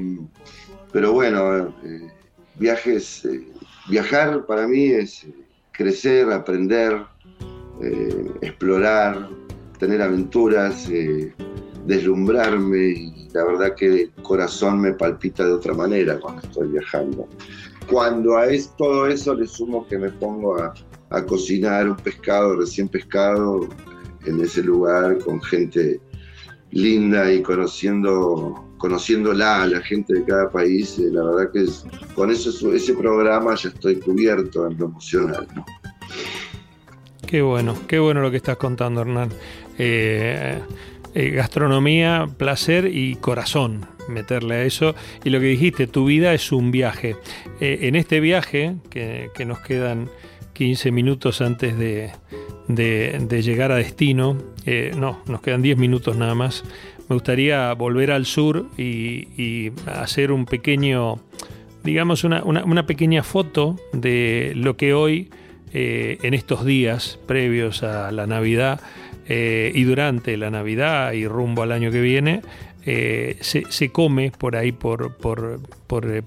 pero 0.92 1.12
bueno, 1.12 1.68
eh, 1.84 2.10
viajes, 2.56 3.26
eh, 3.26 3.46
viajar 3.90 4.46
para 4.46 4.68
mí 4.68 4.86
es 4.86 5.28
crecer, 5.72 6.32
aprender, 6.32 7.04
eh, 7.82 8.32
explorar, 8.42 9.30
tener 9.80 10.02
aventuras, 10.02 10.90
deslumbrarme 11.86 12.88
y 12.88 13.30
la 13.34 13.44
verdad 13.44 13.76
que 13.76 14.04
el 14.04 14.12
corazón 14.24 14.80
me 14.80 14.94
palpita 14.94 15.46
de 15.46 15.52
otra 15.52 15.74
manera 15.74 16.18
cuando 16.20 16.42
estoy 16.42 16.70
viajando. 16.70 17.28
Cuando 17.90 18.38
a 18.38 18.48
todo 18.78 19.08
eso 19.08 19.34
le 19.36 19.48
sumo 19.48 19.88
que 19.88 19.98
me 19.98 20.10
pongo 20.10 20.58
a, 20.58 20.74
cocinar 21.28 21.90
un 21.90 21.96
pescado 21.96 22.58
recién 22.58 22.90
pescado 22.90 23.70
en 24.26 24.42
ese 24.42 24.62
lugar 24.64 25.18
con 25.20 25.42
gente 25.42 26.02
linda 26.72 27.32
y 27.32 27.42
conociendo 27.42 28.66
conociéndola 28.78 29.64
a 29.64 29.68
la 29.68 29.82
gente 29.82 30.14
de 30.14 30.26
cada 30.26 30.50
país, 30.50 31.00
eh, 31.00 31.10
la 31.12 31.24
verdad 31.24 31.52
que 31.54 31.66
con 32.14 32.32
eso, 32.32 32.74
ese 32.74 32.94
programa 32.94 33.56
ya 33.56 33.70
estoy 33.70 33.96
cubierto 33.96 34.68
en 34.68 34.78
lo 34.78 34.86
emocional. 34.86 35.48
Qué 37.26 37.42
bueno, 37.42 37.76
qué 37.88 37.98
bueno 37.98 38.22
lo 38.22 38.30
que 38.30 38.38
estás 38.38 38.58
contando, 38.58 39.02
Hernán. 39.02 39.30
Eh, 39.78 40.60
eh, 41.14 41.30
gastronomía, 41.32 42.28
placer 42.38 42.90
y 42.94 43.16
corazón, 43.16 43.86
meterle 44.08 44.56
a 44.56 44.64
eso. 44.64 44.96
Y 45.24 45.30
lo 45.30 45.40
que 45.40 45.48
dijiste, 45.48 45.88
tu 45.88 46.06
vida 46.06 46.34
es 46.34 46.52
un 46.52 46.72
viaje. 46.72 47.16
en 47.60 47.96
este 47.96 48.20
viaje, 48.20 48.76
que, 48.90 49.30
nos 49.46 49.60
quedan 49.60 50.10
15 50.54 50.92
minutos 50.92 51.42
antes 51.42 51.78
de, 51.78 52.12
llegar 53.42 53.72
a 53.72 53.76
destino, 53.76 54.38
no, 54.98 55.22
nos 55.28 55.42
quedan 55.42 55.62
10 55.62 55.78
minutos 55.78 56.18
nada 56.18 56.36
más 56.36 56.64
me 57.08 57.16
gustaría 57.16 57.74
volver 57.74 58.12
al 58.12 58.26
sur 58.26 58.66
y, 58.78 59.72
hacer 59.86 60.32
un 60.32 60.46
pequeño, 60.46 61.20
digamos, 61.84 62.24
una, 62.24 62.86
pequeña 62.88 63.24
foto 63.24 63.76
de 63.94 64.54
lo 64.56 64.76
que 64.76 64.94
hoy, 64.94 65.30
eh, 65.74 66.18
en 66.24 66.34
estos 66.34 66.66
días 66.66 67.20
previos 67.28 67.84
a 67.84 68.12
la 68.12 68.28
Navidad 68.28 68.80
eh, 69.28 69.72
y 69.76 69.84
durante 69.84 70.38
la 70.38 70.50
Navidad 70.50 71.12
y 71.12 71.28
rumbo 71.28 71.64
al 71.64 71.72
año 71.72 71.92
que 71.92 72.02
viene, 72.02 72.42
eh, 72.86 73.38
se, 73.42 73.90
come 73.90 74.32
por 74.38 74.56
ahí, 74.56 74.72
por, 74.72 75.16
por, 75.16 75.60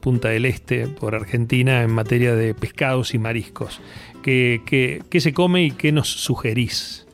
Punta 0.00 0.28
del 0.28 0.44
Este, 0.44 0.86
por 0.86 1.14
Argentina, 1.14 1.82
en 1.82 1.92
materia 1.92 2.34
de 2.34 2.54
pescados 2.54 3.14
y 3.14 3.18
mariscos. 3.18 3.80
¿Qué, 4.22 5.02
qué 5.08 5.20
se 5.20 5.32
come 5.32 5.64
y 5.64 5.70
qué 5.70 5.92
nos 5.92 6.08
sugerís? 6.08 7.08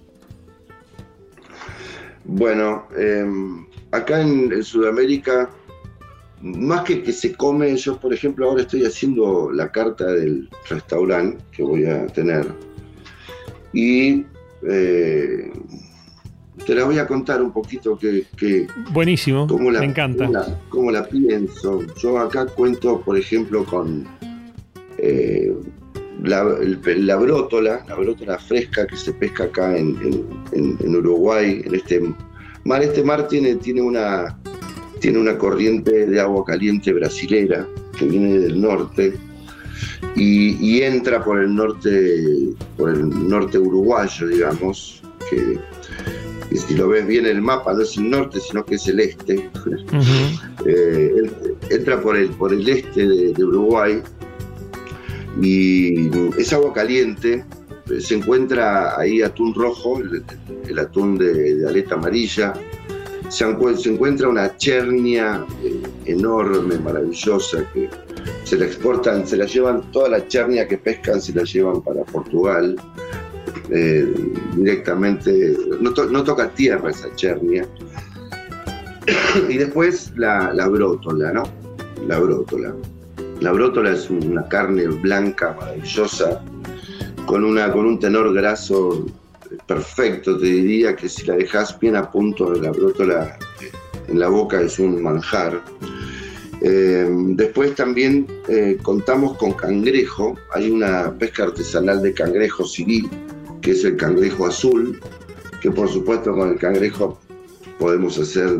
Bueno, 2.24 2.88
em, 2.96 3.66
acá 3.90 4.22
en, 4.22 4.62
Sudamérica, 4.62 5.50
más 6.40 6.84
que 6.84 7.02
que 7.02 7.12
se 7.12 7.34
come, 7.34 7.76
yo 7.76 7.98
por 7.98 8.14
ejemplo 8.14 8.48
ahora 8.48 8.62
estoy 8.62 8.84
haciendo 8.84 9.50
la 9.52 9.70
carta 9.70 10.06
del 10.06 10.48
restaurante 10.68 11.44
que 11.52 11.62
voy 11.62 11.84
a 11.84 12.06
tener. 12.06 12.46
Y 13.72 14.24
eh, 14.66 15.52
te 16.66 16.74
la 16.74 16.84
voy 16.84 16.98
a 16.98 17.06
contar 17.06 17.42
un 17.42 17.52
poquito 17.52 17.98
que... 17.98 18.26
Buenísimo, 18.92 19.46
me 19.46 19.84
encanta. 19.84 20.58
Cómo 20.68 20.90
la, 20.90 21.04
pienso. 21.04 21.82
Yo 21.96 22.18
acá 22.18 22.46
cuento, 22.46 23.00
por 23.00 23.18
ejemplo, 23.18 23.64
con... 23.64 24.06
Eh, 24.98 25.52
la, 26.22 26.44
la, 26.44 27.16
brótola, 27.16 27.84
la 27.86 27.94
brótola 27.96 28.38
fresca 28.38 28.86
que 28.86 28.96
se 28.96 29.12
pesca 29.12 29.44
acá 29.44 29.76
en, 29.76 29.96
Uruguay, 30.80 31.62
en 31.64 31.74
este 31.74 32.00
mar. 32.64 32.82
Este 32.82 33.02
mar 33.02 33.28
tiene, 33.28 33.56
tiene, 33.56 33.82
una, 33.82 34.38
tiene 35.00 35.18
una 35.18 35.36
corriente 35.36 36.06
de 36.06 36.20
agua 36.20 36.44
caliente 36.44 36.92
brasilera 36.92 37.66
que 37.98 38.06
viene 38.06 38.38
del 38.38 38.60
norte 38.60 39.14
y, 40.16 40.80
entra 40.82 41.22
por 41.22 41.40
el 41.40 41.54
norte, 41.54 42.54
por 42.76 42.90
el 42.90 43.28
norte 43.28 43.58
uruguayo, 43.58 44.28
digamos, 44.28 45.02
que, 45.28 45.58
si 46.52 46.74
lo 46.74 46.88
ves 46.88 47.06
bien 47.06 47.26
en 47.26 47.36
el 47.36 47.42
mapa 47.42 47.72
no 47.72 47.82
es 47.82 47.96
el 47.96 48.10
norte, 48.10 48.40
sino 48.40 48.64
que 48.64 48.76
es 48.76 48.86
el 48.88 49.00
este. 49.00 49.50
Eh, 50.66 51.30
entra 51.68 52.00
por 52.00 52.16
el, 52.16 52.30
por 52.30 52.50
el 52.50 52.66
este 52.66 53.06
de 53.06 53.44
Uruguay 53.44 54.02
y 55.42 56.08
es 56.38 56.52
agua 56.54 56.72
caliente, 56.72 57.44
se 58.00 58.14
encuentra 58.14 58.98
ahí 58.98 59.20
atún 59.20 59.54
rojo, 59.54 60.00
el, 60.00 60.78
atún 60.78 61.18
de, 61.18 61.64
aleta 61.68 61.96
amarilla, 61.96 62.54
se, 63.28 63.44
encuentra 63.44 64.28
una 64.28 64.56
chernia 64.56 65.44
eh, 65.62 65.82
enorme, 66.06 66.78
maravillosa, 66.78 67.68
que 67.72 67.90
se 68.44 68.56
la 68.56 68.66
exportan, 68.66 69.26
se 69.26 69.36
la 69.36 69.46
llevan, 69.46 69.90
toda 69.92 70.08
la 70.08 70.26
chernia 70.28 70.66
que 70.66 70.78
pescan 70.78 71.20
se 71.20 71.34
la 71.34 71.42
llevan 71.42 71.82
para 71.82 72.04
Portugal. 72.04 72.76
Eh, 73.70 74.12
directamente, 74.56 75.56
no, 75.80 75.92
toca 75.92 76.50
tierra 76.50 76.90
esa 76.90 77.14
chernia. 77.16 77.66
y 79.48 79.56
después 79.56 80.12
la, 80.16 80.52
la 80.52 80.68
brótola, 80.68 81.32
¿no? 81.32 81.44
La 82.06 82.18
brótola. 82.18 82.74
La 83.40 83.52
es 83.92 84.08
una 84.10 84.46
carne 84.48 84.86
blanca, 84.86 85.56
maravillosa, 85.58 86.42
con, 87.26 87.44
una, 87.44 87.72
con 87.72 87.86
un 87.86 87.98
tenor 87.98 88.32
graso 88.32 89.06
perfecto. 89.66 90.38
Te 90.38 90.46
diría 90.46 90.94
que 90.94 91.08
si 91.08 91.26
la 91.26 91.36
dejas 91.36 91.78
bien 91.78 91.96
a 91.96 92.10
punto 92.10 92.50
de 92.52 92.60
la 92.60 92.70
brótola 92.70 93.38
eh, 93.60 93.70
en 94.08 94.20
la 94.20 94.28
boca 94.28 94.60
es 94.60 94.78
un 94.78 95.02
manjar. 95.02 95.62
Eh, 96.60 97.06
después 97.10 97.74
también 97.74 98.26
contamos 98.82 99.36
con 99.36 99.52
cangrejo. 99.52 100.36
Hay 100.54 100.70
una 100.70 101.12
pesca 101.18 101.44
artesanal 101.44 102.02
de 102.02 102.14
cangrejo 102.14 102.64
civil, 102.64 103.10
que 103.64 103.70
es 103.70 103.82
el 103.82 103.96
cangrejo 103.96 104.46
azul, 104.46 105.00
que 105.62 105.70
por 105.70 105.88
supuesto 105.88 106.32
con 106.32 106.50
el 106.50 106.58
cangrejo 106.58 107.18
podemos 107.78 108.18
hacer 108.18 108.50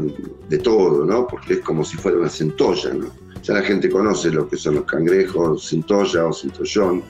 de 0.48 0.58
todo, 0.58 1.04
¿no? 1.04 1.28
Porque 1.28 1.54
es 1.54 1.60
como 1.60 1.84
si 1.84 1.98
fuera 1.98 2.16
una 2.16 2.30
centolla, 2.30 2.94
¿no? 2.94 3.08
Ya 3.42 3.54
la 3.54 3.62
gente 3.62 3.90
conoce 3.90 4.30
lo 4.30 4.48
que 4.48 4.56
son 4.56 4.76
los 4.76 4.84
cangrejos, 4.84 5.68
cintolla 5.68 6.26
o 6.26 6.32
cintollón. 6.32 7.02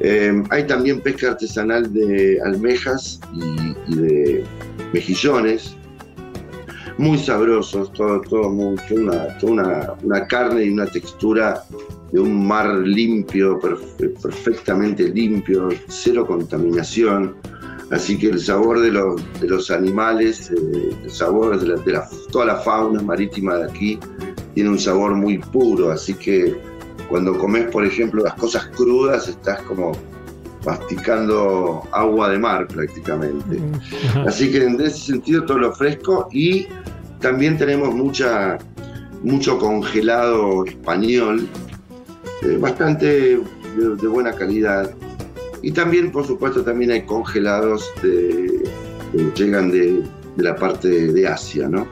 Eh, 0.00 0.42
hay 0.50 0.66
también 0.66 1.00
pesca 1.00 1.30
artesanal 1.30 1.90
de 1.90 2.38
almejas 2.44 3.18
y, 3.32 3.94
de 3.94 4.44
mejillones, 4.92 5.74
muy 6.98 7.16
sabrosos, 7.18 7.90
todo, 7.94 8.20
todo 8.20 8.48
una, 8.48 9.96
una, 10.02 10.26
carne 10.26 10.64
y 10.64 10.68
una 10.68 10.84
textura 10.86 11.64
de 12.12 12.20
un 12.20 12.46
mar 12.46 12.68
limpio, 12.74 13.58
perfectamente 14.22 15.08
limpio, 15.08 15.70
cero 15.88 16.26
contaminación. 16.26 17.34
Así 17.90 18.18
que 18.18 18.28
el 18.28 18.40
sabor 18.40 18.80
de 18.80 18.90
los, 18.90 19.20
de 19.40 19.48
los 19.48 19.70
animales, 19.70 20.50
eh, 20.50 20.96
el 21.04 21.10
sabor 21.10 21.58
de, 21.58 21.76
de 21.76 22.00
toda 22.30 22.46
la 22.46 22.56
fauna 22.56 23.02
marítima 23.02 23.56
de 23.56 23.64
aquí 23.64 23.98
tiene 24.54 24.70
un 24.70 24.78
sabor 24.78 25.14
muy 25.14 25.38
puro, 25.38 25.90
así 25.90 26.14
que 26.14 26.56
cuando 27.08 27.36
comes, 27.36 27.66
por 27.70 27.84
ejemplo, 27.84 28.22
las 28.22 28.34
cosas 28.34 28.66
crudas, 28.68 29.28
estás 29.28 29.60
como 29.62 29.92
masticando 30.64 31.82
agua 31.92 32.30
de 32.30 32.38
mar 32.38 32.66
prácticamente. 32.68 33.60
Así 34.26 34.50
que 34.50 34.64
en 34.64 34.80
ese 34.80 35.12
sentido 35.12 35.44
todo 35.44 35.58
lo 35.58 35.72
fresco 35.72 36.28
y 36.32 36.66
también 37.20 37.56
tenemos 37.58 37.94
mucha, 37.94 38.58
mucho 39.22 39.58
congelado 39.58 40.64
español, 40.64 41.48
eh, 42.44 42.56
bastante 42.58 43.40
de, 43.76 44.08
buena 44.08 44.32
calidad. 44.32 44.94
Y 45.62 45.72
también, 45.72 46.10
por 46.10 46.26
supuesto, 46.26 46.62
también 46.62 46.90
hay 46.90 47.02
congelados 47.02 47.88
que 48.00 48.64
llegan 49.34 49.70
de, 49.70 50.02
de 50.36 50.42
la 50.42 50.56
parte 50.56 51.12
de 51.12 51.26
Asia, 51.26 51.68
¿no? 51.68 51.86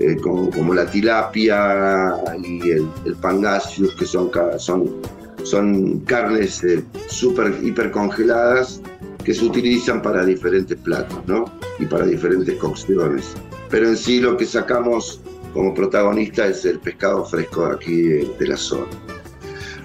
Eh, 0.00 0.16
como, 0.16 0.74
la 0.74 0.86
tilapia 0.86 2.14
y 2.40 2.70
el, 2.70 2.88
el 3.04 3.16
pangasius, 3.16 3.96
que 3.96 4.06
son, 4.06 4.30
son, 4.58 4.94
son 5.42 5.98
carnes 6.00 6.62
eh, 6.62 6.84
súper, 7.08 7.58
hiper 7.64 7.90
congeladas 7.90 8.80
que 9.24 9.34
se 9.34 9.44
utilizan 9.44 10.00
para 10.00 10.24
diferentes 10.24 10.78
platos, 10.78 11.18
¿no? 11.26 11.46
Y 11.80 11.86
para 11.86 12.06
diferentes 12.06 12.54
cocciones. 12.58 13.34
Pero 13.70 13.88
en 13.88 13.96
sí 13.96 14.20
lo 14.20 14.36
que 14.36 14.46
sacamos 14.46 15.20
como 15.52 15.74
protagonista 15.74 16.46
es 16.46 16.64
el 16.64 16.78
pescado 16.78 17.24
fresco 17.24 17.66
aquí 17.66 18.02
de, 18.02 18.46
la 18.46 18.56
zona. 18.56 18.86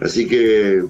Así 0.04 0.28
que 0.28 0.84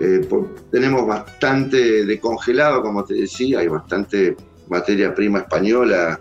eh, 0.00 0.28
tenemos 0.72 1.06
bastante 1.06 2.04
de 2.04 2.20
congelado, 2.20 2.82
como 2.82 3.04
te 3.04 3.14
decía, 3.14 3.60
hay 3.60 3.68
bastante 3.68 4.36
materia 4.68 5.14
prima 5.14 5.40
española 5.40 6.18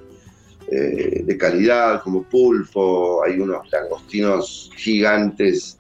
eh, 0.72 1.24
de 1.26 1.38
calidad, 1.38 2.04
como 2.04 2.24
pulpo, 2.24 3.24
hay 3.24 3.40
unos 3.40 3.70
langostinos 3.72 4.72
gigantes 4.76 5.78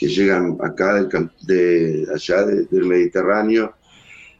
que 0.00 0.08
llegan 0.08 0.58
acá 0.60 1.06
de, 1.42 2.06
allá 2.12 2.44
del 2.44 2.86
Mediterráneo, 2.86 3.72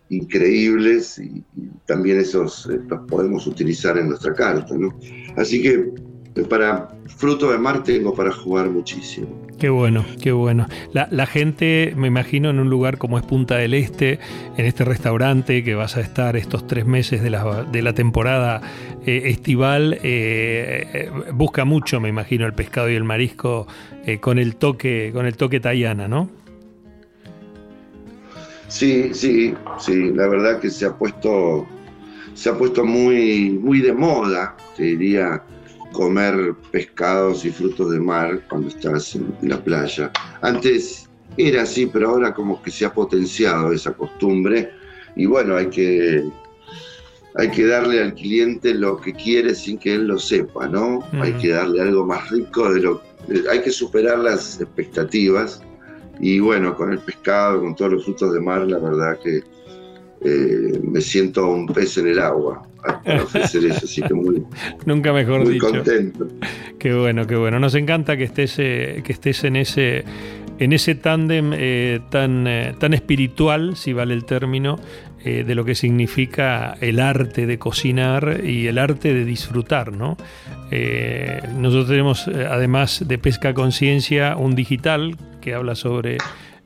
increíbles, 0.08 1.20
y, 1.20 1.44
también 1.86 2.18
esos 2.18 2.68
eh, 2.68 2.80
los 2.88 3.00
podemos 3.08 3.46
utilizar 3.46 3.96
en 3.96 4.08
nuestra 4.08 4.34
carta. 4.34 4.74
Así 5.36 5.62
que 5.62 5.92
para 6.42 6.88
fruto 7.16 7.52
de 7.52 7.58
mar 7.58 7.84
tengo 7.84 8.14
para 8.14 8.32
jugar 8.32 8.68
muchísimo. 8.68 9.28
Qué 9.58 9.68
bueno, 9.68 10.04
qué 10.20 10.32
bueno. 10.32 10.66
La, 10.92 11.26
gente, 11.26 11.94
me 11.96 12.08
imagino, 12.08 12.50
en 12.50 12.58
un 12.58 12.68
lugar 12.68 12.98
como 12.98 13.18
es 13.18 13.24
Punta 13.24 13.56
del 13.56 13.72
Este, 13.72 14.18
en 14.56 14.66
este 14.66 14.84
restaurante 14.84 15.62
que 15.62 15.74
vas 15.76 15.96
a 15.96 16.00
estar 16.00 16.36
estos 16.36 16.66
tres 16.66 16.86
meses 16.86 17.22
de 17.22 17.30
la, 17.30 17.92
temporada 17.94 18.60
eh, 19.06 19.22
estival, 19.26 19.94
eh, 20.02 20.88
eh, 20.92 21.10
busca 21.32 21.64
mucho, 21.64 22.00
me 22.00 22.08
imagino, 22.08 22.46
el 22.46 22.52
pescado 22.52 22.90
y 22.90 22.94
el 22.94 23.04
marisco 23.04 23.66
con 24.20 24.38
el 24.38 24.56
toque, 24.56 25.10
con 25.14 25.24
el 25.24 25.36
toque 25.36 25.60
tayana, 25.60 26.08
¿no? 26.08 26.28
Sí, 28.68 29.14
sí, 29.14 29.54
sí. 29.78 30.10
La 30.10 30.26
verdad 30.26 30.58
que 30.58 30.68
se 30.68 30.84
ha 30.84 30.98
puesto, 30.98 31.64
se 32.34 32.50
ha 32.50 32.58
puesto 32.58 32.84
muy, 32.84 33.50
muy 33.50 33.80
de 33.80 33.92
moda, 33.92 34.56
te 34.76 34.82
diría 34.82 35.42
comer 35.94 36.54
pescados 36.70 37.44
y 37.44 37.50
frutos 37.50 37.90
de 37.92 38.00
mar 38.00 38.42
cuando 38.50 38.68
estás 38.68 39.14
en 39.14 39.34
la 39.42 39.62
playa. 39.62 40.12
Antes 40.42 41.08
era 41.38 41.62
así, 41.62 41.86
pero 41.86 42.10
ahora 42.10 42.34
como 42.34 42.62
que 42.62 42.70
se 42.70 42.84
ha 42.84 42.92
potenciado 42.92 43.72
esa 43.72 43.92
costumbre 43.92 44.70
y 45.16 45.24
bueno, 45.26 45.56
hay 45.56 45.68
que, 45.70 46.24
hay 47.36 47.50
que 47.50 47.66
darle 47.66 48.02
al 48.02 48.14
cliente 48.14 48.74
lo 48.74 49.00
que 49.00 49.14
quiere 49.14 49.54
sin 49.54 49.78
que 49.78 49.94
él 49.94 50.08
lo 50.08 50.18
sepa, 50.18 50.68
¿no? 50.68 51.00
Hay 51.12 51.32
que 51.34 51.50
darle 51.50 51.80
algo 51.80 52.04
más 52.04 52.28
rico 52.30 52.72
de 52.72 52.80
lo 52.80 53.00
hay 53.50 53.62
que 53.62 53.70
superar 53.70 54.18
las 54.18 54.60
expectativas 54.60 55.62
y 56.20 56.40
bueno, 56.40 56.76
con 56.76 56.92
el 56.92 56.98
pescado, 56.98 57.60
con 57.60 57.74
todos 57.74 57.92
los 57.92 58.04
frutos 58.04 58.34
de 58.34 58.40
mar, 58.40 58.66
la 58.66 58.78
verdad 58.78 59.18
que 59.22 59.42
eh, 60.24 60.80
me 60.82 61.02
siento 61.02 61.46
un 61.46 61.66
pez 61.66 61.98
en 61.98 62.08
el 62.08 62.18
agua 62.18 62.66
para 63.04 63.22
ofrecer 63.22 63.64
eso, 63.66 63.84
así 63.84 64.00
que 64.00 64.14
muy, 64.14 64.42
Nunca 64.86 65.12
mejor 65.12 65.44
muy 65.44 65.58
contento. 65.58 66.26
Qué 66.78 66.94
bueno, 66.94 67.26
qué 67.26 67.36
bueno. 67.36 67.58
Nos 67.58 67.74
encanta 67.74 68.16
que 68.16 68.24
estés, 68.24 68.58
eh, 68.58 69.02
que 69.04 69.12
estés 69.12 69.44
en 69.44 69.56
ese 69.56 70.04
en 70.58 70.72
ese 70.72 70.94
tándem 70.94 71.52
eh, 71.54 72.00
tan, 72.10 72.46
tan 72.78 72.94
espiritual, 72.94 73.76
si 73.76 73.92
vale 73.92 74.14
el 74.14 74.24
término, 74.24 74.78
de 75.24 75.54
lo 75.54 75.64
que 75.64 75.74
significa 75.74 76.76
el 76.82 77.00
arte 77.00 77.46
de 77.46 77.58
cocinar 77.58 78.42
y 78.44 78.66
el 78.66 78.76
arte 78.76 79.14
de 79.14 79.24
disfrutar, 79.24 79.90
¿no? 79.90 80.18
nosotros 81.56 81.88
tenemos, 81.88 82.28
además 82.28 83.02
de 83.08 83.16
Pesca 83.16 83.54
Conciencia, 83.54 84.36
un 84.36 84.54
digital 84.54 85.16
que 85.40 85.54
habla 85.54 85.74
sobre 85.76 86.18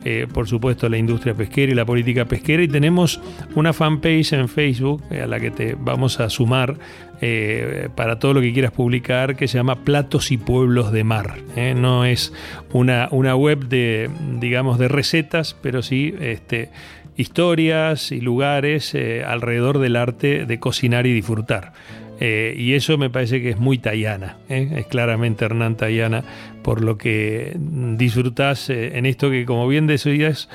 eh, 0.05 0.29
por 0.33 0.47
supuesto, 0.47 0.89
la 0.89 0.97
industria 0.97 1.35
pesquera 1.35 1.73
y 1.73 1.75
la 1.75 1.85
política 1.85 2.25
pesquera. 2.25 2.63
Y 2.63 2.69
tenemos 2.69 3.21
una 3.57 3.73
fanpage 3.73 4.33
en 4.33 4.49
Facebook 4.49 5.03
eh, 5.11 5.23
a 5.23 5.27
la 5.27 5.41
que 5.41 5.51
te 5.51 5.77
vamos 5.79 6.21
a 6.21 6.31
sumar 6.31 6.77
eh, 7.21 7.89
para 7.97 8.21
todo 8.21 8.35
lo 8.35 8.41
que 8.41 8.53
quieras 8.53 8.71
publicar, 8.71 9.35
que 9.35 9.49
se 9.49 9.59
llama 9.59 9.85
Platos 9.85 10.31
y 10.31 10.37
Pueblos 10.37 10.93
de 10.93 11.03
Mar. 11.03 11.39
No 11.75 12.05
es 12.05 12.33
una, 12.73 13.09
una 13.11 13.35
web 13.35 13.67
de, 13.69 14.09
digamos, 14.39 14.79
de 14.79 14.87
recetas, 14.87 15.57
pero 15.61 15.83
sí 15.83 16.15
este, 16.21 16.71
historias 17.17 18.13
y 18.13 18.21
lugares 18.21 18.97
alrededor 19.27 19.81
del 19.81 19.97
arte 19.97 20.47
de 20.47 20.61
cocinar 20.61 21.09
y 21.09 21.13
disfrutar. 21.13 21.73
Eh, 22.21 22.55
y 22.57 22.75
eso 22.75 22.99
me 22.99 23.11
parece 23.11 23.41
que 23.41 23.51
es 23.51 23.59
muy 23.59 23.79
tayana, 23.79 24.39
¿eh? 24.49 24.69
es 24.77 24.87
claramente 24.87 25.45
Hernán 25.45 25.77
Tayana, 25.77 26.25
por 26.63 26.83
lo 26.83 26.99
que 26.99 27.57
disfrutás 27.57 28.71
eh, 28.71 28.99
en 28.99 29.07
esto 29.07 29.31
que, 29.31 29.45
como 29.45 29.69
bien 29.69 29.87
decías, 29.87 30.49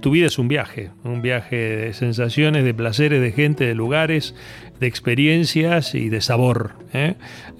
tu 0.00 0.10
vida 0.10 0.26
es 0.26 0.38
un 0.38 0.48
viaje, 0.48 0.90
un 1.04 1.22
viaje 1.22 1.56
de 1.56 1.92
sensaciones, 1.94 2.64
de 2.64 2.74
placeres, 2.74 3.22
de 3.22 3.32
gente, 3.32 3.64
de 3.64 3.74
lugares, 3.74 4.34
de 4.78 4.88
experiencias 4.88 5.94
y 5.94 6.08
de 6.08 6.20
sabor. 6.20 6.72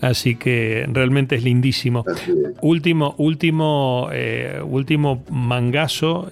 Así 0.01 0.35
que 0.35 0.87
realmente 0.93 1.37
es 1.37 1.45
lindísimo. 1.45 2.05
Último, 2.63 3.15
último, 3.17 4.11
último 4.65 5.25
mangazo 5.31 6.29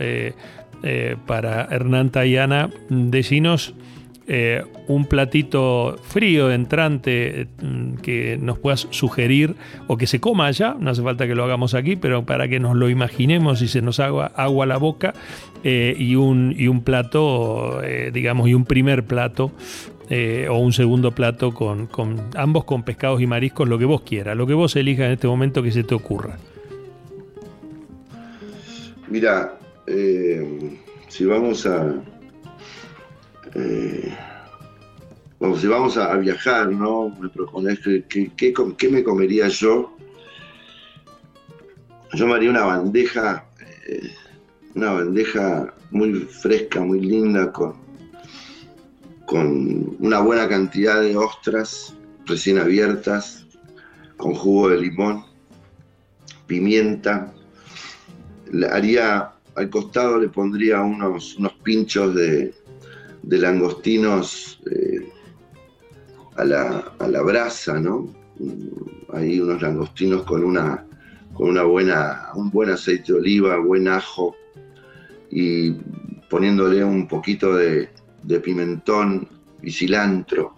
para 1.26 1.68
Hernán 1.70 2.10
Tayana, 2.10 2.70
decinos 2.88 3.74
eh, 4.26 4.64
un 4.88 5.04
platito 5.04 5.98
frío, 6.02 6.50
entrante, 6.50 7.46
mm, 7.60 7.96
que 7.96 8.38
nos 8.40 8.58
puedas 8.58 8.86
sugerir 8.90 9.54
o 9.86 9.98
que 9.98 10.06
se 10.06 10.18
coma 10.18 10.46
allá, 10.46 10.74
no 10.80 10.90
hace 10.90 11.02
falta 11.02 11.26
que 11.26 11.34
lo 11.34 11.44
hagamos 11.44 11.74
aquí, 11.74 11.96
pero 11.96 12.24
para 12.24 12.48
que 12.48 12.58
nos 12.58 12.74
lo 12.74 12.88
imaginemos 12.88 13.60
y 13.60 13.68
se 13.68 13.82
nos 13.82 14.00
haga 14.00 14.26
agua 14.34 14.64
a 14.64 14.68
la 14.68 14.78
boca, 14.78 15.12
eh, 15.62 15.94
y, 15.98 16.16
un, 16.16 16.54
y 16.56 16.68
un 16.68 16.82
plato, 16.82 17.82
eh, 17.82 18.10
digamos, 18.14 18.48
y 18.48 18.54
un 18.54 18.64
primer 18.64 19.04
plato 19.04 19.52
o 20.50 20.58
un 20.58 20.72
segundo 20.72 21.10
plato 21.12 21.52
con, 21.52 21.88
ambos 22.36 22.64
con 22.64 22.82
pescados 22.82 23.20
y 23.20 23.26
mariscos, 23.26 23.68
lo 23.68 23.78
que 23.78 23.84
vos 23.84 24.02
quieras, 24.02 24.36
lo 24.36 24.46
que 24.46 24.54
vos 24.54 24.76
elijas 24.76 25.06
en 25.06 25.12
este 25.12 25.26
momento 25.26 25.62
que 25.62 25.72
se 25.72 25.82
te 25.82 25.94
ocurra. 25.94 26.36
Mira, 29.08 29.58
si 31.08 31.24
vamos 31.24 31.66
a, 31.66 31.94
eh, 33.54 34.14
si 35.60 35.66
vamos 35.66 35.96
a, 35.96 36.16
viajar, 36.16 36.70
¿no? 36.70 37.14
Me 37.20 37.28
propones 37.28 37.78
que, 37.80 38.32
¿qué 38.36 38.88
me 38.90 39.04
comería 39.04 39.48
yo? 39.48 39.96
Yo 42.14 42.26
me 42.26 42.34
haría 42.34 42.50
una 42.50 42.64
bandeja, 42.64 43.46
eh, 43.86 44.10
una 44.74 44.92
bandeja 44.92 45.74
muy 45.90 46.20
fresca, 46.20 46.80
muy 46.80 47.00
linda, 47.00 47.52
con, 47.52 47.74
con 49.26 49.96
una 49.98 50.20
buena 50.20 50.48
cantidad 50.48 51.00
de 51.00 51.16
ostras 51.16 51.94
recién 52.26 52.58
abiertas, 52.58 53.46
con 54.16 54.34
jugo 54.34 54.70
de 54.70 54.80
limón, 54.80 55.24
pimienta. 56.46 57.32
haría, 58.70 59.32
al 59.56 59.70
costado 59.70 60.18
le 60.18 60.28
pondría 60.28 60.80
unos, 60.80 61.36
unos 61.36 61.52
pinchos 61.64 62.14
de, 62.14 62.54
de 63.26 63.38
langostinos 63.38 64.60
eh, 64.70 65.08
a, 66.36 66.44
la, 66.44 67.22
brasa, 67.22 67.78
¿no? 67.80 68.12
Hay 69.12 69.40
unos 69.40 69.62
langostinos 69.62 70.24
con 70.24 70.44
una, 70.44 70.84
con 71.32 71.50
una 71.50 71.62
buena, 71.62 72.28
un 72.34 72.50
buen 72.50 72.70
aceite 72.70 73.12
de 73.12 73.18
oliva, 73.18 73.58
buen 73.58 73.88
ajo 73.88 74.34
y 75.30 75.72
poniéndole 76.28 76.84
un 76.84 77.06
poquito 77.06 77.54
de, 77.54 77.88
de 78.22 78.40
pimentón 78.40 79.28
y 79.62 79.70
cilantro. 79.70 80.56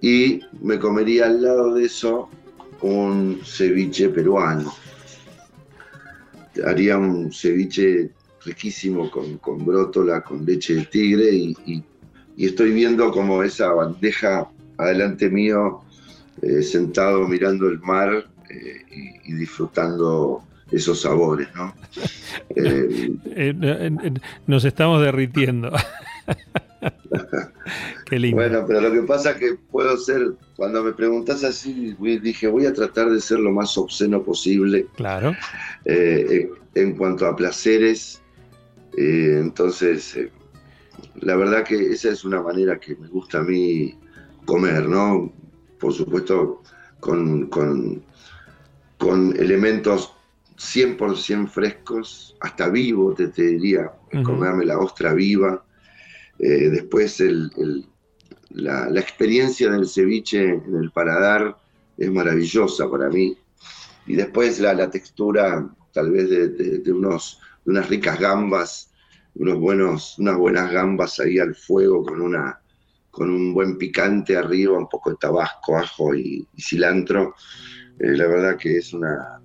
Y 0.00 0.40
me 0.60 0.78
comería 0.78 1.26
al 1.26 1.42
lado 1.42 1.74
de 1.74 1.86
eso 1.86 2.28
un 2.82 3.40
ceviche 3.44 4.10
peruano. 4.10 4.72
Haría 6.64 6.98
un 6.98 7.32
ceviche 7.32 8.12
riquísimo 8.46 9.10
con, 9.10 9.38
con 9.38 9.64
brótola, 9.66 10.22
con 10.22 10.46
leche 10.46 10.76
de 10.76 10.84
tigre 10.86 11.34
y, 11.34 11.84
estoy 12.38 12.70
viendo 12.72 13.10
como 13.10 13.42
esa 13.42 13.72
bandeja 13.72 14.46
adelante 14.76 15.30
mío, 15.30 15.80
eh, 16.42 16.62
sentado 16.62 17.26
mirando 17.26 17.66
el 17.66 17.80
mar 17.80 18.26
eh, 18.50 19.20
y, 19.24 19.32
disfrutando 19.32 20.42
esos 20.70 21.00
sabores, 21.00 21.48
¿no? 21.54 21.74
Eh, 22.54 23.10
nos 24.46 24.64
estamos 24.64 25.00
derritiendo. 25.02 25.72
Qué 28.06 28.18
lindo. 28.18 28.36
Bueno, 28.36 28.64
pero 28.66 28.80
lo 28.82 28.92
que 28.92 29.02
pasa 29.02 29.32
es 29.32 29.36
que 29.38 29.54
puedo 29.70 29.96
ser, 29.96 30.32
cuando 30.56 30.82
me 30.82 30.92
preguntas 30.92 31.44
así, 31.44 31.96
dije, 32.22 32.46
voy 32.48 32.66
a 32.66 32.74
tratar 32.74 33.10
de 33.10 33.20
ser 33.20 33.40
lo 33.40 33.52
más 33.52 33.76
obsceno 33.78 34.22
posible. 34.22 34.86
Claro. 34.96 35.34
en 35.84 36.96
cuanto 36.96 37.26
a 37.26 37.36
placeres, 37.36 38.22
eh, 38.96 39.38
entonces, 39.40 40.16
eh, 40.16 40.32
la 41.16 41.36
verdad 41.36 41.64
que 41.64 41.92
esa 41.92 42.10
es 42.10 42.24
una 42.24 42.40
manera 42.40 42.80
que 42.80 42.96
me 42.96 43.08
gusta 43.08 43.38
a 43.38 43.42
mí 43.42 43.98
comer, 44.46 44.88
¿no? 44.88 45.32
Por 45.78 45.92
supuesto, 45.92 46.62
con, 47.00 47.48
con, 47.48 48.02
elementos 49.38 50.14
100% 50.56 51.48
frescos, 51.48 52.36
hasta 52.40 52.70
vivo, 52.70 53.12
te, 53.12 53.28
diría, 53.28 53.92
comerme 54.24 54.64
la 54.64 54.78
ostra 54.78 55.12
viva. 55.12 55.62
Eh, 56.38 56.70
después, 56.70 57.22
la, 58.50 58.88
experiencia 58.98 59.70
del 59.70 59.86
ceviche 59.86 60.54
en 60.54 60.74
el 60.76 60.90
paladar 60.90 61.58
es 61.98 62.10
maravillosa 62.10 62.90
para 62.90 63.10
mí. 63.10 63.36
Y 64.06 64.14
después 64.14 64.58
la, 64.58 64.90
textura, 64.90 65.68
tal 65.92 66.10
vez, 66.10 66.30
de 66.30 66.92
unos 66.92 67.40
unas 67.66 67.88
ricas 67.88 68.18
gambas, 68.18 68.92
unos 69.34 69.58
buenos, 69.58 70.18
unas 70.18 70.36
buenas 70.36 70.70
gambas 70.72 71.20
ahí 71.20 71.38
al 71.38 71.54
fuego 71.54 72.04
con 72.04 72.20
una 72.20 72.60
con 73.10 73.30
un 73.30 73.54
buen 73.54 73.78
picante 73.78 74.36
arriba, 74.36 74.76
un 74.76 74.90
poco 74.90 75.08
de 75.08 75.16
tabasco, 75.16 75.78
ajo 75.78 76.14
y, 76.14 76.46
cilantro. 76.58 77.34
Eh, 77.98 78.14
la 78.14 78.26
verdad 78.26 78.58
que 78.58 78.76
es 78.76 78.92
una, 78.92 79.40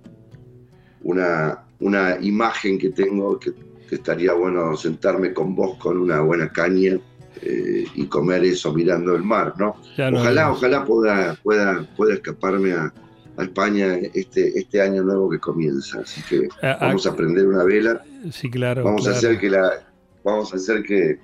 una, 1.04 1.64
una 1.80 2.18
imagen 2.20 2.78
que 2.78 2.90
tengo 2.90 3.40
que, 3.40 3.54
estaría 3.90 4.34
bueno 4.34 4.76
sentarme 4.76 5.32
con 5.32 5.54
vos 5.54 5.78
con 5.78 5.96
una 5.96 6.20
buena 6.20 6.50
caña 6.50 6.98
eh, 7.40 7.84
y 7.94 8.06
comer 8.08 8.44
eso 8.44 8.74
mirando 8.74 9.16
el 9.16 9.22
mar, 9.22 9.54
¿no? 9.58 9.76
ojalá, 10.14 10.50
ojalá 10.50 10.84
pueda, 10.84 11.34
pueda, 11.42 11.88
pueda 11.96 12.12
escaparme 12.12 12.72
a, 12.72 12.92
a 13.36 13.42
España 13.42 13.94
este, 14.12 14.58
este 14.58 14.80
año 14.82 15.02
nuevo 15.02 15.30
que 15.30 15.38
comienza. 15.38 16.00
Así 16.00 16.22
que 16.28 16.48
vamos 16.80 17.06
a 17.06 17.16
prender 17.16 17.46
una 17.46 17.64
vela. 17.64 18.02
Sí, 18.30 18.50
claro. 18.50 18.84
Vamos 18.84 19.06
a 19.08 19.12
hacer 19.12 19.38
que 19.38 19.50
la, 19.50 19.84
vamos 20.22 20.52
a 20.52 20.56
hacer 20.56 20.82
que, 20.82 21.18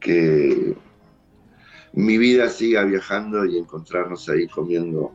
que 0.00 0.74
mi 1.92 2.18
vida 2.18 2.48
siga 2.48 2.84
viajando 2.84 3.44
y 3.44 3.58
encontrarnos 3.58 4.28
ahí 4.28 4.46
comiendo 4.46 5.12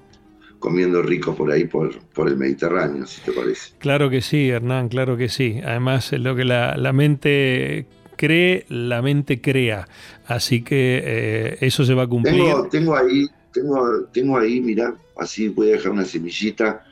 comiendo 0.59 1.01
rico 1.01 1.33
por 1.33 1.51
ahí, 1.51 1.65
por, 1.65 1.99
por 2.09 2.27
el 2.27 2.37
Mediterráneo, 2.37 3.07
si 3.07 3.19
te 3.21 3.31
parece. 3.31 3.73
Claro 3.79 4.11
que 4.11 4.21
sí, 4.21 4.49
Hernán, 4.49 4.89
claro 4.89 5.17
que 5.17 5.27
sí. 5.27 5.59
Además, 5.65 6.11
lo 6.11 6.35
que 6.35 6.45
la, 6.45 6.77
la 6.77 6.93
mente 6.93 7.87
cree, 8.15 8.67
la 8.69 9.01
mente 9.01 9.41
crea. 9.41 9.87
Así 10.27 10.61
que 10.61 11.01
eh, 11.03 11.57
eso 11.61 11.83
se 11.83 11.95
va 11.95 12.03
a 12.03 12.07
cumplir. 12.07 12.35
Tengo, 12.35 12.67
tengo 12.69 12.95
ahí 12.95 13.27
tengo, 13.51 14.05
tengo 14.11 14.37
ahí, 14.37 14.61
mira, 14.61 14.95
así 15.17 15.49
voy 15.49 15.69
a 15.69 15.71
dejar 15.73 15.91
una 15.91 16.05
semillita 16.05 16.85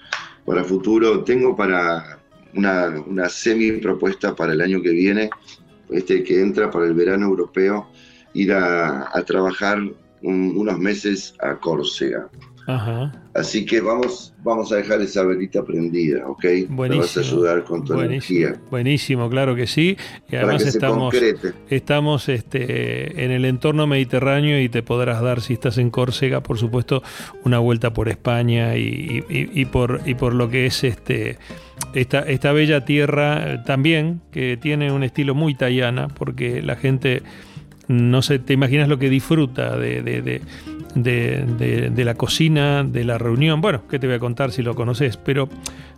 para 0.45 0.63
futuro. 0.63 1.23
Tengo 1.23 1.55
para 1.55 2.18
una, 2.55 2.89
una 3.05 3.29
semi 3.29 3.71
propuesta 3.73 4.35
para 4.35 4.53
el 4.53 4.61
año 4.61 4.81
que 4.81 4.91
viene, 4.91 5.29
este 5.89 6.23
que 6.23 6.41
entra 6.41 6.69
para 6.69 6.85
el 6.85 6.93
verano 6.93 7.27
europeo, 7.27 7.89
ir 8.33 8.53
a, 8.53 9.11
trabajar 9.25 9.79
unos 10.21 10.79
meses 10.79 11.33
a 11.39 11.55
Córcega. 11.57 12.29
Así 13.33 13.65
que 13.65 13.81
vamos, 13.81 14.33
vamos 14.43 14.71
a 14.71 14.75
dejar 14.75 15.01
esa 15.01 15.23
velita 15.23 15.63
prendida, 15.63 16.27
¿ok? 16.27 16.45
Buenísimo. 16.69 17.01
vas 17.01 17.17
a 17.17 17.19
ayudar 17.21 17.63
con 17.63 17.83
tu 17.83 17.99
energía. 17.99 18.59
Buenísimo, 18.69 19.29
claro 19.29 19.55
que 19.55 19.65
sí. 19.65 19.97
Y 20.29 20.35
además 20.35 20.65
estamos, 20.65 21.15
estamos 21.69 22.29
este, 22.29 23.23
en 23.23 23.31
el 23.31 23.45
entorno 23.45 23.87
mediterráneo 23.87 24.61
y 24.61 24.69
te 24.69 24.83
podrás 24.83 25.21
dar, 25.21 25.41
si 25.41 25.53
estás 25.53 25.77
en 25.77 25.89
Córcega, 25.89 26.41
por 26.41 26.57
supuesto, 26.57 27.01
una 27.43 27.59
vuelta 27.59 27.93
por 27.93 28.09
España 28.09 28.75
y, 28.77 29.65
por, 29.71 30.01
y 30.05 30.15
por 30.15 30.33
lo 30.33 30.49
que 30.49 30.65
es 30.65 30.83
este 30.83 31.37
esta, 31.93 32.19
esta 32.19 32.51
bella 32.51 32.85
tierra 32.85 33.63
también, 33.63 34.21
que 34.31 34.57
tiene 34.57 34.91
un 34.91 35.03
estilo 35.03 35.33
muy 35.33 35.55
tayana, 35.55 36.07
porque 36.07 36.61
la 36.61 36.75
gente 36.75 37.23
no 37.89 38.21
sé, 38.21 38.37
te 38.37 38.53
imaginas 38.53 38.87
lo 38.87 38.99
que 38.99 39.09
disfruta 39.09 39.75
de, 39.75 40.03
de, 40.03 40.41
la 40.95 42.15
cocina, 42.15 42.83
de 42.83 43.03
la 43.03 43.17
reunión. 43.17 43.61
Bueno, 43.61 43.83
¿qué 43.89 43.99
te 43.99 44.07
voy 44.07 44.15
a 44.15 44.19
contar 44.19 44.51
si 44.51 44.61
lo 44.61 44.75
conoces? 44.75 45.17
Pero 45.17 45.49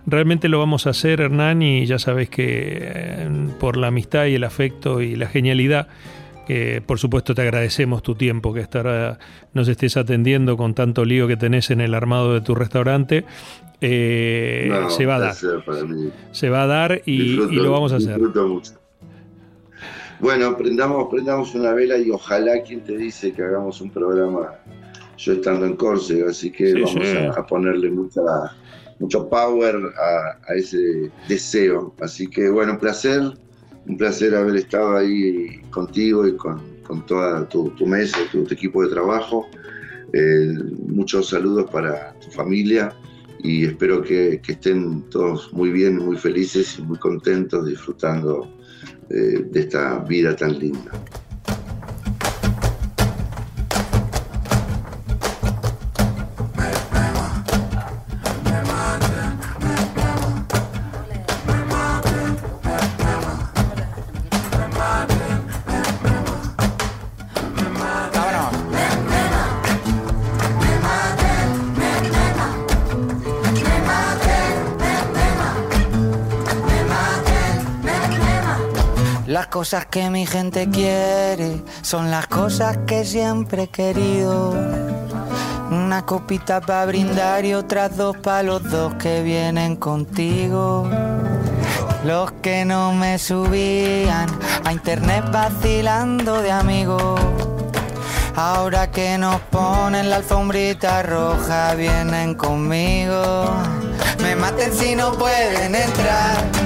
realmente 0.06 0.50
lo 0.50 0.60
vamos 0.60 0.88
a 0.88 0.92
hacer, 0.92 1.22
Hernán, 1.22 1.62
y 1.62 1.86
ya 1.86 2.00
sabes 2.00 2.30
que 2.30 2.80
eh, 2.82 3.30
por 3.60 3.78
la 3.78 3.88
amistad 3.88 4.26
y 4.26 4.36
el 4.36 4.44
afecto 4.44 5.02
y 5.02 5.16
la 5.16 5.28
genialidad, 5.28 5.88
que 6.48 6.82
por 6.86 7.00
supuesto 7.00 7.36
te 7.36 7.42
agradecemos 7.42 8.04
tu 8.04 8.16
tiempo, 8.16 8.54
que 8.54 8.62
estará, 8.62 9.20
nos 9.54 9.68
estés 9.68 9.98
atendiendo 9.98 10.58
con 10.58 10.74
tanto 10.74 11.06
lío 11.06 11.28
que 11.28 11.38
tenés 11.38 11.72
en 11.72 11.82
el 11.82 11.94
armado 11.94 12.34
de 12.34 12.42
tu 12.42 12.56
restaurante. 12.56 13.26
Eh, 13.84 14.72
se 14.90 15.06
va 15.08 15.16
a 15.16 15.20
dar. 15.20 15.36
Se 16.32 16.50
va 16.50 16.64
a 16.64 16.68
dar 16.68 17.02
y, 17.06 17.36
lo 17.36 17.72
vamos 17.72 17.94
a 17.94 17.96
hacer. 17.96 18.20
Mucho. 18.20 18.82
Bueno, 20.22 20.56
prendamos, 20.56 21.08
prendamos 21.10 21.56
una 21.56 21.74
vela 21.74 21.98
y 21.98 22.12
ojalá 22.12 22.62
quien 22.62 22.82
te 22.82 22.96
dice 22.96 23.34
que 23.34 23.42
hagamos 23.42 23.82
un 23.82 23.90
programa 23.90 24.52
yo 25.22 25.34
estando 25.34 25.66
en 25.66 25.76
Córcega, 25.76 26.32
así 26.32 26.52
que 26.52 26.74
vamos 26.74 27.38
A, 27.38 27.46
ponerle 27.46 27.92
mucha, 27.92 28.22
mucho 29.00 29.30
power 29.30 29.76
a, 29.98 30.54
ese 30.56 31.12
deseo. 31.28 31.94
Así 32.02 32.28
que 32.28 32.50
bueno, 32.50 32.74
un 32.74 32.80
placer, 32.80 33.22
un 33.88 33.98
placer 33.98 34.36
haber 34.36 34.56
estado 34.56 34.98
ahí 34.98 35.62
contigo 35.70 36.28
y 36.28 36.36
con, 36.36 36.62
con 36.84 37.06
toda 37.06 37.48
tu, 37.50 37.72
mesa, 37.86 38.18
tu, 38.32 38.42
equipo 38.50 38.84
de 38.84 38.90
trabajo. 38.90 39.48
Eh, 40.14 40.54
muchos 40.88 41.30
saludos 41.30 41.70
para 41.72 42.14
tu 42.20 42.32
familia 42.32 42.94
y 43.44 43.66
espero 43.66 44.02
que, 44.02 44.42
que 44.44 44.54
estén 44.54 45.04
todos 45.10 45.54
muy 45.54 45.70
bien, 45.70 45.98
muy 45.98 46.18
felices 46.18 46.78
y 46.80 46.82
muy 46.82 46.98
contentos 46.98 47.66
disfrutando 47.68 48.52
eh, 49.10 49.46
de 49.52 49.60
esta 49.60 50.00
vida 50.00 50.36
tan 50.36 50.58
linda. 50.58 50.92
Cosas 79.52 79.86
que 79.86 80.10
mi 80.10 80.26
gente 80.26 80.70
quiere 80.70 81.62
son 81.82 82.10
las 82.10 82.26
cosas 82.28 82.78
que 82.88 83.04
siempre 83.04 83.64
he 83.64 83.68
querido. 83.68 84.52
Una 85.70 86.06
copita 86.06 86.62
para 86.62 86.86
brindar 86.86 87.44
y 87.44 87.54
otras 87.54 87.98
dos 87.98 88.16
para 88.16 88.44
los 88.44 88.64
dos 88.64 88.94
que 88.96 89.22
vienen 89.22 89.76
contigo. 89.76 90.90
Los 92.06 92.32
que 92.42 92.64
no 92.64 92.94
me 92.94 93.20
subían 93.20 94.30
a 94.64 94.72
internet 94.72 95.26
vacilando 95.32 96.42
de 96.42 96.52
amigos. 96.52 97.20
Ahora 98.36 98.90
que 98.90 99.18
nos 99.18 99.42
ponen 99.52 100.10
la 100.10 100.16
alfombrita 100.16 101.04
roja, 101.04 101.76
vienen 101.76 102.36
conmigo. 102.36 103.52
Me 104.22 104.34
maten 104.38 104.72
si 104.72 104.96
no 104.96 105.12
pueden 105.12 105.76
entrar 105.76 106.61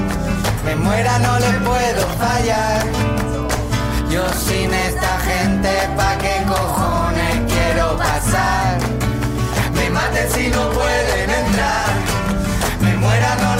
me 0.65 0.75
muera 0.75 1.19
no 1.19 1.39
le 1.39 1.51
puedo 1.59 2.07
fallar. 2.23 2.83
Yo 4.09 4.23
sin 4.33 4.73
esta 4.73 5.19
gente, 5.19 5.69
¿pa' 5.95 6.17
qué 6.17 6.43
cojones 6.47 7.35
quiero 7.47 7.97
pasar? 7.97 8.77
Me 9.75 9.89
maten 9.89 10.31
si 10.31 10.47
no 10.49 10.69
pueden 10.71 11.29
entrar. 11.29 11.89
Me 12.81 12.95
muera 12.97 13.35
no 13.35 13.54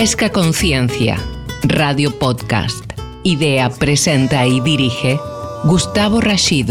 Pesca 0.00 0.32
Conciencia, 0.32 1.18
Radio 1.62 2.18
Podcast. 2.18 2.90
Idea, 3.22 3.68
presenta 3.68 4.46
y 4.46 4.58
dirige 4.60 5.20
Gustavo 5.64 6.22
Rashid. 6.22 6.70